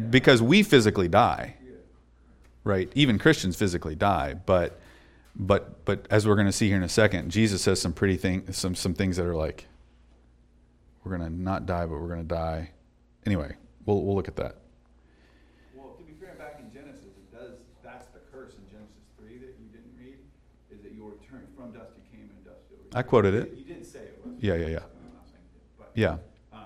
because 0.09 0.41
we 0.41 0.63
physically 0.63 1.09
die, 1.09 1.57
right? 2.63 2.89
Even 2.95 3.19
Christians 3.19 3.57
physically 3.57 3.95
die, 3.95 4.33
but 4.33 4.79
but 5.35 5.83
but 5.83 6.07
as 6.09 6.25
we're 6.25 6.35
going 6.35 6.47
to 6.47 6.53
see 6.53 6.67
here 6.67 6.77
in 6.77 6.83
a 6.83 6.89
second, 6.89 7.31
Jesus 7.31 7.61
says 7.61 7.81
some 7.81 7.91
pretty 7.91 8.15
thing 8.15 8.53
some 8.53 8.75
some 8.75 8.93
things 8.93 9.17
that 9.17 9.25
are 9.25 9.35
like 9.35 9.65
we're 11.03 11.17
going 11.17 11.29
to 11.29 11.35
not 11.35 11.65
die, 11.65 11.85
but 11.85 11.99
we're 11.99 12.07
going 12.07 12.21
to 12.21 12.35
die. 12.35 12.71
Anyway, 13.25 13.55
we'll 13.85 14.01
we'll 14.03 14.15
look 14.15 14.27
at 14.27 14.35
that. 14.38 14.55
Well, 15.75 15.95
to 15.97 16.03
be 16.03 16.13
fair, 16.19 16.35
back 16.35 16.59
in 16.59 16.71
Genesis, 16.71 17.03
it 17.05 17.31
does, 17.31 17.59
that's 17.83 18.07
the 18.07 18.19
curse 18.31 18.53
in 18.55 18.63
Genesis 18.71 19.03
three 19.19 19.38
that 19.38 19.55
you 19.59 19.67
didn't 19.71 19.93
read, 19.99 20.17
is 20.71 20.81
that 20.81 20.93
you 20.93 21.03
were 21.03 21.15
turned 21.29 21.47
from 21.55 21.71
dust 21.71 21.91
you 21.95 22.03
came 22.17 22.29
and 22.29 22.45
dust 22.45 22.63
you'll 22.69 22.86
I 22.97 23.03
quoted 23.03 23.35
it. 23.35 23.53
You 23.55 23.63
didn't 23.63 23.85
say 23.85 23.99
it 23.99 24.19
was. 24.25 24.33
Yeah, 24.41 24.55
yeah, 24.55 24.65
yeah. 24.65 24.65
I'm 24.65 25.13
not 25.13 25.27
saying 25.27 25.43
it, 25.55 25.61
but. 25.77 25.91
Yeah. 25.93 26.17
Um, 26.51 26.59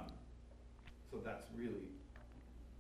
so 1.12 1.18
that's 1.26 1.46
really 1.58 1.92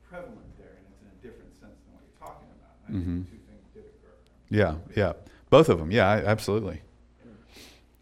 prevalent 0.10 0.38
there, 0.58 0.68
and 0.78 0.86
it's 0.90 1.02
in 1.02 1.08
a 1.10 1.22
different 1.22 1.52
sense 1.60 1.76
than 1.84 1.94
what 1.94 2.02
you're 2.08 2.28
talking 2.28 2.48
about. 2.58 2.88
I 2.88 2.92
Mhm. 2.94 3.26
think 3.26 3.30
the 3.30 3.32
two 3.32 3.44
things 3.52 3.68
did 3.74 3.84
occur. 3.84 4.16
Yeah, 4.50 4.76
yeah. 4.96 5.14
Both 5.50 5.68
of 5.68 5.80
them. 5.80 5.92
Yeah, 5.92 6.08
I- 6.10 6.24
absolutely. 6.26 6.82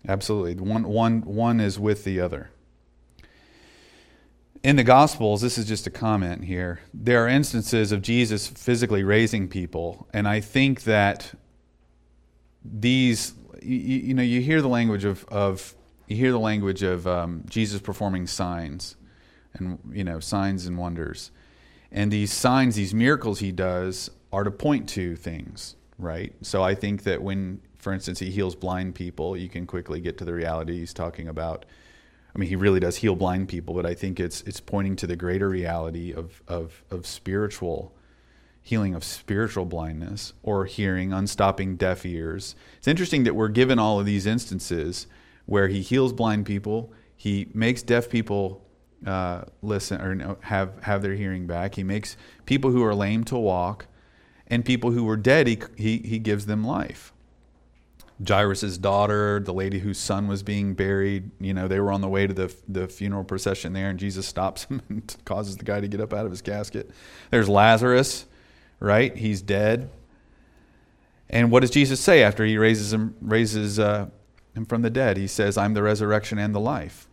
Absolutely. 0.07 0.55
One, 0.55 0.83
one, 0.83 1.21
one 1.23 1.59
is 1.59 1.79
with 1.79 2.03
the 2.03 2.19
other. 2.19 2.51
In 4.61 4.75
the 4.75 4.83
Gospels, 4.83 5.41
this 5.41 5.57
is 5.57 5.67
just 5.67 5.87
a 5.87 5.89
comment 5.89 6.43
here. 6.45 6.79
There 6.93 7.23
are 7.25 7.27
instances 7.27 7.91
of 7.91 8.01
Jesus 8.03 8.47
physically 8.47 9.03
raising 9.03 9.47
people, 9.47 10.07
and 10.13 10.27
I 10.27 10.41
think 10.41 10.83
that 10.83 11.33
these, 12.63 13.33
you, 13.61 13.77
you 13.77 14.13
know, 14.13 14.23
you 14.23 14.41
hear 14.41 14.61
the 14.61 14.67
language 14.67 15.05
of, 15.05 15.25
of 15.25 15.75
you 16.07 16.15
hear 16.15 16.31
the 16.31 16.39
language 16.39 16.83
of 16.83 17.07
um, 17.07 17.43
Jesus 17.49 17.81
performing 17.81 18.27
signs, 18.27 18.95
and 19.53 19.79
you 19.91 20.03
know, 20.03 20.19
signs 20.19 20.65
and 20.65 20.77
wonders, 20.77 21.31
and 21.91 22.11
these 22.11 22.33
signs, 22.33 22.75
these 22.75 22.93
miracles 22.93 23.39
he 23.39 23.51
does, 23.51 24.09
are 24.31 24.43
to 24.43 24.51
point 24.51 24.87
to 24.89 25.15
things, 25.15 25.75
right? 25.97 26.33
So 26.41 26.63
I 26.63 26.75
think 26.75 27.03
that 27.03 27.21
when, 27.21 27.61
for 27.77 27.93
instance, 27.93 28.19
he 28.19 28.29
heals 28.29 28.55
blind 28.55 28.95
people, 28.95 29.35
you 29.37 29.49
can 29.49 29.65
quickly 29.65 29.99
get 30.01 30.17
to 30.19 30.25
the 30.25 30.33
reality 30.33 30.79
he's 30.79 30.93
talking 30.93 31.27
about. 31.27 31.65
I 32.35 32.37
mean, 32.37 32.49
he 32.49 32.55
really 32.55 32.79
does 32.79 32.97
heal 32.97 33.15
blind 33.15 33.49
people, 33.49 33.73
but 33.73 33.85
I 33.85 33.95
think 33.95 34.19
it's 34.19 34.41
it's 34.41 34.59
pointing 34.59 34.95
to 34.97 35.07
the 35.07 35.15
greater 35.15 35.49
reality 35.49 36.13
of 36.13 36.43
of 36.47 36.83
of 36.91 37.05
spiritual 37.07 37.93
healing 38.69 38.93
of 38.93 39.03
spiritual 39.03 39.65
blindness 39.65 40.33
or 40.43 40.65
hearing, 40.65 41.11
unstopping 41.11 41.75
deaf 41.75 42.05
ears. 42.05 42.55
It's 42.77 42.87
interesting 42.87 43.23
that 43.23 43.35
we're 43.35 43.47
given 43.47 43.79
all 43.79 43.99
of 43.99 44.05
these 44.05 44.27
instances 44.27 45.07
where 45.47 45.67
he 45.69 45.81
heals 45.81 46.13
blind 46.13 46.45
people, 46.45 46.93
he 47.17 47.49
makes 47.55 47.81
deaf 47.81 48.07
people 48.07 48.63
uh, 49.05 49.41
listen 49.63 49.99
or 49.99 50.37
have 50.41 50.83
have 50.83 51.01
their 51.01 51.15
hearing 51.15 51.47
back. 51.47 51.75
He 51.75 51.83
makes 51.83 52.15
people 52.45 52.69
who 52.69 52.83
are 52.83 52.93
lame 52.93 53.23
to 53.25 53.37
walk, 53.37 53.87
and 54.47 54.63
people 54.63 54.91
who 54.91 55.03
were 55.03 55.17
dead. 55.17 55.47
He 55.47 55.59
he 55.75 55.97
he 55.97 56.19
gives 56.19 56.45
them 56.45 56.63
life. 56.63 57.11
Jairus's 58.25 58.77
daughter, 58.77 59.39
the 59.39 59.53
lady 59.53 59.79
whose 59.79 59.97
son 59.97 60.27
was 60.27 60.43
being 60.43 60.73
buried, 60.73 61.31
you 61.39 61.53
know, 61.53 61.67
they 61.67 61.79
were 61.79 61.91
on 61.91 62.01
the 62.01 62.09
way 62.09 62.27
to 62.27 62.33
the 62.33 62.55
the 62.67 62.87
funeral 62.87 63.23
procession 63.23 63.73
there, 63.73 63.89
and 63.89 63.97
Jesus 63.97 64.27
stops 64.27 64.63
him 64.69 64.81
and 64.89 65.15
causes 65.25 65.57
the 65.57 65.65
guy 65.65 65.79
to 65.81 65.87
get 65.87 65.99
up 65.99 66.13
out 66.13 66.25
of 66.25 66.31
his 66.31 66.43
casket. 66.43 66.91
There's 67.31 67.49
Lazarus, 67.49 68.25
right? 68.79 69.15
He's 69.15 69.41
dead. 69.41 69.89
And 71.29 71.51
what 71.51 71.59
does 71.59 71.69
Jesus 71.69 71.99
say 71.99 72.23
after 72.23 72.45
he 72.45 72.57
raises 72.57 72.91
him 72.93 73.15
raises 73.21 73.77
uh, 73.77 74.07
him 74.55 74.65
from 74.65 74.81
the 74.81 74.89
dead? 74.89 75.17
He 75.17 75.27
says, 75.27 75.57
"I'm 75.57 75.73
the 75.73 75.83
resurrection 75.83 76.39
and 76.39 76.55
the 76.55 76.59
life. 76.59 77.07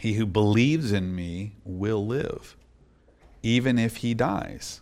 He 0.00 0.14
who 0.14 0.26
believes 0.26 0.92
in 0.92 1.14
me 1.14 1.56
will 1.64 2.06
live, 2.06 2.56
even 3.42 3.78
if 3.78 3.98
he 3.98 4.14
dies." 4.14 4.80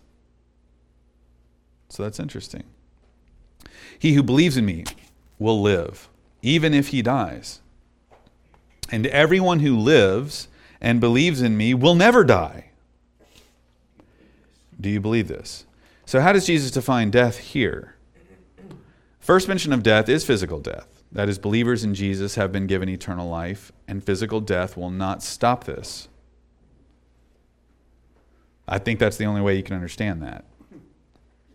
So 1.88 2.02
that's 2.02 2.20
interesting. 2.20 2.64
He 3.98 4.14
who 4.14 4.22
believes 4.22 4.56
in 4.56 4.66
me 4.66 4.84
will 5.38 5.62
live, 5.62 6.08
even 6.42 6.74
if 6.74 6.88
he 6.88 7.02
dies. 7.02 7.60
And 8.90 9.06
everyone 9.06 9.60
who 9.60 9.78
lives 9.78 10.48
and 10.80 11.00
believes 11.00 11.40
in 11.40 11.56
me 11.56 11.72
will 11.72 11.94
never 11.94 12.24
die. 12.24 12.70
Do 14.78 14.90
you 14.90 15.00
believe 15.00 15.28
this? 15.28 15.64
So, 16.06 16.20
how 16.20 16.32
does 16.32 16.46
Jesus 16.46 16.70
define 16.70 17.10
death 17.10 17.38
here? 17.38 17.96
First 19.18 19.48
mention 19.48 19.72
of 19.72 19.82
death 19.82 20.08
is 20.08 20.24
physical 20.24 20.60
death. 20.60 20.86
That 21.10 21.28
is, 21.28 21.38
believers 21.38 21.84
in 21.84 21.94
Jesus 21.94 22.34
have 22.34 22.52
been 22.52 22.66
given 22.66 22.88
eternal 22.88 23.28
life, 23.28 23.72
and 23.88 24.04
physical 24.04 24.40
death 24.40 24.76
will 24.76 24.90
not 24.90 25.22
stop 25.22 25.64
this. 25.64 26.08
I 28.66 28.78
think 28.78 28.98
that's 28.98 29.16
the 29.16 29.24
only 29.24 29.40
way 29.40 29.56
you 29.56 29.62
can 29.62 29.76
understand 29.76 30.22
that. 30.22 30.44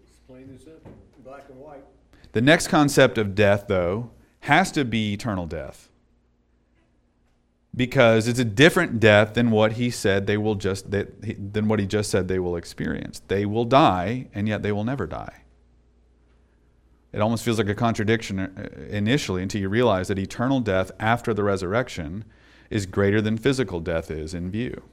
It's 0.01 0.19
plain 0.27 0.43
and 0.43 1.23
black 1.23 1.45
and 1.49 1.59
white. 1.59 1.83
The 2.31 2.41
next 2.41 2.67
concept 2.67 3.17
of 3.17 3.35
death, 3.35 3.65
though, 3.67 4.11
has 4.41 4.71
to 4.71 4.85
be 4.85 5.13
eternal 5.13 5.45
death. 5.45 5.88
Because 7.75 8.27
it's 8.27 8.39
a 8.39 8.45
different 8.45 8.99
death 8.99 9.35
than 9.35 9.51
what 9.51 9.73
he 9.73 9.89
said 9.91 10.25
they 10.25 10.37
will 10.37 10.55
just 10.55 10.89
that 10.91 11.53
than 11.53 11.67
what 11.67 11.79
he 11.79 11.85
just 11.85 12.09
said 12.09 12.27
they 12.27 12.39
will 12.39 12.55
experience. 12.55 13.21
They 13.27 13.45
will 13.45 13.65
die, 13.65 14.27
and 14.33 14.47
yet 14.47 14.63
they 14.63 14.71
will 14.71 14.83
never 14.83 15.05
die. 15.05 15.43
It 17.11 17.21
almost 17.21 17.43
feels 17.43 17.57
like 17.57 17.69
a 17.69 17.75
contradiction 17.75 18.39
uh, 18.39 18.69
initially 18.89 19.41
until 19.41 19.61
you 19.61 19.69
realize 19.69 20.09
that 20.09 20.19
eternal 20.19 20.59
death 20.59 20.91
after 20.99 21.33
the 21.33 21.43
resurrection 21.43 22.25
is 22.69 22.85
greater 22.85 23.21
than 23.21 23.37
physical 23.37 23.79
death 23.79 24.11
is 24.11 24.33
in 24.33 24.51
view. 24.51 24.83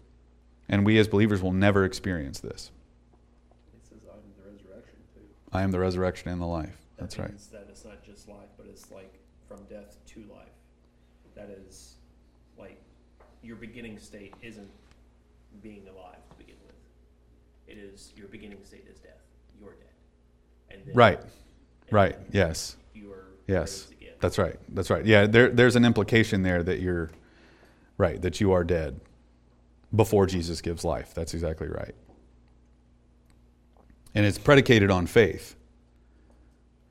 And 0.69 0.85
we 0.85 0.99
as 0.99 1.09
believers 1.09 1.43
will 1.43 1.53
never 1.53 1.85
experience 1.85 2.41
this. 2.41 2.71
It 3.75 3.87
says 3.89 3.99
I'm 4.11 4.21
the 4.39 4.51
resurrection 4.51 4.97
too. 5.15 5.21
I 5.53 5.63
am 5.63 5.71
the 5.73 5.79
resurrection 5.79 6.31
and 6.31 6.41
the 6.41 6.47
life. 6.47 6.77
That 6.97 7.03
That's 7.03 7.19
right. 7.19 7.29
means 7.29 7.47
That 7.49 7.67
it's 7.71 7.85
not 7.85 8.03
just 8.03 8.29
life, 8.29 8.49
but 8.57 8.67
it's 8.67 8.91
like 8.91 9.13
from 9.47 9.59
death 9.65 9.97
to 10.15 10.21
life. 10.21 10.49
That 11.35 11.51
is 11.51 11.96
your 13.47 13.57
beginning 13.57 13.99
state 13.99 14.35
isn't 14.43 14.69
being 15.63 15.87
alive 15.89 16.19
to 16.31 16.37
begin 16.37 16.57
with. 16.67 16.75
It 17.69 17.79
is 17.79 18.13
your 18.17 18.27
beginning 18.29 18.59
state 18.65 18.87
is 18.91 18.99
death. 18.99 19.23
You're 19.61 19.75
dead. 19.75 19.95
And 20.71 20.83
then 20.85 20.95
Right. 20.95 21.21
and 21.21 21.93
Right. 21.93 22.17
Yes. 22.33 22.77
You 22.95 23.13
are 23.13 23.25
Yes. 23.47 23.89
That's 24.19 24.39
right. 24.39 24.57
That's 24.75 24.91
right. 24.91 25.05
Yeah, 25.05 25.27
there, 25.27 25.51
there's 25.51 25.77
an 25.77 25.85
implication 25.85 26.43
there 26.43 26.63
that 26.63 26.81
you're 26.81 27.11
right, 27.99 28.21
that 28.23 28.41
you 28.41 28.53
are 28.53 28.65
dead 28.65 29.01
before 29.95 30.27
Jesus 30.27 30.61
gives 30.63 30.85
life. 30.85 31.13
That's 31.15 31.35
exactly 31.35 31.69
right. 31.69 31.95
And 34.15 34.25
it's 34.25 34.39
predicated 34.39 34.91
on 34.91 35.07
faith. 35.07 35.55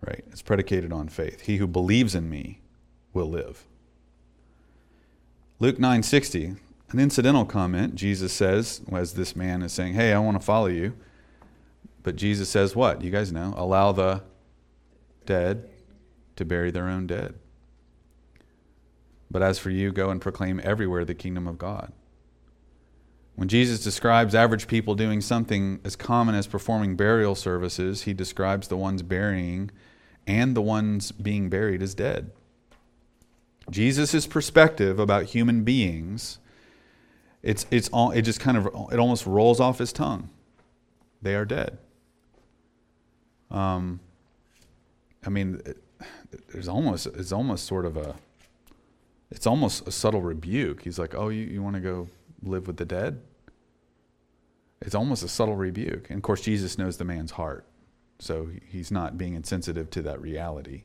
Right? 0.01 0.23
It's 0.31 0.43
predicated 0.43 0.93
on 0.93 1.09
faith. 1.09 1.41
He 1.41 1.57
who 1.57 1.65
believes 1.65 2.13
in 2.13 2.29
me 2.29 2.61
will 3.11 3.29
live. 3.29 3.65
Luke 5.65 5.79
9:60, 5.79 6.57
an 6.91 6.99
incidental 6.99 7.43
comment, 7.43 7.95
Jesus 7.95 8.31
says 8.31 8.81
as 8.91 9.13
this 9.13 9.35
man 9.35 9.63
is 9.63 9.73
saying, 9.73 9.95
"Hey, 9.95 10.13
I 10.13 10.19
want 10.19 10.39
to 10.39 10.45
follow 10.45 10.67
you." 10.67 10.93
But 12.03 12.17
Jesus 12.17 12.49
says 12.49 12.75
what? 12.75 13.01
You 13.01 13.09
guys 13.09 13.31
know, 13.31 13.51
allow 13.57 13.91
the 13.91 14.21
dead 15.25 15.67
to 16.35 16.45
bury 16.45 16.69
their 16.69 16.87
own 16.87 17.07
dead. 17.07 17.33
But 19.31 19.41
as 19.41 19.57
for 19.57 19.71
you, 19.71 19.91
go 19.91 20.11
and 20.11 20.21
proclaim 20.21 20.61
everywhere 20.63 21.03
the 21.03 21.15
kingdom 21.15 21.47
of 21.47 21.57
God. 21.57 21.91
When 23.33 23.47
Jesus 23.47 23.83
describes 23.83 24.35
average 24.35 24.67
people 24.67 24.93
doing 24.93 25.19
something 25.19 25.79
as 25.83 25.95
common 25.95 26.35
as 26.35 26.45
performing 26.45 26.95
burial 26.95 27.33
services, 27.33 28.03
he 28.03 28.13
describes 28.13 28.67
the 28.67 28.77
ones 28.77 29.01
burying 29.01 29.71
and 30.27 30.55
the 30.55 30.61
ones 30.61 31.11
being 31.11 31.49
buried 31.49 31.81
as 31.81 31.95
dead. 31.95 32.29
Jesus' 33.69 34.27
perspective 34.27 34.99
about 34.99 35.25
human 35.25 35.63
beings, 35.63 36.39
it's, 37.41 37.65
it's 37.71 37.89
all, 37.89 38.11
it 38.11 38.21
just 38.23 38.39
kind 38.39 38.57
of, 38.57 38.67
it 38.91 38.99
almost 38.99 39.25
rolls 39.25 39.59
off 39.59 39.79
his 39.79 39.91
tongue. 39.91 40.29
They 41.21 41.35
are 41.35 41.45
dead. 41.45 41.77
Um, 43.49 43.99
I 45.25 45.29
mean, 45.29 45.61
it, 45.65 45.77
there's 46.51 46.67
almost 46.67 47.07
it's 47.07 47.31
almost 47.31 47.65
sort 47.65 47.85
of 47.85 47.97
a 47.97 48.15
it's 49.31 49.47
almost 49.47 49.87
a 49.87 49.91
subtle 49.91 50.21
rebuke. 50.21 50.83
He's 50.83 50.99
like, 50.99 51.15
"Oh, 51.15 51.29
you, 51.29 51.43
you 51.45 51.63
want 51.63 51.75
to 51.75 51.81
go 51.81 52.09
live 52.43 52.67
with 52.67 52.77
the 52.77 52.85
dead?" 52.85 53.21
It's 54.81 54.95
almost 54.95 55.23
a 55.23 55.27
subtle 55.27 55.55
rebuke. 55.55 56.09
And 56.09 56.17
of 56.17 56.23
course, 56.23 56.41
Jesus 56.41 56.77
knows 56.77 56.97
the 56.97 57.05
man's 57.05 57.31
heart, 57.31 57.65
so 58.19 58.49
he's 58.67 58.91
not 58.91 59.17
being 59.17 59.33
insensitive 59.33 59.89
to 59.91 60.01
that 60.03 60.21
reality. 60.21 60.83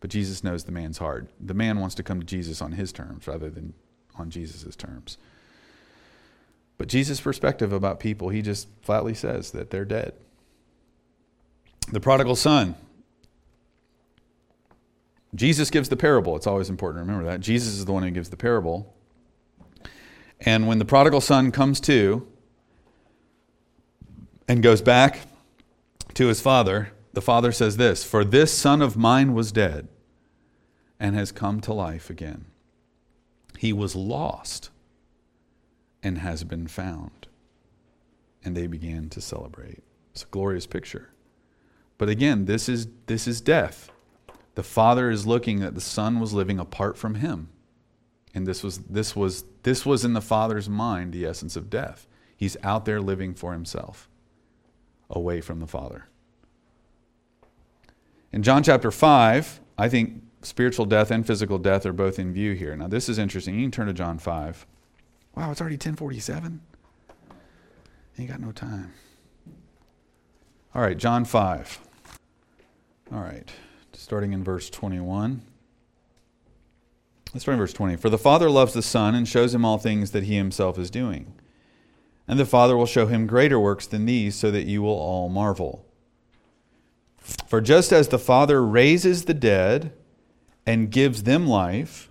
But 0.00 0.10
Jesus 0.10 0.42
knows 0.42 0.64
the 0.64 0.72
man's 0.72 0.98
heart. 0.98 1.28
The 1.38 1.54
man 1.54 1.78
wants 1.78 1.94
to 1.96 2.02
come 2.02 2.20
to 2.20 2.26
Jesus 2.26 2.62
on 2.62 2.72
his 2.72 2.92
terms 2.92 3.26
rather 3.26 3.50
than 3.50 3.74
on 4.16 4.30
Jesus' 4.30 4.74
terms. 4.74 5.18
But 6.78 6.88
Jesus' 6.88 7.20
perspective 7.20 7.72
about 7.72 8.00
people, 8.00 8.30
he 8.30 8.40
just 8.40 8.66
flatly 8.80 9.12
says 9.12 9.50
that 9.50 9.70
they're 9.70 9.84
dead. 9.84 10.14
The 11.92 12.00
prodigal 12.00 12.36
son, 12.36 12.74
Jesus 15.34 15.70
gives 15.70 15.88
the 15.88 15.96
parable. 15.96 16.36
It's 16.36 16.46
always 16.46 16.70
important 16.70 17.04
to 17.04 17.06
remember 17.06 17.30
that. 17.30 17.40
Jesus 17.40 17.74
is 17.74 17.84
the 17.84 17.92
one 17.92 18.02
who 18.02 18.10
gives 18.10 18.30
the 18.30 18.36
parable. 18.36 18.94
And 20.40 20.66
when 20.66 20.78
the 20.78 20.84
prodigal 20.84 21.20
son 21.20 21.52
comes 21.52 21.80
to 21.80 22.26
and 24.48 24.62
goes 24.62 24.80
back 24.80 25.20
to 26.14 26.28
his 26.28 26.40
father, 26.40 26.92
the 27.12 27.22
father 27.22 27.52
says 27.52 27.76
this 27.76 28.04
For 28.04 28.24
this 28.24 28.52
son 28.52 28.82
of 28.82 28.96
mine 28.96 29.34
was 29.34 29.52
dead 29.52 29.88
and 30.98 31.14
has 31.14 31.32
come 31.32 31.60
to 31.62 31.72
life 31.72 32.10
again. 32.10 32.46
He 33.58 33.72
was 33.72 33.96
lost 33.96 34.70
and 36.02 36.18
has 36.18 36.44
been 36.44 36.66
found. 36.66 37.28
And 38.44 38.56
they 38.56 38.66
began 38.66 39.08
to 39.10 39.20
celebrate. 39.20 39.82
It's 40.12 40.22
a 40.22 40.26
glorious 40.26 40.66
picture. 40.66 41.10
But 41.98 42.08
again, 42.08 42.46
this 42.46 42.68
is, 42.68 42.88
this 43.06 43.28
is 43.28 43.40
death. 43.40 43.90
The 44.54 44.62
father 44.62 45.10
is 45.10 45.26
looking 45.26 45.60
that 45.60 45.74
the 45.74 45.80
son 45.80 46.20
was 46.20 46.32
living 46.32 46.58
apart 46.58 46.96
from 46.96 47.16
him. 47.16 47.50
And 48.34 48.46
this 48.46 48.62
was, 48.62 48.78
this, 48.78 49.14
was, 49.14 49.44
this 49.62 49.84
was 49.84 50.04
in 50.04 50.14
the 50.14 50.20
father's 50.20 50.68
mind 50.68 51.12
the 51.12 51.26
essence 51.26 51.56
of 51.56 51.68
death. 51.68 52.06
He's 52.36 52.56
out 52.62 52.86
there 52.86 53.00
living 53.00 53.34
for 53.34 53.52
himself, 53.52 54.08
away 55.10 55.40
from 55.40 55.60
the 55.60 55.66
father. 55.66 56.09
In 58.32 58.42
John 58.42 58.62
chapter 58.62 58.90
5, 58.90 59.60
I 59.76 59.88
think 59.88 60.22
spiritual 60.42 60.86
death 60.86 61.10
and 61.10 61.26
physical 61.26 61.58
death 61.58 61.84
are 61.84 61.92
both 61.92 62.18
in 62.18 62.32
view 62.32 62.52
here. 62.52 62.76
Now, 62.76 62.86
this 62.86 63.08
is 63.08 63.18
interesting. 63.18 63.56
You 63.56 63.62
can 63.62 63.72
turn 63.72 63.86
to 63.88 63.92
John 63.92 64.18
5. 64.18 64.66
Wow, 65.36 65.50
it's 65.50 65.60
already 65.60 65.74
1047? 65.74 66.60
Ain't 68.18 68.28
got 68.28 68.40
no 68.40 68.52
time. 68.52 68.92
All 70.74 70.82
right, 70.82 70.96
John 70.96 71.24
5. 71.24 71.80
All 73.12 73.20
right, 73.20 73.50
starting 73.92 74.32
in 74.32 74.44
verse 74.44 74.70
21. 74.70 75.42
Let's 77.32 77.44
start 77.44 77.54
in 77.54 77.60
verse 77.60 77.72
20. 77.72 77.96
For 77.96 78.10
the 78.10 78.18
Father 78.18 78.48
loves 78.48 78.72
the 78.72 78.82
Son 78.82 79.14
and 79.14 79.26
shows 79.26 79.54
him 79.54 79.64
all 79.64 79.78
things 79.78 80.12
that 80.12 80.24
he 80.24 80.36
himself 80.36 80.78
is 80.78 80.90
doing. 80.90 81.32
And 82.28 82.38
the 82.38 82.46
Father 82.46 82.76
will 82.76 82.86
show 82.86 83.06
him 83.06 83.26
greater 83.26 83.58
works 83.58 83.86
than 83.86 84.06
these, 84.06 84.36
so 84.36 84.52
that 84.52 84.66
you 84.66 84.82
will 84.82 84.90
all 84.90 85.28
marvel. 85.28 85.84
For 87.46 87.60
just 87.60 87.92
as 87.92 88.08
the 88.08 88.18
Father 88.18 88.64
raises 88.64 89.24
the 89.24 89.34
dead 89.34 89.92
and 90.66 90.90
gives 90.90 91.24
them 91.24 91.46
life, 91.46 92.10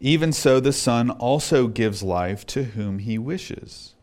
even 0.00 0.32
so 0.32 0.60
the 0.60 0.72
Son 0.72 1.10
also 1.10 1.66
gives 1.66 2.02
life 2.02 2.46
to 2.46 2.64
whom 2.64 2.98
he 2.98 3.18
wishes. 3.18 3.94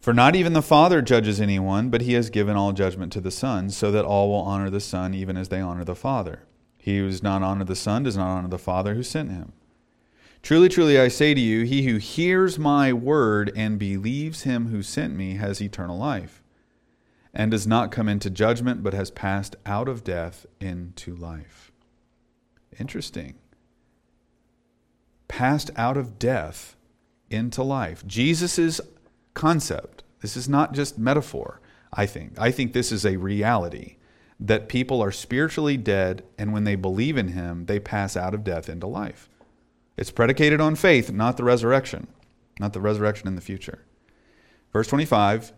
For 0.00 0.14
not 0.14 0.36
even 0.36 0.52
the 0.52 0.62
Father 0.62 1.02
judges 1.02 1.40
anyone, 1.40 1.90
but 1.90 2.02
he 2.02 2.14
has 2.14 2.30
given 2.30 2.56
all 2.56 2.72
judgment 2.72 3.12
to 3.12 3.20
the 3.20 3.30
Son, 3.30 3.68
so 3.70 3.90
that 3.90 4.04
all 4.04 4.28
will 4.28 4.36
honor 4.36 4.70
the 4.70 4.80
Son 4.80 5.12
even 5.12 5.36
as 5.36 5.48
they 5.48 5.60
honor 5.60 5.84
the 5.84 5.94
Father. 5.94 6.44
He 6.78 6.98
who 6.98 7.08
does 7.08 7.22
not 7.22 7.42
honor 7.42 7.64
the 7.64 7.76
Son 7.76 8.04
does 8.04 8.16
not 8.16 8.28
honor 8.28 8.48
the 8.48 8.58
Father 8.58 8.94
who 8.94 9.02
sent 9.02 9.30
him. 9.30 9.52
Truly, 10.42 10.68
truly, 10.68 10.98
I 10.98 11.08
say 11.08 11.34
to 11.34 11.40
you, 11.40 11.64
he 11.64 11.82
who 11.82 11.98
hears 11.98 12.58
my 12.58 12.92
word 12.92 13.52
and 13.56 13.78
believes 13.78 14.44
him 14.44 14.68
who 14.68 14.82
sent 14.82 15.14
me 15.14 15.34
has 15.34 15.60
eternal 15.60 15.98
life, 15.98 16.42
and 17.38 17.52
does 17.52 17.68
not 17.68 17.92
come 17.92 18.08
into 18.08 18.28
judgment, 18.28 18.82
but 18.82 18.92
has 18.92 19.12
passed 19.12 19.54
out 19.64 19.88
of 19.88 20.02
death 20.02 20.44
into 20.60 21.14
life. 21.14 21.70
Interesting. 22.80 23.36
Passed 25.28 25.70
out 25.76 25.96
of 25.96 26.18
death 26.18 26.74
into 27.30 27.62
life. 27.62 28.04
Jesus' 28.04 28.80
concept, 29.34 30.02
this 30.20 30.36
is 30.36 30.48
not 30.48 30.74
just 30.74 30.98
metaphor, 30.98 31.60
I 31.92 32.06
think. 32.06 32.32
I 32.38 32.50
think 32.50 32.72
this 32.72 32.90
is 32.90 33.06
a 33.06 33.16
reality 33.16 33.96
that 34.40 34.68
people 34.68 35.00
are 35.00 35.12
spiritually 35.12 35.76
dead, 35.76 36.24
and 36.36 36.52
when 36.52 36.64
they 36.64 36.74
believe 36.74 37.16
in 37.16 37.28
him, 37.28 37.66
they 37.66 37.78
pass 37.78 38.16
out 38.16 38.34
of 38.34 38.42
death 38.42 38.68
into 38.68 38.86
life. 38.88 39.28
It's 39.96 40.10
predicated 40.10 40.60
on 40.60 40.74
faith, 40.74 41.12
not 41.12 41.36
the 41.36 41.44
resurrection, 41.44 42.08
not 42.58 42.72
the 42.72 42.80
resurrection 42.80 43.28
in 43.28 43.36
the 43.36 43.40
future. 43.40 43.84
Verse 44.72 44.88
25, 44.88 45.52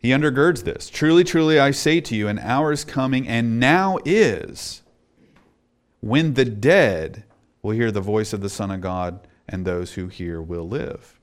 he 0.00 0.10
undergirds 0.10 0.64
this. 0.64 0.90
Truly, 0.90 1.24
truly, 1.24 1.60
I 1.60 1.70
say 1.70 2.00
to 2.00 2.16
you, 2.16 2.28
an 2.28 2.38
hour 2.38 2.72
is 2.72 2.84
coming, 2.84 3.28
and 3.28 3.60
now 3.60 3.98
is, 4.04 4.82
when 6.00 6.34
the 6.34 6.44
dead 6.44 7.24
will 7.62 7.72
hear 7.72 7.92
the 7.92 8.00
voice 8.00 8.32
of 8.32 8.40
the 8.40 8.48
Son 8.48 8.70
of 8.70 8.80
God, 8.80 9.26
and 9.48 9.64
those 9.64 9.94
who 9.94 10.08
hear 10.08 10.40
will 10.40 10.68
live. 10.68 11.18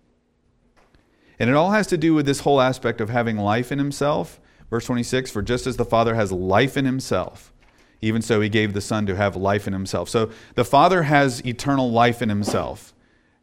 And 1.40 1.50
it 1.50 1.56
all 1.56 1.72
has 1.72 1.88
to 1.88 1.98
do 1.98 2.14
with 2.14 2.26
this 2.26 2.42
whole 2.42 2.60
aspect 2.60 3.00
of 3.00 3.10
having 3.10 3.38
life 3.38 3.72
in 3.72 3.78
himself 3.78 4.40
Verse 4.70 4.86
26 4.86 5.32
For 5.32 5.42
just 5.42 5.68
as 5.68 5.78
the 5.78 5.86
Father 5.86 6.16
has 6.16 6.32
life 6.32 6.78
in 6.78 6.86
himself, 6.86 7.54
even 8.02 8.22
so 8.22 8.42
he 8.42 8.50
gave 8.50 8.74
the 8.74 8.82
Son 8.82 9.06
to 9.06 9.16
have 9.16 9.36
life 9.36 9.68
in 9.68 9.74
himself. 9.74 10.10
So 10.10 10.32
the 10.56 10.66
Father 10.66 11.04
has 11.04 11.46
eternal 11.46 11.92
life 11.92 12.22
in 12.22 12.30
himself. 12.30 12.94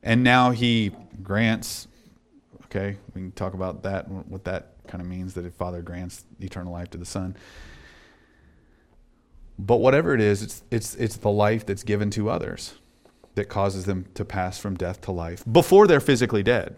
And 0.02 0.22
now 0.22 0.50
he 0.50 0.92
grants, 1.22 1.88
okay, 2.64 2.98
we 3.14 3.22
can 3.22 3.32
talk 3.32 3.54
about 3.54 3.84
that, 3.84 4.06
what 4.08 4.44
that 4.44 4.73
kind 4.86 5.00
of 5.00 5.08
means 5.08 5.34
that 5.34 5.44
if 5.44 5.54
Father 5.54 5.82
grants 5.82 6.24
eternal 6.40 6.72
life 6.72 6.90
to 6.90 6.98
the 6.98 7.04
Son. 7.04 7.36
But 9.58 9.76
whatever 9.76 10.14
it 10.14 10.20
is, 10.20 10.42
it's, 10.42 10.62
it's, 10.70 10.94
it's 10.96 11.16
the 11.16 11.30
life 11.30 11.64
that's 11.64 11.82
given 11.82 12.10
to 12.10 12.28
others 12.28 12.74
that 13.34 13.48
causes 13.48 13.84
them 13.84 14.06
to 14.14 14.24
pass 14.24 14.58
from 14.58 14.76
death 14.76 15.00
to 15.02 15.12
life 15.12 15.44
before 15.50 15.86
they're 15.86 16.00
physically 16.00 16.42
dead, 16.42 16.76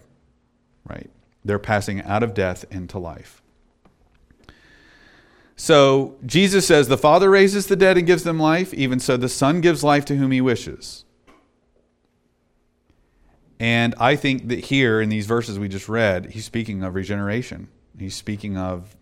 right? 0.88 1.10
They're 1.44 1.58
passing 1.58 2.02
out 2.02 2.22
of 2.22 2.34
death 2.34 2.64
into 2.70 2.98
life. 2.98 3.42
So 5.56 6.16
Jesus 6.24 6.66
says, 6.66 6.88
The 6.88 6.98
Father 6.98 7.30
raises 7.30 7.66
the 7.66 7.76
dead 7.76 7.96
and 7.96 8.06
gives 8.06 8.24
them 8.24 8.38
life, 8.38 8.74
even 8.74 9.00
so 9.00 9.16
the 9.16 9.28
Son 9.28 9.60
gives 9.60 9.82
life 9.82 10.04
to 10.06 10.16
whom 10.16 10.30
he 10.30 10.40
wishes. 10.40 11.04
And 13.58 13.94
I 13.98 14.16
think 14.16 14.48
that 14.48 14.66
here 14.66 15.00
in 15.00 15.08
these 15.08 15.26
verses 15.26 15.58
we 15.58 15.68
just 15.68 15.88
read, 15.88 16.32
he's 16.32 16.44
speaking 16.44 16.82
of 16.82 16.94
regeneration. 16.94 17.68
He's 17.98 18.14
speaking 18.14 18.56
of, 18.56 18.96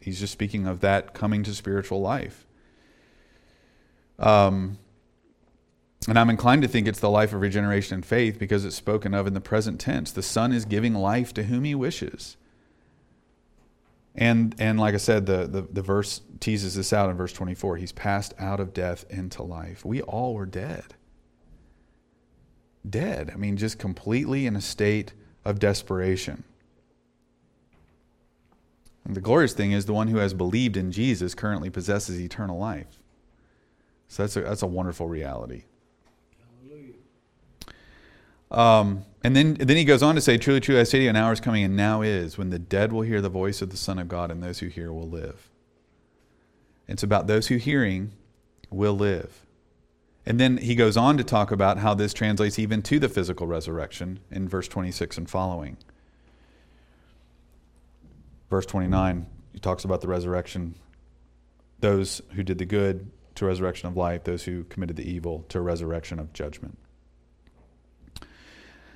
he's 0.00 0.20
just 0.20 0.32
speaking 0.32 0.66
of 0.66 0.80
that 0.80 1.14
coming 1.14 1.42
to 1.44 1.54
spiritual 1.54 2.00
life. 2.00 2.46
Um, 4.18 4.78
and 6.08 6.18
I'm 6.18 6.30
inclined 6.30 6.62
to 6.62 6.68
think 6.68 6.86
it's 6.86 7.00
the 7.00 7.10
life 7.10 7.32
of 7.32 7.40
regeneration 7.40 7.94
and 7.94 8.04
faith 8.04 8.38
because 8.38 8.64
it's 8.64 8.76
spoken 8.76 9.14
of 9.14 9.26
in 9.26 9.34
the 9.34 9.40
present 9.40 9.80
tense. 9.80 10.12
The 10.12 10.22
Son 10.22 10.52
is 10.52 10.64
giving 10.64 10.94
life 10.94 11.32
to 11.34 11.44
whom 11.44 11.64
he 11.64 11.74
wishes. 11.74 12.36
And 14.14 14.54
and 14.58 14.78
like 14.78 14.94
I 14.94 14.98
said, 14.98 15.26
the, 15.26 15.46
the, 15.46 15.62
the 15.62 15.82
verse 15.82 16.20
teases 16.38 16.76
this 16.76 16.92
out 16.92 17.10
in 17.10 17.16
verse 17.16 17.32
24. 17.32 17.78
He's 17.78 17.92
passed 17.92 18.32
out 18.38 18.60
of 18.60 18.72
death 18.72 19.04
into 19.10 19.42
life. 19.42 19.84
We 19.84 20.02
all 20.02 20.34
were 20.34 20.46
dead. 20.46 20.94
Dead. 22.88 23.30
I 23.32 23.36
mean, 23.36 23.56
just 23.56 23.78
completely 23.78 24.46
in 24.46 24.54
a 24.54 24.60
state 24.60 25.14
of 25.44 25.58
desperation. 25.58 26.44
And 29.04 29.14
the 29.14 29.20
glorious 29.20 29.52
thing 29.52 29.72
is 29.72 29.86
the 29.86 29.92
one 29.92 30.08
who 30.08 30.18
has 30.18 30.32
believed 30.32 30.76
in 30.76 30.90
Jesus 30.90 31.34
currently 31.34 31.70
possesses 31.70 32.20
eternal 32.20 32.58
life. 32.58 32.98
So 34.08 34.22
that's 34.22 34.36
a, 34.36 34.40
that's 34.42 34.62
a 34.62 34.66
wonderful 34.66 35.08
reality. 35.08 35.64
Um, 38.50 39.04
and 39.24 39.34
then, 39.34 39.54
then 39.54 39.76
he 39.76 39.84
goes 39.84 40.02
on 40.02 40.14
to 40.14 40.20
say, 40.20 40.38
Truly, 40.38 40.60
truly, 40.60 40.80
I 40.80 40.84
say 40.84 40.98
to 40.98 41.04
you, 41.04 41.10
an 41.10 41.16
hour 41.16 41.32
is 41.32 41.40
coming, 41.40 41.64
and 41.64 41.76
now 41.76 42.02
is, 42.02 42.38
when 42.38 42.50
the 42.50 42.58
dead 42.58 42.92
will 42.92 43.02
hear 43.02 43.20
the 43.20 43.28
voice 43.28 43.60
of 43.60 43.70
the 43.70 43.76
Son 43.76 43.98
of 43.98 44.06
God, 44.08 44.30
and 44.30 44.42
those 44.42 44.60
who 44.60 44.68
hear 44.68 44.92
will 44.92 45.08
live. 45.08 45.50
It's 46.86 47.02
about 47.02 47.26
those 47.26 47.48
who 47.48 47.56
hearing 47.56 48.12
will 48.70 48.96
live. 48.96 49.40
And 50.26 50.38
then 50.38 50.58
he 50.58 50.74
goes 50.74 50.96
on 50.96 51.16
to 51.16 51.24
talk 51.24 51.50
about 51.50 51.78
how 51.78 51.94
this 51.94 52.14
translates 52.14 52.58
even 52.58 52.80
to 52.82 52.98
the 52.98 53.08
physical 53.08 53.46
resurrection 53.46 54.20
in 54.30 54.48
verse 54.48 54.68
26 54.68 55.18
and 55.18 55.28
following. 55.28 55.76
Verse 58.54 58.66
29, 58.66 59.26
he 59.52 59.58
talks 59.58 59.84
about 59.84 60.00
the 60.00 60.06
resurrection, 60.06 60.76
those 61.80 62.22
who 62.34 62.44
did 62.44 62.58
the 62.58 62.64
good 62.64 63.10
to 63.34 63.44
resurrection 63.44 63.88
of 63.88 63.96
life, 63.96 64.22
those 64.22 64.44
who 64.44 64.62
committed 64.62 64.94
the 64.94 65.02
evil 65.02 65.44
to 65.48 65.60
resurrection 65.60 66.20
of 66.20 66.32
judgment. 66.32 66.78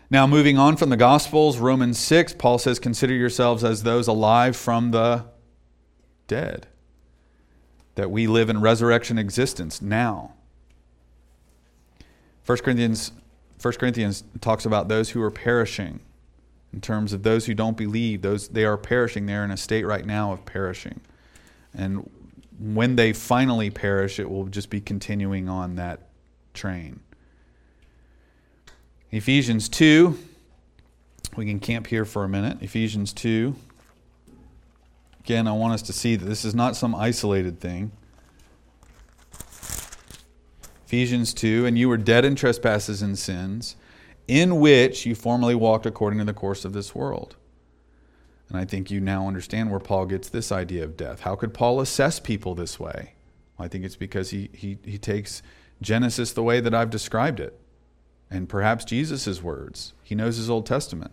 Now, 0.08 0.28
moving 0.28 0.58
on 0.58 0.76
from 0.76 0.90
the 0.90 0.96
Gospels, 0.96 1.58
Romans 1.58 1.98
6, 1.98 2.34
Paul 2.34 2.58
says, 2.58 2.78
Consider 2.78 3.14
yourselves 3.14 3.64
as 3.64 3.82
those 3.82 4.06
alive 4.06 4.56
from 4.56 4.92
the 4.92 5.24
dead, 6.28 6.68
that 7.96 8.12
we 8.12 8.28
live 8.28 8.48
in 8.50 8.60
resurrection 8.60 9.18
existence 9.18 9.82
now. 9.82 10.34
1 12.46 12.58
Corinthians, 12.58 13.10
1 13.60 13.74
Corinthians 13.74 14.22
talks 14.40 14.64
about 14.64 14.86
those 14.86 15.10
who 15.10 15.20
are 15.20 15.32
perishing 15.32 15.98
in 16.72 16.80
terms 16.80 17.12
of 17.12 17.22
those 17.22 17.46
who 17.46 17.54
don't 17.54 17.76
believe 17.76 18.22
those 18.22 18.48
they 18.48 18.64
are 18.64 18.76
perishing 18.76 19.26
they're 19.26 19.44
in 19.44 19.50
a 19.50 19.56
state 19.56 19.86
right 19.86 20.06
now 20.06 20.32
of 20.32 20.44
perishing 20.44 21.00
and 21.74 22.08
when 22.58 22.96
they 22.96 23.12
finally 23.12 23.70
perish 23.70 24.18
it 24.18 24.28
will 24.28 24.46
just 24.46 24.70
be 24.70 24.80
continuing 24.80 25.48
on 25.48 25.76
that 25.76 26.00
train 26.54 27.00
Ephesians 29.10 29.70
2. 29.70 30.18
We 31.36 31.46
can 31.46 31.60
camp 31.60 31.86
here 31.86 32.04
for 32.04 32.24
a 32.24 32.28
minute. 32.28 32.58
Ephesians 32.60 33.14
2. 33.14 33.54
Again, 35.20 35.48
I 35.48 35.52
want 35.52 35.74
us 35.74 35.82
to 35.82 35.94
see 35.94 36.14
that 36.16 36.26
this 36.26 36.44
is 36.44 36.54
not 36.54 36.76
some 36.76 36.94
isolated 36.94 37.58
thing. 37.58 37.90
Ephesians 40.86 41.32
2 41.32 41.64
And 41.64 41.78
you 41.78 41.88
were 41.88 41.96
dead 41.96 42.26
in 42.26 42.34
trespasses 42.34 43.00
and 43.00 43.18
sins, 43.18 43.76
in 44.28 44.60
which 44.60 45.06
you 45.06 45.14
formerly 45.14 45.54
walked 45.54 45.86
according 45.86 46.18
to 46.18 46.24
the 46.24 46.34
course 46.34 46.64
of 46.64 46.74
this 46.74 46.94
world. 46.94 47.36
And 48.48 48.58
I 48.58 48.64
think 48.64 48.90
you 48.90 49.00
now 49.00 49.26
understand 49.26 49.70
where 49.70 49.80
Paul 49.80 50.06
gets 50.06 50.28
this 50.28 50.52
idea 50.52 50.84
of 50.84 50.96
death. 50.96 51.20
How 51.20 51.34
could 51.34 51.52
Paul 51.52 51.80
assess 51.80 52.20
people 52.20 52.54
this 52.54 52.78
way? 52.78 53.14
Well, 53.56 53.66
I 53.66 53.68
think 53.68 53.84
it's 53.84 53.96
because 53.96 54.30
he, 54.30 54.50
he, 54.52 54.78
he 54.84 54.98
takes 54.98 55.42
Genesis 55.82 56.32
the 56.32 56.42
way 56.42 56.60
that 56.60 56.74
I've 56.74 56.90
described 56.90 57.40
it, 57.40 57.58
and 58.30 58.48
perhaps 58.48 58.84
Jesus' 58.84 59.42
words. 59.42 59.94
He 60.02 60.14
knows 60.14 60.36
his 60.36 60.50
Old 60.50 60.66
Testament. 60.66 61.12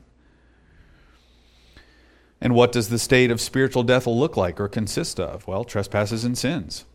And 2.41 2.53
what 2.53 2.71
does 2.71 2.89
the 2.89 2.99
state 2.99 3.31
of 3.31 3.39
spiritual 3.39 3.83
death 3.83 4.05
look 4.05 4.35
like 4.35 4.59
or 4.59 4.67
consist 4.67 5.19
of? 5.19 5.47
Well, 5.47 5.63
trespasses 5.63 6.23
and 6.23 6.37
sins. 6.37 6.85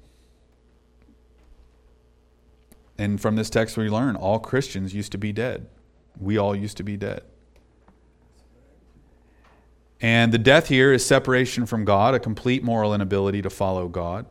And 2.99 3.21
from 3.21 3.37
this 3.37 3.49
text, 3.49 3.79
we 3.79 3.89
learn 3.89 4.17
all 4.17 4.39
Christians 4.39 4.95
used 4.95 5.13
to 5.13 5.19
be 5.19 5.33
dead. 5.33 5.67
We 6.19 6.39
all 6.39 6.55
used 6.55 6.77
to 6.79 6.83
be 6.83 6.97
dead. 6.97 7.23
And 10.01 10.33
the 10.33 10.39
death 10.39 10.69
here 10.69 10.93
is 10.93 11.05
separation 11.05 11.67
from 11.67 11.85
God, 11.85 12.15
a 12.15 12.19
complete 12.21 12.63
moral 12.63 12.95
inability 12.95 13.43
to 13.43 13.51
follow 13.51 13.87
God. 13.89 14.27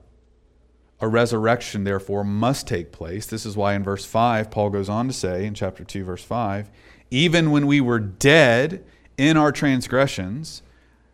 A 0.99 1.07
resurrection, 1.07 1.83
therefore, 1.83 2.23
must 2.23 2.67
take 2.67 2.91
place. 2.91 3.25
This 3.25 3.45
is 3.45 3.55
why 3.55 3.75
in 3.75 3.83
verse 3.83 4.03
5, 4.03 4.51
Paul 4.51 4.71
goes 4.71 4.89
on 4.89 5.07
to 5.07 5.13
say, 5.13 5.45
in 5.45 5.53
chapter 5.53 5.83
2, 5.83 6.03
verse 6.03 6.23
5, 6.23 6.69
even 7.11 7.51
when 7.51 7.67
we 7.67 7.79
were 7.79 7.99
dead 7.99 8.83
in 9.17 9.37
our 9.37 9.51
transgressions, 9.51 10.61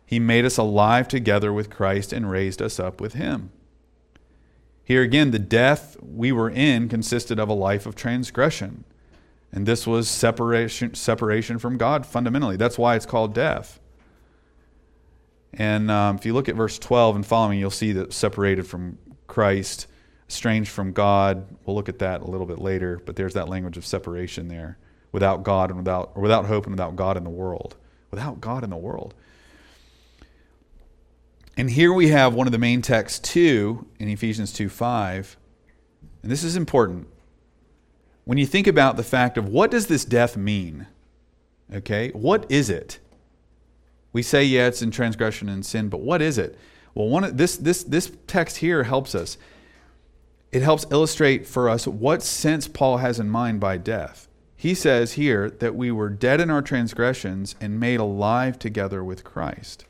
he 0.06 0.18
made 0.18 0.44
us 0.44 0.56
alive 0.56 1.06
together 1.06 1.52
with 1.52 1.70
Christ 1.70 2.12
and 2.12 2.30
raised 2.30 2.62
us 2.62 2.80
up 2.80 3.00
with 3.00 3.14
him. 3.14 3.50
Here 4.82 5.02
again, 5.02 5.32
the 5.32 5.38
death 5.38 5.96
we 6.00 6.30
were 6.32 6.50
in 6.50 6.88
consisted 6.88 7.38
of 7.38 7.48
a 7.48 7.54
life 7.54 7.86
of 7.86 7.96
transgression. 7.96 8.84
And 9.52 9.66
this 9.66 9.86
was 9.86 10.08
separation, 10.08 10.94
separation 10.94 11.58
from 11.58 11.78
God 11.78 12.04
fundamentally. 12.04 12.56
That's 12.56 12.76
why 12.76 12.96
it's 12.96 13.06
called 13.06 13.34
death. 13.34 13.80
And 15.54 15.90
um, 15.90 16.16
if 16.16 16.26
you 16.26 16.34
look 16.34 16.48
at 16.48 16.54
verse 16.54 16.78
12 16.78 17.16
and 17.16 17.26
following, 17.26 17.58
you'll 17.58 17.70
see 17.70 17.92
that 17.92 18.12
separated 18.12 18.66
from 18.66 18.98
Christ, 19.26 19.86
estranged 20.28 20.70
from 20.70 20.92
God. 20.92 21.46
We'll 21.64 21.76
look 21.76 21.88
at 21.88 22.00
that 22.00 22.20
a 22.20 22.26
little 22.26 22.46
bit 22.46 22.58
later, 22.58 23.00
but 23.04 23.16
there's 23.16 23.34
that 23.34 23.48
language 23.48 23.76
of 23.76 23.86
separation 23.86 24.48
there. 24.48 24.78
Without 25.12 25.44
God 25.44 25.70
and 25.70 25.78
without, 25.78 26.12
or 26.14 26.22
without 26.22 26.44
hope 26.46 26.66
and 26.66 26.74
without 26.74 26.94
God 26.94 27.16
in 27.16 27.24
the 27.24 27.30
world. 27.30 27.76
Without 28.10 28.40
God 28.40 28.64
in 28.64 28.70
the 28.70 28.76
world. 28.76 29.14
And 31.56 31.70
here 31.70 31.92
we 31.92 32.08
have 32.08 32.34
one 32.34 32.46
of 32.46 32.52
the 32.52 32.58
main 32.58 32.82
texts 32.82 33.18
too 33.18 33.86
in 33.98 34.08
Ephesians 34.08 34.52
2 34.52 34.68
5. 34.68 35.36
And 36.22 36.30
this 36.30 36.44
is 36.44 36.56
important. 36.56 37.08
When 38.26 38.38
you 38.38 38.46
think 38.46 38.66
about 38.66 38.96
the 38.96 39.04
fact 39.04 39.38
of 39.38 39.48
what 39.48 39.70
does 39.70 39.86
this 39.86 40.04
death 40.04 40.36
mean? 40.36 40.88
Okay, 41.72 42.10
what 42.10 42.44
is 42.50 42.68
it? 42.68 42.98
We 44.12 44.22
say, 44.22 44.42
yeah, 44.42 44.66
it's 44.66 44.82
in 44.82 44.90
transgression 44.90 45.48
and 45.48 45.64
sin, 45.64 45.88
but 45.88 46.00
what 46.00 46.20
is 46.20 46.36
it? 46.36 46.58
Well, 46.92 47.08
one 47.08 47.36
this 47.36 47.56
this 47.56 47.84
this 47.84 48.10
text 48.26 48.56
here 48.56 48.82
helps 48.82 49.14
us. 49.14 49.38
It 50.50 50.62
helps 50.62 50.86
illustrate 50.90 51.46
for 51.46 51.68
us 51.68 51.86
what 51.86 52.20
sense 52.20 52.66
Paul 52.66 52.96
has 52.96 53.20
in 53.20 53.30
mind 53.30 53.60
by 53.60 53.76
death. 53.76 54.26
He 54.56 54.74
says 54.74 55.12
here 55.12 55.48
that 55.48 55.76
we 55.76 55.92
were 55.92 56.08
dead 56.08 56.40
in 56.40 56.50
our 56.50 56.62
transgressions 56.62 57.54
and 57.60 57.78
made 57.78 58.00
alive 58.00 58.58
together 58.58 59.04
with 59.04 59.22
Christ. 59.22 59.84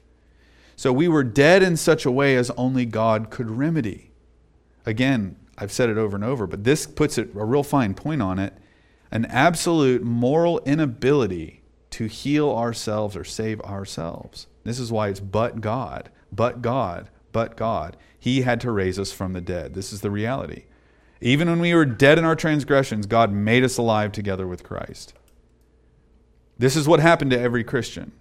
So 0.75 0.93
we 0.93 1.09
were 1.09 1.25
dead 1.25 1.63
in 1.63 1.79
such 1.79 2.05
a 2.05 2.11
way 2.11 2.37
as 2.37 2.51
only 2.51 2.85
God 2.85 3.31
could 3.31 3.51
remedy. 3.51 4.11
Again, 4.85 5.37
I've 5.59 5.73
said 5.73 5.89
it 5.89 5.99
over 5.99 6.17
and 6.17 6.25
over, 6.25 6.47
but 6.47 6.65
this 6.65 6.87
puts 6.87 7.19
it 7.19 7.31
a 7.35 7.45
real 7.45 7.63
fine 7.63 7.95
point 7.95 8.23
on 8.23 8.39
it 8.39 8.55
an 9.11 9.25
absolute 9.27 10.03
moral 10.03 10.61
inability 10.65 11.63
to 11.91 12.07
heal 12.07 12.51
ourselves 12.51 13.17
or 13.17 13.25
save 13.25 13.61
ourselves. 13.63 14.47
This 14.65 14.79
is 14.79 14.93
why 14.93 15.09
it's 15.09 15.21
but 15.21 15.61
God, 15.61 16.11
but 16.33 16.61
God, 16.61 17.09
but 17.33 17.57
God. 17.57 17.97
He 18.19 18.43
had 18.43 18.61
to 18.63 18.71
raise 18.71 18.99
us 18.99 19.13
from 19.13 19.33
the 19.33 19.41
dead. 19.41 19.75
This 19.75 19.93
is 19.93 20.01
the 20.01 20.11
reality. 20.11 20.65
Even 21.21 21.49
when 21.49 21.61
we 21.61 21.75
were 21.75 21.85
dead 21.85 22.19
in 22.19 22.25
our 22.25 22.37
transgressions, 22.37 23.07
God 23.07 23.33
made 23.33 23.65
us 23.65 23.79
alive 23.79 24.13
together 24.13 24.47
with 24.47 24.65
Christ. 24.65 25.15
This 26.59 26.77
is 26.77 26.89
what 26.89 27.01
happened 27.01 27.31
to 27.31 27.41
every 27.41 27.65
Christian. 27.65 28.13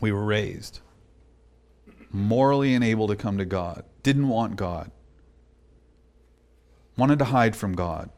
We 0.00 0.12
were 0.12 0.24
raised 0.24 0.80
morally 2.12 2.74
unable 2.74 3.08
to 3.08 3.16
come 3.16 3.38
to 3.38 3.44
God, 3.44 3.84
didn't 4.02 4.28
want 4.28 4.56
God, 4.56 4.90
wanted 6.96 7.18
to 7.18 7.24
hide 7.24 7.56
from 7.56 7.74
God, 7.74 8.10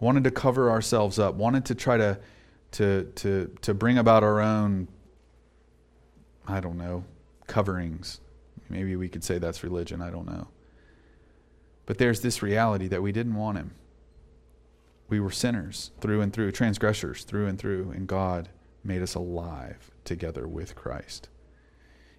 wanted 0.00 0.24
to 0.24 0.30
cover 0.30 0.70
ourselves 0.70 1.18
up, 1.18 1.34
wanted 1.36 1.64
to 1.66 1.74
try 1.74 1.96
to, 1.96 2.18
to, 2.72 3.04
to, 3.14 3.56
to 3.62 3.74
bring 3.74 3.98
about 3.98 4.24
our 4.24 4.40
own, 4.40 4.88
I 6.46 6.60
don't 6.60 6.76
know, 6.76 7.04
coverings. 7.46 8.20
Maybe 8.68 8.96
we 8.96 9.08
could 9.08 9.24
say 9.24 9.38
that's 9.38 9.62
religion, 9.62 10.02
I 10.02 10.10
don't 10.10 10.26
know. 10.26 10.48
But 11.86 11.98
there's 11.98 12.20
this 12.20 12.42
reality 12.42 12.88
that 12.88 13.00
we 13.00 13.12
didn't 13.12 13.34
want 13.34 13.56
Him. 13.56 13.70
We 15.08 15.20
were 15.20 15.30
sinners 15.30 15.90
through 16.00 16.20
and 16.20 16.32
through, 16.32 16.52
transgressors 16.52 17.24
through 17.24 17.46
and 17.46 17.58
through, 17.58 17.92
and 17.92 18.06
God 18.06 18.50
made 18.84 19.00
us 19.02 19.14
alive 19.14 19.90
together 20.08 20.48
with 20.48 20.74
Christ. 20.74 21.28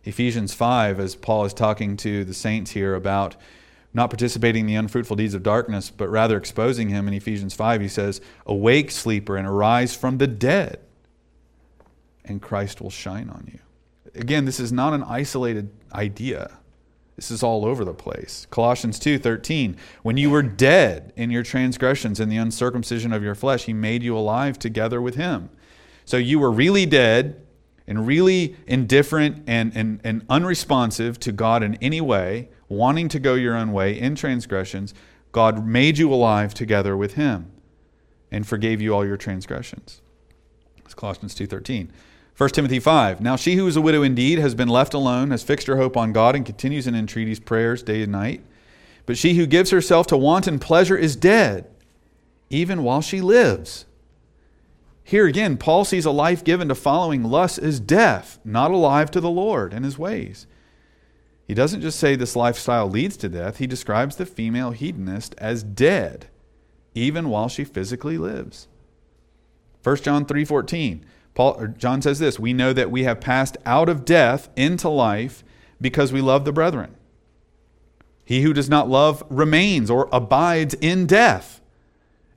Ephesians 0.05 0.53
5, 0.53 0.99
as 0.99 1.15
Paul 1.15 1.43
is 1.43 1.53
talking 1.53 1.97
to 1.97 2.23
the 2.23 2.33
saints 2.33 2.71
here 2.71 2.95
about 2.95 3.35
not 3.93 4.09
participating 4.11 4.61
in 4.61 4.67
the 4.67 4.75
unfruitful 4.75 5.15
deeds 5.15 5.33
of 5.33 5.43
darkness, 5.43 5.89
but 5.89 6.07
rather 6.07 6.37
exposing 6.37 6.89
him 6.89 7.07
in 7.07 7.13
Ephesians 7.13 7.53
5, 7.53 7.81
he 7.81 7.87
says, 7.87 8.21
Awake, 8.45 8.91
sleeper, 8.91 9.35
and 9.35 9.47
arise 9.47 9.95
from 9.95 10.19
the 10.19 10.27
dead, 10.27 10.79
and 12.23 12.41
Christ 12.41 12.79
will 12.79 12.91
shine 12.91 13.29
on 13.29 13.49
you. 13.51 13.59
Again, 14.15 14.45
this 14.45 14.59
is 14.59 14.71
not 14.71 14.93
an 14.93 15.03
isolated 15.03 15.71
idea. 15.93 16.59
This 17.15 17.31
is 17.31 17.43
all 17.43 17.65
over 17.65 17.83
the 17.83 17.93
place. 17.93 18.47
Colossians 18.49 18.97
2:13 18.97 19.75
When 20.03 20.15
you 20.15 20.29
were 20.29 20.41
dead 20.41 21.11
in 21.17 21.31
your 21.31 21.43
transgressions 21.43 22.19
and 22.19 22.31
the 22.31 22.37
uncircumcision 22.37 23.11
of 23.11 23.23
your 23.23 23.35
flesh 23.35 23.65
he 23.65 23.73
made 23.73 24.03
you 24.03 24.17
alive 24.17 24.57
together 24.57 25.01
with 25.01 25.15
him. 25.15 25.49
So 26.05 26.15
you 26.15 26.39
were 26.39 26.49
really 26.49 26.85
dead 26.85 27.41
and 27.89 28.05
really 28.05 28.55
indifferent 28.67 29.43
and, 29.47 29.75
and, 29.75 29.99
and 30.03 30.23
unresponsive 30.29 31.19
to 31.19 31.31
God 31.31 31.63
in 31.63 31.73
any 31.81 31.99
way, 31.99 32.47
wanting 32.69 33.09
to 33.09 33.19
go 33.19 33.33
your 33.33 33.55
own 33.55 33.73
way 33.73 33.99
in 33.99 34.13
transgressions. 34.13 34.93
God 35.31 35.65
made 35.65 35.97
you 35.97 36.13
alive 36.13 36.53
together 36.53 36.95
with 36.95 37.15
him 37.15 37.51
and 38.31 38.47
forgave 38.47 38.79
you 38.79 38.93
all 38.93 39.03
your 39.03 39.17
transgressions. 39.17 40.01
It's 40.85 40.93
Colossians 40.93 41.33
2:13. 41.33 41.89
1 42.37 42.49
Timothy 42.51 42.79
5. 42.79 43.21
Now 43.21 43.35
she 43.35 43.55
who 43.55 43.67
is 43.67 43.75
a 43.75 43.81
widow 43.81 44.03
indeed 44.03 44.37
has 44.37 44.53
been 44.53 44.69
left 44.69 44.93
alone, 44.93 45.31
has 45.31 45.43
fixed 45.43 45.67
her 45.67 45.77
hope 45.77 45.97
on 45.97 46.13
God, 46.13 46.35
and 46.35 46.45
continues 46.45 46.85
in 46.85 46.95
entreaties, 46.95 47.39
prayers, 47.39 47.81
day 47.81 48.03
and 48.03 48.11
night. 48.11 48.41
But 49.07 49.17
she 49.17 49.33
who 49.33 49.47
gives 49.47 49.71
herself 49.71 50.05
to 50.07 50.17
wanton 50.17 50.59
pleasure 50.59 50.95
is 50.95 51.15
dead, 51.15 51.67
even 52.51 52.83
while 52.83 53.01
she 53.01 53.19
lives. 53.19 53.85
Here 55.10 55.26
again, 55.26 55.57
Paul 55.57 55.86
sees 55.86 56.05
a 56.05 56.12
life 56.12 56.43
given 56.43 56.68
to 56.68 56.76
following 56.76 57.24
lust 57.24 57.57
as 57.57 57.80
death, 57.80 58.38
not 58.45 58.70
alive 58.70 59.10
to 59.10 59.20
the 59.20 59.28
Lord 59.28 59.74
and 59.74 59.84
his 59.84 59.97
ways. 59.97 60.45
He 61.47 61.55
doesn't 61.55 61.82
just 61.82 61.99
say 61.99 62.16
this 62.16 62.36
lifestyle 62.36 62.88
leads 62.88 63.18
to 63.18 63.28
death, 63.28 63.57
he 63.57 63.66
describes 63.66 64.18
the 64.18 64.28
female 64.28 64.70
hedonist 64.70 65.34
as 65.39 65.64
dead, 65.64 66.28
even 66.93 67.30
while 67.30 67.49
she 67.49 67.64
physically 67.64 68.20
lives. 68.20 68.68
1 69.82 69.95
John 70.03 70.28
3:14. 70.28 71.01
Paul 71.34 71.70
John 71.76 72.03
says 72.03 72.20
this, 72.20 72.38
we 72.38 72.53
know 72.53 72.72
that 72.72 72.91
we 72.91 73.01
have 73.05 73.20
passed 73.20 73.57
out 73.66 73.89
of 73.89 74.05
death 74.05 74.49
into 74.55 74.89
life 74.89 75.43
because 75.82 76.14
we 76.14 76.22
love 76.22 76.45
the 76.45 76.53
brethren. 76.53 76.93
He 78.24 78.43
who 78.43 78.53
does 78.53 78.70
not 78.70 78.88
love 78.88 79.24
remains 79.28 79.89
or 79.89 80.07
abides 80.12 80.76
in 80.76 81.07
death. 81.07 81.59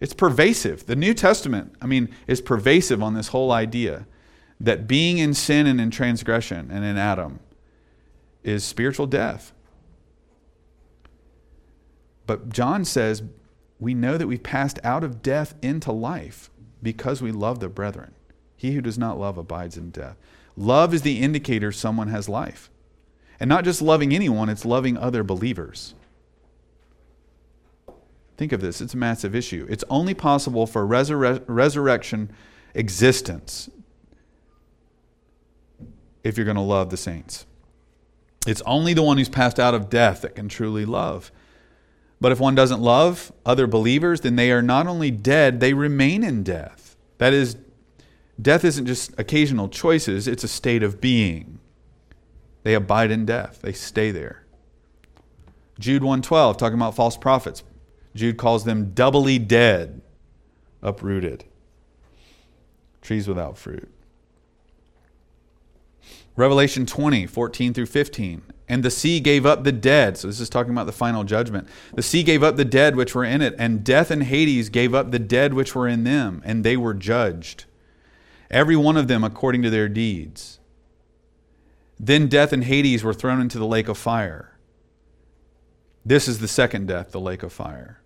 It's 0.03 0.15
pervasive. 0.15 0.87
The 0.87 0.97
New 0.97 1.15
Testament, 1.15 1.77
I 1.81 1.87
mean, 1.87 2.09
is 2.27 2.41
pervasive 2.41 3.01
on 3.05 3.15
this 3.15 3.29
whole 3.29 3.53
idea 3.53 4.09
that 4.59 4.89
being 4.89 5.19
in 5.19 5.33
sin 5.33 5.69
and 5.69 5.81
in 5.81 5.93
transgression 5.93 6.73
and 6.73 6.85
in 6.85 6.97
Adam 6.97 7.39
is 8.43 8.65
spiritual 8.65 9.07
death. 9.07 9.53
But 12.27 12.49
John 12.49 12.85
says 12.85 13.23
we 13.79 13.95
know 13.95 14.19
that 14.19 14.27
we've 14.27 14.43
passed 14.43 14.81
out 14.83 15.05
of 15.05 15.23
death 15.23 15.55
into 15.63 15.93
life 15.93 16.51
because 16.83 17.23
we 17.23 17.31
love 17.31 17.61
the 17.61 17.69
brethren. 17.69 18.13
He 18.57 18.73
who 18.73 18.81
does 18.81 18.99
not 18.99 19.21
love 19.21 19.39
abides 19.39 19.77
in 19.77 19.91
death. 19.91 20.17
Love 20.57 20.93
is 20.93 21.03
the 21.03 21.21
indicator 21.21 21.71
someone 21.71 22.09
has 22.09 22.29
life. 22.29 22.71
And 23.39 23.49
not 23.49 23.63
just 23.63 23.81
loving 23.81 24.13
anyone, 24.13 24.49
it's 24.49 24.65
loving 24.65 24.97
other 24.97 25.23
believers. 25.23 25.95
Think 28.43 28.51
of 28.51 28.61
this, 28.61 28.81
it's 28.81 28.95
a 28.95 28.97
massive 28.97 29.37
issue. 29.37 29.69
It's 29.71 29.85
only 29.89 30.15
possible 30.15 30.67
for 30.67 30.85
resurre- 30.85 31.45
resurrection 31.47 32.29
existence 32.75 33.71
if 36.25 36.37
you're 36.37 36.45
going 36.45 36.57
to 36.57 36.61
love 36.61 36.91
the 36.91 36.97
saints. 36.97 37.47
It's 38.45 38.61
only 38.63 38.95
the 38.95 39.03
one 39.05 39.17
who's 39.17 39.29
passed 39.29 39.61
out 39.61 39.75
of 39.75 39.89
death 39.89 40.23
that 40.23 40.35
can 40.35 40.49
truly 40.49 40.85
love. 40.85 41.31
But 42.21 42.33
if 42.33 42.41
one 42.41 42.57
doesn't 42.57 42.81
love 42.81 43.31
other 43.47 43.69
believers, 43.69 44.23
then 44.23 44.35
they 44.35 44.51
are 44.51 44.61
not 44.61 44.89
only 44.89 45.13
dead, 45.13 45.61
they 45.61 45.73
remain 45.73 46.25
in 46.25 46.43
death. 46.43 46.97
That 47.19 47.33
is, 47.33 47.57
death 48.41 48.65
isn't 48.65 48.87
just 48.87 49.17
occasional 49.21 49.69
choices, 49.69 50.27
it's 50.27 50.43
a 50.43 50.49
state 50.49 50.83
of 50.83 51.01
being. 51.01 51.61
They 52.65 52.75
abide 52.75 53.13
in 53.13 53.25
death, 53.25 53.61
they 53.63 53.73
stay 53.73 54.11
there. 54.11 54.45
Jude 55.79 56.03
112, 56.03 56.57
talking 56.57 56.77
about 56.77 56.97
false 56.97 57.17
prophets. 57.17 57.63
Jude 58.15 58.37
calls 58.37 58.65
them 58.65 58.93
doubly 58.93 59.39
dead, 59.39 60.03
uprooted, 60.83 61.45
trees 63.01 63.27
without 63.27 63.57
fruit. 63.57 63.91
Revelation 66.37 66.87
20, 66.87 67.27
14 67.27 67.75
through 67.75 67.87
15. 67.87 68.43
And 68.69 68.83
the 68.83 68.91
sea 68.91 69.21
gave 69.21 69.45
up 69.45 69.65
the 69.65 69.73
dead. 69.73 70.17
So 70.17 70.29
this 70.29 70.41
is 70.41 70.49
talking 70.49 70.73
about 70.73 70.87
the 70.87 70.93
final 70.93 71.25
judgment. 71.25 71.69
The 71.95 72.03
sea 72.03 72.23
gave 72.23 72.43
up 72.43 72.57
the 72.57 72.65
dead 72.65 72.97
which 72.97 73.15
were 73.15 73.25
in 73.25 73.43
it, 73.43 73.55
and 73.59 73.85
death 73.85 74.11
and 74.11 74.23
Hades 74.23 74.71
gave 74.71 74.95
up 74.95 75.11
the 75.11 75.19
dead 75.19 75.53
which 75.53 75.75
were 75.75 75.87
in 75.87 76.05
them, 76.05 76.41
and 76.45 76.65
they 76.65 76.77
were 76.77 76.95
judged. 76.95 77.67
Every 78.51 78.77
one 78.77 78.97
of 78.97 79.09
them 79.09 79.25
according 79.25 79.63
to 79.63 79.71
their 79.71 79.89
deeds. 79.89 80.59
Then 82.01 82.29
death 82.29 82.53
and 82.53 82.65
Hades 82.65 83.05
were 83.05 83.15
thrown 83.15 83.41
into 83.41 83.59
the 83.59 83.67
lake 83.67 83.89
of 83.89 83.99
fire. 83.99 84.57
This 86.05 86.27
is 86.27 86.41
the 86.41 86.49
second 86.49 86.89
death, 86.89 87.13
the 87.13 87.21
lake 87.21 87.43
of 87.43 87.53
fire. 87.53 88.02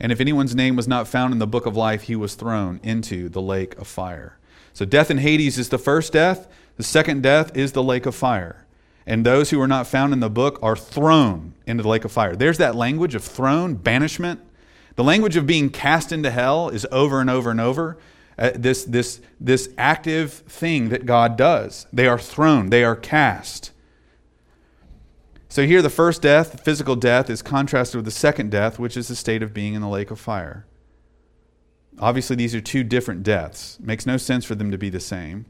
And 0.00 0.10
if 0.10 0.20
anyone's 0.20 0.54
name 0.54 0.76
was 0.76 0.88
not 0.88 1.06
found 1.06 1.32
in 1.32 1.38
the 1.38 1.46
book 1.46 1.66
of 1.66 1.76
life, 1.76 2.02
he 2.02 2.16
was 2.16 2.34
thrown 2.34 2.80
into 2.82 3.28
the 3.28 3.42
lake 3.42 3.76
of 3.76 3.86
fire. 3.86 4.38
So 4.72 4.84
death 4.84 5.10
in 5.10 5.18
Hades 5.18 5.58
is 5.58 5.68
the 5.68 5.78
first 5.78 6.12
death. 6.12 6.48
The 6.76 6.82
second 6.82 7.22
death 7.22 7.54
is 7.56 7.72
the 7.72 7.82
lake 7.82 8.06
of 8.06 8.14
fire. 8.14 8.64
And 9.06 9.26
those 9.26 9.50
who 9.50 9.60
are 9.60 9.68
not 9.68 9.86
found 9.86 10.12
in 10.12 10.20
the 10.20 10.30
book 10.30 10.58
are 10.62 10.76
thrown 10.76 11.54
into 11.66 11.82
the 11.82 11.88
lake 11.88 12.04
of 12.04 12.12
fire. 12.12 12.34
There's 12.34 12.58
that 12.58 12.74
language 12.74 13.14
of 13.14 13.24
thrown, 13.24 13.74
banishment. 13.74 14.40
The 14.96 15.04
language 15.04 15.36
of 15.36 15.46
being 15.46 15.68
cast 15.68 16.12
into 16.12 16.30
hell 16.30 16.68
is 16.68 16.86
over 16.90 17.20
and 17.20 17.28
over 17.28 17.50
and 17.50 17.60
over. 17.60 17.98
Uh, 18.38 18.52
this, 18.54 18.84
this, 18.84 19.20
this 19.38 19.68
active 19.76 20.32
thing 20.32 20.88
that 20.88 21.04
God 21.04 21.36
does. 21.36 21.86
They 21.92 22.06
are 22.06 22.18
thrown, 22.18 22.70
they 22.70 22.84
are 22.84 22.96
cast. 22.96 23.70
So 25.50 25.66
here, 25.66 25.82
the 25.82 25.90
first 25.90 26.22
death, 26.22 26.52
the 26.52 26.58
physical 26.58 26.94
death, 26.94 27.28
is 27.28 27.42
contrasted 27.42 27.96
with 27.96 28.04
the 28.04 28.12
second 28.12 28.52
death, 28.52 28.78
which 28.78 28.96
is 28.96 29.08
the 29.08 29.16
state 29.16 29.42
of 29.42 29.52
being 29.52 29.74
in 29.74 29.82
the 29.82 29.88
lake 29.88 30.12
of 30.12 30.20
fire. 30.20 30.64
Obviously, 31.98 32.36
these 32.36 32.54
are 32.54 32.60
two 32.60 32.84
different 32.84 33.24
deaths. 33.24 33.76
It 33.80 33.84
makes 33.84 34.06
no 34.06 34.16
sense 34.16 34.44
for 34.44 34.54
them 34.54 34.70
to 34.70 34.78
be 34.78 34.90
the 34.90 35.00
same. 35.00 35.46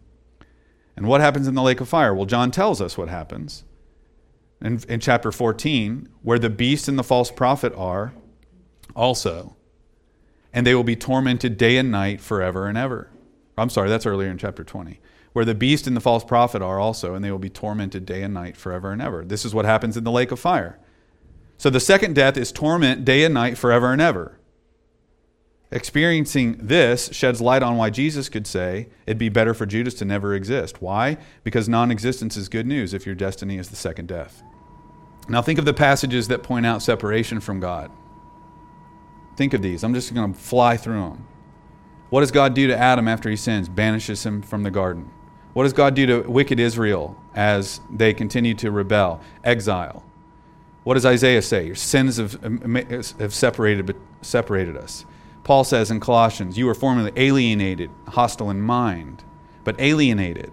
And 0.97 1.07
what 1.07 1.21
happens 1.21 1.47
in 1.47 1.55
the 1.55 1.63
lake 1.63 1.83
of 1.83 1.89
fire? 1.91 2.15
Well, 2.15 2.25
John 2.25 2.51
tells 2.51 2.81
us 2.81 2.97
what 2.97 3.11
happens. 3.11 3.65
In, 4.63 4.81
in 4.89 5.01
chapter 5.01 5.31
14, 5.31 6.09
where 6.23 6.39
the 6.39 6.49
beast 6.49 6.89
and 6.89 6.99
the 6.99 7.05
false 7.05 7.31
prophet 7.31 7.75
are 7.77 8.15
also, 8.97 9.55
and 10.51 10.67
they 10.67 10.75
will 10.75 10.83
be 10.83 10.97
tormented 10.97 11.59
day 11.59 11.77
and 11.77 11.91
night 11.91 12.23
forever 12.23 12.67
and 12.67 12.79
ever. 12.79 13.11
I'm 13.59 13.69
sorry, 13.69 13.91
that's 13.91 14.07
earlier 14.07 14.31
in 14.31 14.39
chapter 14.39 14.65
20 14.65 14.99
where 15.33 15.45
the 15.45 15.55
beast 15.55 15.87
and 15.87 15.97
the 15.97 16.01
false 16.01 16.25
prophet 16.25 16.61
are 16.63 16.81
also, 16.81 17.15
and 17.15 17.25
they 17.25 17.31
will 17.31 17.39
be 17.39 17.51
tormented 17.51 18.05
day 18.05 18.23
and 18.23 18.35
night 18.35 18.57
forever 18.57 18.93
and 18.93 19.01
ever. 19.01 19.25
This 19.25 19.45
is 19.45 19.55
what 19.55 19.65
happens 19.65 19.97
in 19.97 20.05
the 20.05 20.11
lake 20.11 20.33
of 20.33 20.41
fire. 20.41 20.79
So 21.57 21.71
the 21.71 21.81
second 21.81 22.15
death 22.15 22.37
is 22.37 22.53
torment 22.53 23.05
day 23.05 23.23
and 23.25 23.35
night 23.35 23.59
forever 23.59 23.93
and 23.93 24.01
ever. 24.01 24.39
Experiencing 25.73 26.59
this 26.61 27.11
sheds 27.13 27.41
light 27.41 27.63
on 27.63 27.77
why 27.77 27.91
Jesus 27.91 28.29
could 28.29 28.47
say 28.47 28.89
it'd 29.07 29.19
be 29.19 29.29
better 29.29 29.55
for 29.55 29.67
Judas 29.67 29.95
to 29.95 30.05
never 30.05 30.35
exist. 30.35 30.83
Why? 30.83 31.17
Because 31.45 31.69
non 31.69 31.93
existence 31.93 32.37
is 32.37 32.49
good 32.49 32.67
news 32.67 32.93
if 32.93 33.07
your 33.07 33.15
destiny 33.15 33.57
is 33.57 33.69
the 33.69 33.77
second 33.77 34.09
death. 34.09 34.43
Now, 35.29 35.43
think 35.43 35.61
of 35.61 35.65
the 35.65 35.73
passages 35.73 36.27
that 36.27 36.43
point 36.43 36.67
out 36.67 36.83
separation 36.83 37.39
from 37.39 37.61
God. 37.61 37.93
Think 39.37 39.55
of 39.55 39.63
these. 39.63 39.85
I'm 39.85 39.95
just 39.95 40.13
going 40.13 40.35
to 40.35 40.39
fly 40.39 40.77
through 40.77 41.03
them. 41.03 41.29
What 42.09 42.21
does 42.21 42.33
God 42.33 42.55
do 42.55 42.67
to 42.67 42.77
Adam 42.77 43.07
after 43.07 43.31
he 43.31 43.37
sins? 43.37 43.69
Banishes 43.69 44.27
him 44.27 44.43
from 44.43 44.65
the 44.65 44.73
garden. 44.73 45.09
What 45.53 45.65
does 45.65 45.73
God 45.73 45.95
do 45.95 46.07
to 46.07 46.21
wicked 46.31 46.61
Israel 46.61 47.17
as 47.35 47.81
they 47.91 48.15
continue 48.15 48.55
to 48.55 48.71
rebel? 48.71 49.21
Exile. 49.43 50.05
What 50.85 50.95
does 50.95 51.05
Isaiah 51.07 51.43
say? 51.43 51.67
Your 51.67 51.75
sins 51.75 52.17
have, 52.17 52.43
um, 52.45 52.75
have 53.19 53.35
separated, 53.35 53.97
separated 54.23 54.77
us. 54.77 55.05
Paul 55.45 55.65
says 55.65 55.91
in 55.91 56.01
Colossians, 56.01 56.57
You 56.57 56.67
were 56.67 56.75
formerly 56.75 57.13
alienated, 57.17 57.91
hostile 58.09 58.51
in 58.51 58.61
mind, 58.61 59.25
but 59.65 59.77
alienated. 59.79 60.53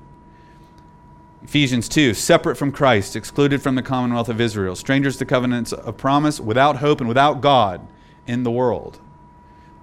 Ephesians 1.44 1.88
2, 1.88 2.14
separate 2.14 2.56
from 2.56 2.72
Christ, 2.72 3.16
excluded 3.16 3.62
from 3.62 3.76
the 3.76 3.82
commonwealth 3.82 4.28
of 4.28 4.42
Israel, 4.42 4.76
strangers 4.76 5.18
to 5.18 5.26
covenants 5.26 5.72
of 5.72 5.96
promise, 5.96 6.40
without 6.40 6.78
hope 6.78 7.00
and 7.00 7.08
without 7.08 7.42
God 7.42 7.88
in 8.26 8.44
the 8.44 8.52
world. 8.52 9.00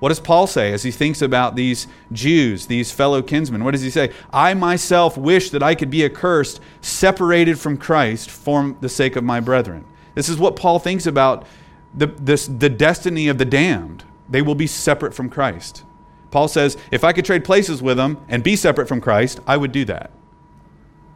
What 0.01 0.11
does 0.11 0.21
Paul 0.21 0.47
say 0.47 0.73
as 0.73 0.83
he 0.83 0.91
thinks 0.91 1.23
about 1.23 1.57
these 1.57 1.87
Jews, 2.13 2.67
these 2.67 2.91
fellow 2.93 3.23
kinsmen? 3.23 3.65
What 3.65 3.71
does 3.71 3.83
he 3.83 3.91
say? 3.91 4.13
I 4.33 4.53
myself 4.55 5.17
wish 5.17 5.51
that 5.51 5.63
I 5.63 5.75
could 5.75 5.91
be 5.91 6.05
accursed, 6.05 6.61
separated 6.81 7.59
from 7.59 7.77
Christ 7.77 8.31
for 8.31 8.77
the 8.81 8.89
sake 8.89 9.17
of 9.17 9.25
my 9.25 9.41
brethren. 9.41 9.85
This 10.15 10.29
is 10.29 10.37
what 10.37 10.57
Paul 10.57 10.79
thinks 10.79 11.07
about 11.07 11.47
the, 11.95 12.07
this, 12.07 12.47
the 12.47 12.69
destiny 12.69 13.29
of 13.29 13.39
the 13.39 13.45
damned. 13.45 14.05
They 14.29 14.43
will 14.43 14.55
be 14.55 14.67
separate 14.67 15.15
from 15.15 15.31
Christ. 15.31 15.85
Paul 16.31 16.49
says, 16.49 16.77
if 16.91 17.05
I 17.05 17.13
could 17.13 17.25
trade 17.25 17.45
places 17.45 17.81
with 17.81 17.97
them 17.97 18.19
and 18.29 18.43
be 18.43 18.57
separate 18.57 18.89
from 18.89 19.01
Christ, 19.01 19.41
I 19.47 19.57
would 19.57 19.71
do 19.71 19.85
that. 19.85 20.11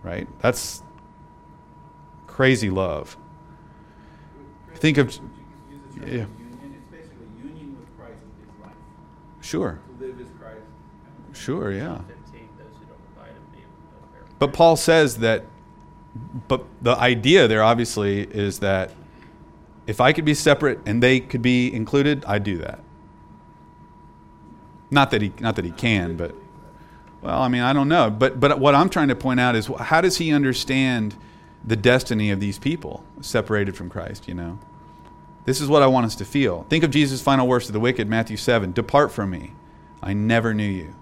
Right? 0.03 0.29
That's 0.41 0.83
crazy 2.27 2.71
love. 2.71 3.17
Think 4.77 4.99
of. 4.99 5.19
Yeah. 6.07 6.27
Sure. 9.49 9.79
Live 9.99 10.21
as 10.21 10.27
Christ. 10.39 10.61
Sure, 11.33 11.73
yeah. 11.73 12.01
But 14.39 14.53
Paul 14.53 14.77
says 14.77 15.17
that, 15.21 15.47
but 16.49 16.67
the 16.83 16.95
idea 16.95 17.49
there 17.49 17.63
obviously 17.63 18.21
is 18.25 18.59
that 18.59 18.91
if 19.87 20.03
I 20.03 20.13
could 20.13 20.27
be 20.27 20.35
separate 20.35 20.81
and 20.85 21.03
they 21.03 21.19
could 21.19 21.41
be 21.41 21.73
included, 21.73 22.27
I'd 22.27 22.45
do 22.45 22.59
that. 22.59 22.81
Not 24.91 25.11
that 25.13 25.23
he, 25.23 25.33
not 25.41 25.57
that 25.57 25.65
he 25.65 25.71
can, 25.71 26.19
but 26.19 26.35
well, 27.23 27.41
I 27.41 27.49
mean, 27.49 27.63
I 27.63 27.73
don't 27.73 27.89
know. 27.89 28.11
But 28.11 28.39
but 28.39 28.61
what 28.61 28.75
I'm 28.75 28.91
trying 28.91 29.09
to 29.09 29.17
point 29.17 29.41
out 29.41 29.57
is 29.57 29.71
how 29.79 30.03
does 30.03 30.19
he 30.19 30.31
understand 30.31 31.17
the 31.65 31.75
destiny 31.75 32.31
of 32.31 32.39
these 32.39 32.59
people 32.59 33.03
separated 33.23 33.77
from 33.79 33.89
Christ? 33.89 34.29
You 34.29 34.35
know. 34.35 34.59
This 35.49 35.63
is 35.63 35.69
what 35.71 35.83
I 35.83 35.87
want 35.87 36.05
us 36.05 36.15
to 36.17 36.27
feel. 36.27 36.67
Think 36.69 36.85
of 36.85 36.91
Jesus' 36.91 37.23
final 37.23 37.49
words 37.49 37.65
to 37.65 37.73
the 37.73 37.81
wicked, 37.81 38.07
Matthew 38.07 38.37
7 38.37 38.73
Depart 38.73 39.11
from 39.11 39.31
me, 39.31 39.55
I 40.03 40.13
never 40.13 40.53
knew 40.53 40.69
you. 40.69 40.95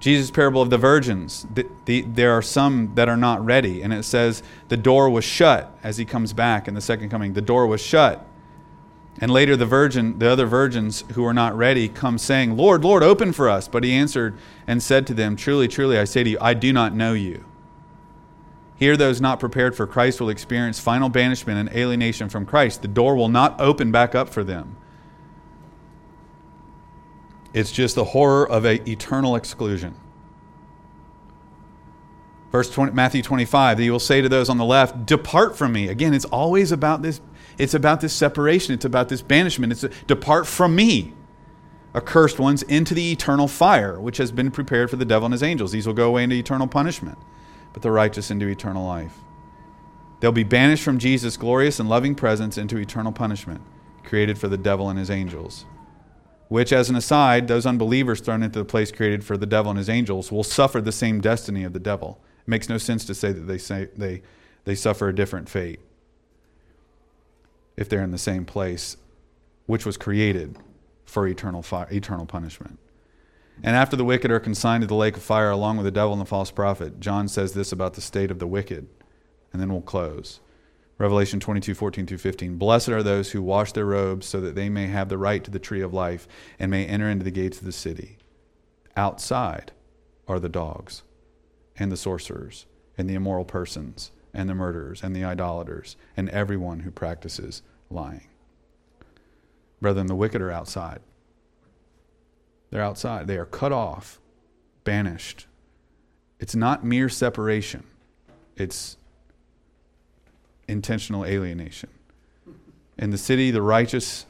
Jesus' 0.00 0.30
parable 0.30 0.62
of 0.62 0.70
the 0.70 0.78
virgins, 0.78 1.46
the, 1.52 1.66
the, 1.84 2.00
there 2.00 2.32
are 2.32 2.40
some 2.40 2.94
that 2.94 3.06
are 3.06 3.16
not 3.18 3.44
ready. 3.44 3.82
And 3.82 3.92
it 3.92 4.04
says, 4.04 4.42
the 4.68 4.78
door 4.78 5.10
was 5.10 5.22
shut 5.22 5.76
as 5.82 5.98
he 5.98 6.06
comes 6.06 6.32
back 6.32 6.66
in 6.66 6.72
the 6.72 6.80
second 6.80 7.10
coming. 7.10 7.34
The 7.34 7.42
door 7.42 7.66
was 7.66 7.82
shut. 7.82 8.26
And 9.20 9.30
later 9.30 9.54
the 9.54 9.66
virgin, 9.66 10.18
the 10.18 10.30
other 10.30 10.46
virgins 10.46 11.04
who 11.12 11.24
were 11.24 11.34
not 11.34 11.54
ready 11.54 11.90
come 11.90 12.16
saying, 12.16 12.56
Lord, 12.56 12.84
Lord, 12.84 13.02
open 13.02 13.34
for 13.34 13.50
us. 13.50 13.68
But 13.68 13.84
he 13.84 13.92
answered 13.92 14.38
and 14.66 14.82
said 14.82 15.06
to 15.08 15.14
them, 15.14 15.36
Truly, 15.36 15.68
truly, 15.68 15.98
I 15.98 16.04
say 16.04 16.24
to 16.24 16.30
you, 16.30 16.38
I 16.40 16.54
do 16.54 16.72
not 16.72 16.94
know 16.94 17.12
you. 17.12 17.44
Here, 18.78 18.96
those 18.96 19.20
not 19.20 19.40
prepared 19.40 19.74
for 19.74 19.88
Christ 19.88 20.20
will 20.20 20.30
experience 20.30 20.78
final 20.78 21.08
banishment 21.08 21.58
and 21.58 21.76
alienation 21.76 22.28
from 22.28 22.46
Christ. 22.46 22.80
The 22.80 22.88
door 22.88 23.16
will 23.16 23.28
not 23.28 23.60
open 23.60 23.90
back 23.90 24.14
up 24.14 24.28
for 24.28 24.44
them. 24.44 24.76
It's 27.52 27.72
just 27.72 27.96
the 27.96 28.04
horror 28.04 28.48
of 28.48 28.64
an 28.64 28.88
eternal 28.88 29.34
exclusion. 29.34 29.96
Verse 32.52 32.70
20, 32.70 32.92
Matthew 32.92 33.20
25, 33.20 33.78
that 33.78 33.84
you 33.84 33.90
will 33.90 33.98
say 33.98 34.20
to 34.20 34.28
those 34.28 34.48
on 34.48 34.58
the 34.58 34.64
left, 34.64 35.06
Depart 35.06 35.58
from 35.58 35.72
me. 35.72 35.88
Again, 35.88 36.14
it's 36.14 36.24
always 36.26 36.70
about 36.70 37.02
this, 37.02 37.20
it's 37.58 37.74
about 37.74 38.00
this 38.00 38.12
separation, 38.12 38.74
it's 38.74 38.84
about 38.84 39.08
this 39.08 39.22
banishment. 39.22 39.72
It's 39.72 39.82
a, 39.82 39.88
depart 40.06 40.46
from 40.46 40.76
me, 40.76 41.14
accursed 41.96 42.38
ones, 42.38 42.62
into 42.62 42.94
the 42.94 43.10
eternal 43.10 43.48
fire, 43.48 43.98
which 44.00 44.18
has 44.18 44.30
been 44.30 44.52
prepared 44.52 44.88
for 44.88 44.96
the 44.96 45.04
devil 45.04 45.26
and 45.26 45.32
his 45.32 45.42
angels. 45.42 45.72
These 45.72 45.86
will 45.86 45.94
go 45.94 46.06
away 46.06 46.22
into 46.22 46.36
eternal 46.36 46.68
punishment 46.68 47.18
but 47.78 47.82
the 47.84 47.92
righteous 47.92 48.32
into 48.32 48.48
eternal 48.48 48.84
life. 48.84 49.14
They'll 50.18 50.32
be 50.32 50.42
banished 50.42 50.82
from 50.82 50.98
Jesus' 50.98 51.36
glorious 51.36 51.78
and 51.78 51.88
loving 51.88 52.16
presence 52.16 52.58
into 52.58 52.76
eternal 52.76 53.12
punishment, 53.12 53.60
created 54.02 54.36
for 54.36 54.48
the 54.48 54.56
devil 54.56 54.90
and 54.90 54.98
his 54.98 55.12
angels. 55.12 55.64
Which, 56.48 56.72
as 56.72 56.90
an 56.90 56.96
aside, 56.96 57.46
those 57.46 57.66
unbelievers 57.66 58.20
thrown 58.20 58.42
into 58.42 58.58
the 58.58 58.64
place 58.64 58.90
created 58.90 59.22
for 59.22 59.36
the 59.36 59.46
devil 59.46 59.70
and 59.70 59.78
his 59.78 59.88
angels 59.88 60.32
will 60.32 60.42
suffer 60.42 60.80
the 60.80 60.90
same 60.90 61.20
destiny 61.20 61.62
of 61.62 61.72
the 61.72 61.78
devil. 61.78 62.20
It 62.40 62.48
makes 62.48 62.68
no 62.68 62.78
sense 62.78 63.04
to 63.04 63.14
say 63.14 63.30
that 63.30 63.42
they, 63.42 63.58
say, 63.58 63.86
they, 63.96 64.22
they 64.64 64.74
suffer 64.74 65.08
a 65.08 65.14
different 65.14 65.48
fate 65.48 65.78
if 67.76 67.88
they're 67.88 68.02
in 68.02 68.10
the 68.10 68.18
same 68.18 68.44
place, 68.44 68.96
which 69.66 69.86
was 69.86 69.96
created 69.96 70.58
for 71.04 71.28
eternal, 71.28 71.64
eternal 71.92 72.26
punishment. 72.26 72.80
And 73.62 73.74
after 73.74 73.96
the 73.96 74.04
wicked 74.04 74.30
are 74.30 74.40
consigned 74.40 74.82
to 74.82 74.86
the 74.86 74.94
lake 74.94 75.16
of 75.16 75.22
fire 75.22 75.50
along 75.50 75.76
with 75.76 75.84
the 75.84 75.90
devil 75.90 76.12
and 76.12 76.20
the 76.20 76.26
false 76.26 76.50
prophet, 76.50 77.00
John 77.00 77.28
says 77.28 77.52
this 77.52 77.72
about 77.72 77.94
the 77.94 78.00
state 78.00 78.30
of 78.30 78.38
the 78.38 78.46
wicked. 78.46 78.88
And 79.52 79.60
then 79.60 79.72
we'll 79.72 79.82
close. 79.82 80.40
Revelation 80.98 81.38
22, 81.38 81.74
14 81.74 82.06
through 82.06 82.18
15. 82.18 82.56
Blessed 82.56 82.88
are 82.88 83.02
those 83.02 83.30
who 83.30 83.42
wash 83.42 83.72
their 83.72 83.86
robes 83.86 84.26
so 84.26 84.40
that 84.40 84.54
they 84.54 84.68
may 84.68 84.86
have 84.86 85.08
the 85.08 85.18
right 85.18 85.42
to 85.44 85.50
the 85.50 85.58
tree 85.58 85.80
of 85.80 85.94
life 85.94 86.26
and 86.58 86.70
may 86.70 86.86
enter 86.86 87.08
into 87.08 87.24
the 87.24 87.30
gates 87.30 87.58
of 87.58 87.64
the 87.64 87.72
city. 87.72 88.18
Outside 88.96 89.72
are 90.26 90.40
the 90.40 90.48
dogs 90.48 91.02
and 91.78 91.92
the 91.92 91.96
sorcerers 91.96 92.66
and 92.96 93.08
the 93.08 93.14
immoral 93.14 93.44
persons 93.44 94.10
and 94.34 94.48
the 94.48 94.54
murderers 94.54 95.02
and 95.02 95.14
the 95.14 95.24
idolaters 95.24 95.96
and 96.16 96.28
everyone 96.30 96.80
who 96.80 96.90
practices 96.90 97.62
lying. 97.90 98.26
Brethren, 99.80 100.08
the 100.08 100.16
wicked 100.16 100.42
are 100.42 100.50
outside. 100.50 101.00
They're 102.70 102.82
outside. 102.82 103.26
They 103.26 103.36
are 103.36 103.46
cut 103.46 103.72
off, 103.72 104.20
banished. 104.84 105.46
It's 106.38 106.54
not 106.54 106.84
mere 106.84 107.08
separation, 107.08 107.84
it's 108.56 108.96
intentional 110.66 111.24
alienation. 111.24 111.90
In 112.98 113.10
the 113.10 113.18
city, 113.18 113.50
the 113.50 113.62
righteous 113.62 114.26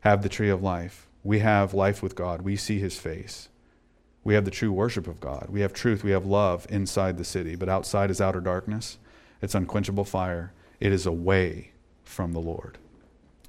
have 0.00 0.22
the 0.22 0.28
tree 0.28 0.50
of 0.50 0.62
life. 0.62 1.06
We 1.22 1.40
have 1.40 1.74
life 1.74 2.02
with 2.02 2.14
God. 2.14 2.42
We 2.42 2.56
see 2.56 2.78
his 2.78 2.98
face. 2.98 3.48
We 4.24 4.34
have 4.34 4.44
the 4.44 4.50
true 4.50 4.72
worship 4.72 5.06
of 5.06 5.20
God. 5.20 5.46
We 5.48 5.60
have 5.60 5.72
truth. 5.72 6.02
We 6.02 6.10
have 6.10 6.26
love 6.26 6.66
inside 6.68 7.16
the 7.16 7.24
city. 7.24 7.56
But 7.56 7.68
outside 7.68 8.10
is 8.10 8.20
outer 8.20 8.40
darkness. 8.40 8.98
It's 9.40 9.54
unquenchable 9.54 10.04
fire. 10.04 10.52
It 10.80 10.92
is 10.92 11.06
away 11.06 11.72
from 12.04 12.32
the 12.32 12.40
Lord. 12.40 12.78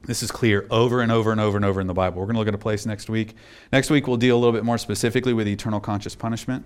This 0.04 0.24
is 0.24 0.32
clear 0.32 0.66
over 0.72 1.02
and 1.02 1.12
over 1.12 1.32
and 1.32 1.40
over 1.40 1.58
and 1.58 1.66
over 1.66 1.80
in 1.80 1.88
the 1.88 1.94
Bible. 1.94 2.20
We're 2.20 2.26
going 2.26 2.36
to 2.36 2.40
look 2.40 2.48
at 2.48 2.56
a 2.56 2.60
place 2.60 2.86
next 2.86 3.10
week. 3.10 3.36
Next 3.72 3.90
week, 3.90 4.08
we'll 4.08 4.18
deal 4.18 4.36
a 4.36 4.40
little 4.40 4.54
bit 4.54 4.64
more 4.64 4.78
specifically 4.78 5.34
with 5.34 5.48
eternal 5.48 5.80
conscious 5.80 6.16
punishment 6.16 6.66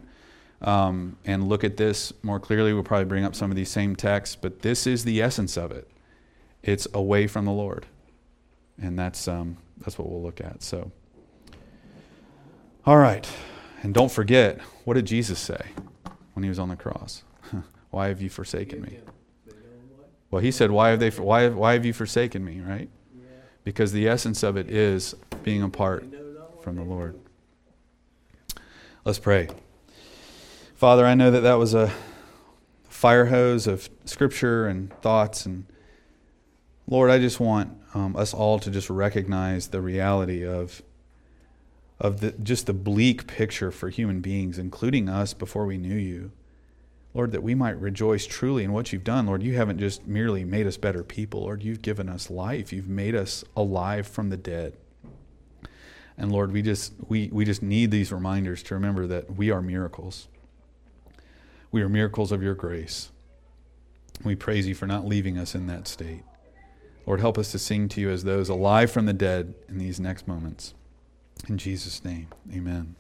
um, 0.62 1.18
and 1.26 1.48
look 1.48 1.64
at 1.64 1.78
this 1.78 2.14
more 2.24 2.40
clearly. 2.40 2.74
We'll 2.74 2.84
probably 2.84 3.06
bring 3.06 3.26
up 3.26 3.36
some 3.36 3.52
of 3.52 3.58
these 3.58 3.70
same 3.70 3.96
texts, 3.96 4.36
but 4.36 4.62
this 4.62 4.88
is 4.88 5.04
the 5.04 5.22
essence 5.22 5.58
of 5.58 5.72
it. 5.72 5.90
It's 6.64 6.88
away 6.94 7.28
from 7.28 7.46
the 7.46 7.52
Lord, 7.52 7.86
and 8.82 8.98
that's 8.98 9.28
um, 9.28 9.58
that's 9.80 10.00
what 10.00 10.10
we'll 10.10 10.24
look 10.24 10.42
at. 10.42 10.64
So, 10.64 10.92
all 12.86 12.98
right, 12.98 13.28
and 13.84 13.94
don't 13.94 14.12
forget 14.12 14.60
what 14.84 14.96
did 14.96 15.06
Jesus 15.06 15.38
say 15.40 15.62
when 16.34 16.44
he 16.44 16.50
was 16.50 16.58
on 16.58 16.70
the 16.70 16.76
cross? 16.76 17.24
why 17.92 18.08
have 18.08 18.22
you 18.22 18.30
forsaken 18.30 18.82
me? 18.82 18.98
Well, 20.32 20.42
he 20.42 20.52
said, 20.52 20.72
"Why 20.72 20.90
have 20.90 21.00
they? 21.00 21.12
Why 21.12 21.50
why 21.50 21.74
have 21.74 21.86
you 21.86 21.94
forsaken 21.94 22.44
me?" 22.44 22.62
Right? 22.62 22.90
Because 23.66 23.92
the 23.92 24.08
essence 24.08 24.44
of 24.44 24.56
it 24.56 24.70
is 24.70 25.16
being 25.44 25.62
apart 25.62 26.06
from 26.64 26.78
the 26.78 26.84
Lord. 26.84 27.20
Let's 29.04 29.20
pray. 29.20 29.50
Father, 30.76 31.06
I 31.06 31.14
know 31.14 31.32
that 31.32 31.42
that 31.42 31.56
was 31.56 31.74
a 31.74 31.92
fire 32.84 33.26
hose 33.26 33.68
of 33.68 33.90
scripture 34.06 34.68
and 34.68 34.94
thoughts. 35.02 35.46
And 35.46 35.66
Lord, 36.88 37.12
I 37.12 37.20
just 37.20 37.40
want 37.40 37.78
um, 37.94 38.16
us 38.16 38.34
all 38.34 38.60
to 38.60 38.72
just 38.72 38.90
recognize 38.90 39.68
the 39.68 39.82
reality 39.82 40.46
of, 40.46 40.82
of 42.00 42.22
the, 42.22 42.32
just 42.32 42.68
the 42.68 42.74
bleak 42.74 43.28
picture 43.28 43.72
for 43.72 43.90
human 43.90 44.22
beings, 44.22 44.58
including 44.58 45.10
us 45.10 45.34
before 45.34 45.66
we 45.66 45.78
knew 45.78 45.96
you. 45.96 46.32
Lord, 47.16 47.32
that 47.32 47.42
we 47.42 47.56
might 47.56 47.80
rejoice 47.80 48.28
truly 48.28 48.66
in 48.66 48.74
what 48.74 48.92
you've 48.92 49.06
done. 49.06 49.26
Lord, 49.26 49.42
you 49.42 49.56
haven't 49.56 49.80
just 49.80 50.06
merely 50.06 50.44
made 50.44 50.68
us 50.68 50.76
better 50.76 51.02
people. 51.02 51.44
Lord, 51.44 51.64
you've 51.64 51.82
given 51.82 52.10
us 52.10 52.30
life. 52.30 52.74
You've 52.74 52.90
made 52.90 53.16
us 53.16 53.46
alive 53.56 54.06
from 54.06 54.30
the 54.30 54.38
dead. 54.38 54.74
And 56.18 56.30
Lord, 56.30 56.52
we 56.52 56.62
just 56.62 56.94
we, 57.08 57.30
we 57.32 57.46
just 57.46 57.64
need 57.64 57.90
these 57.90 58.12
reminders 58.12 58.62
to 58.64 58.74
remember 58.74 59.08
that 59.08 59.38
we 59.38 59.50
are 59.50 59.62
miracles. 59.62 60.28
We 61.72 61.82
are 61.82 61.90
miracles 61.90 62.34
of 62.34 62.44
your 62.44 62.54
grace. 62.54 63.12
We 64.24 64.36
praise 64.36 64.68
you 64.68 64.76
for 64.76 64.86
not 64.86 65.06
leaving 65.06 65.38
us 65.38 65.56
in 65.56 65.68
that 65.68 65.88
state. 65.88 66.24
Lord, 67.06 67.22
help 67.22 67.38
us 67.38 67.52
to 67.52 67.60
sing 67.60 67.88
to 67.90 68.02
you 68.02 68.10
as 68.10 68.26
those 68.26 68.50
alive 68.50 68.92
from 68.92 69.06
the 69.06 69.14
dead 69.14 69.56
in 69.70 69.78
these 69.78 70.02
next 70.02 70.28
moments. 70.28 70.74
In 71.48 71.58
Jesus' 71.58 72.04
name, 72.04 72.28
amen. 72.54 72.96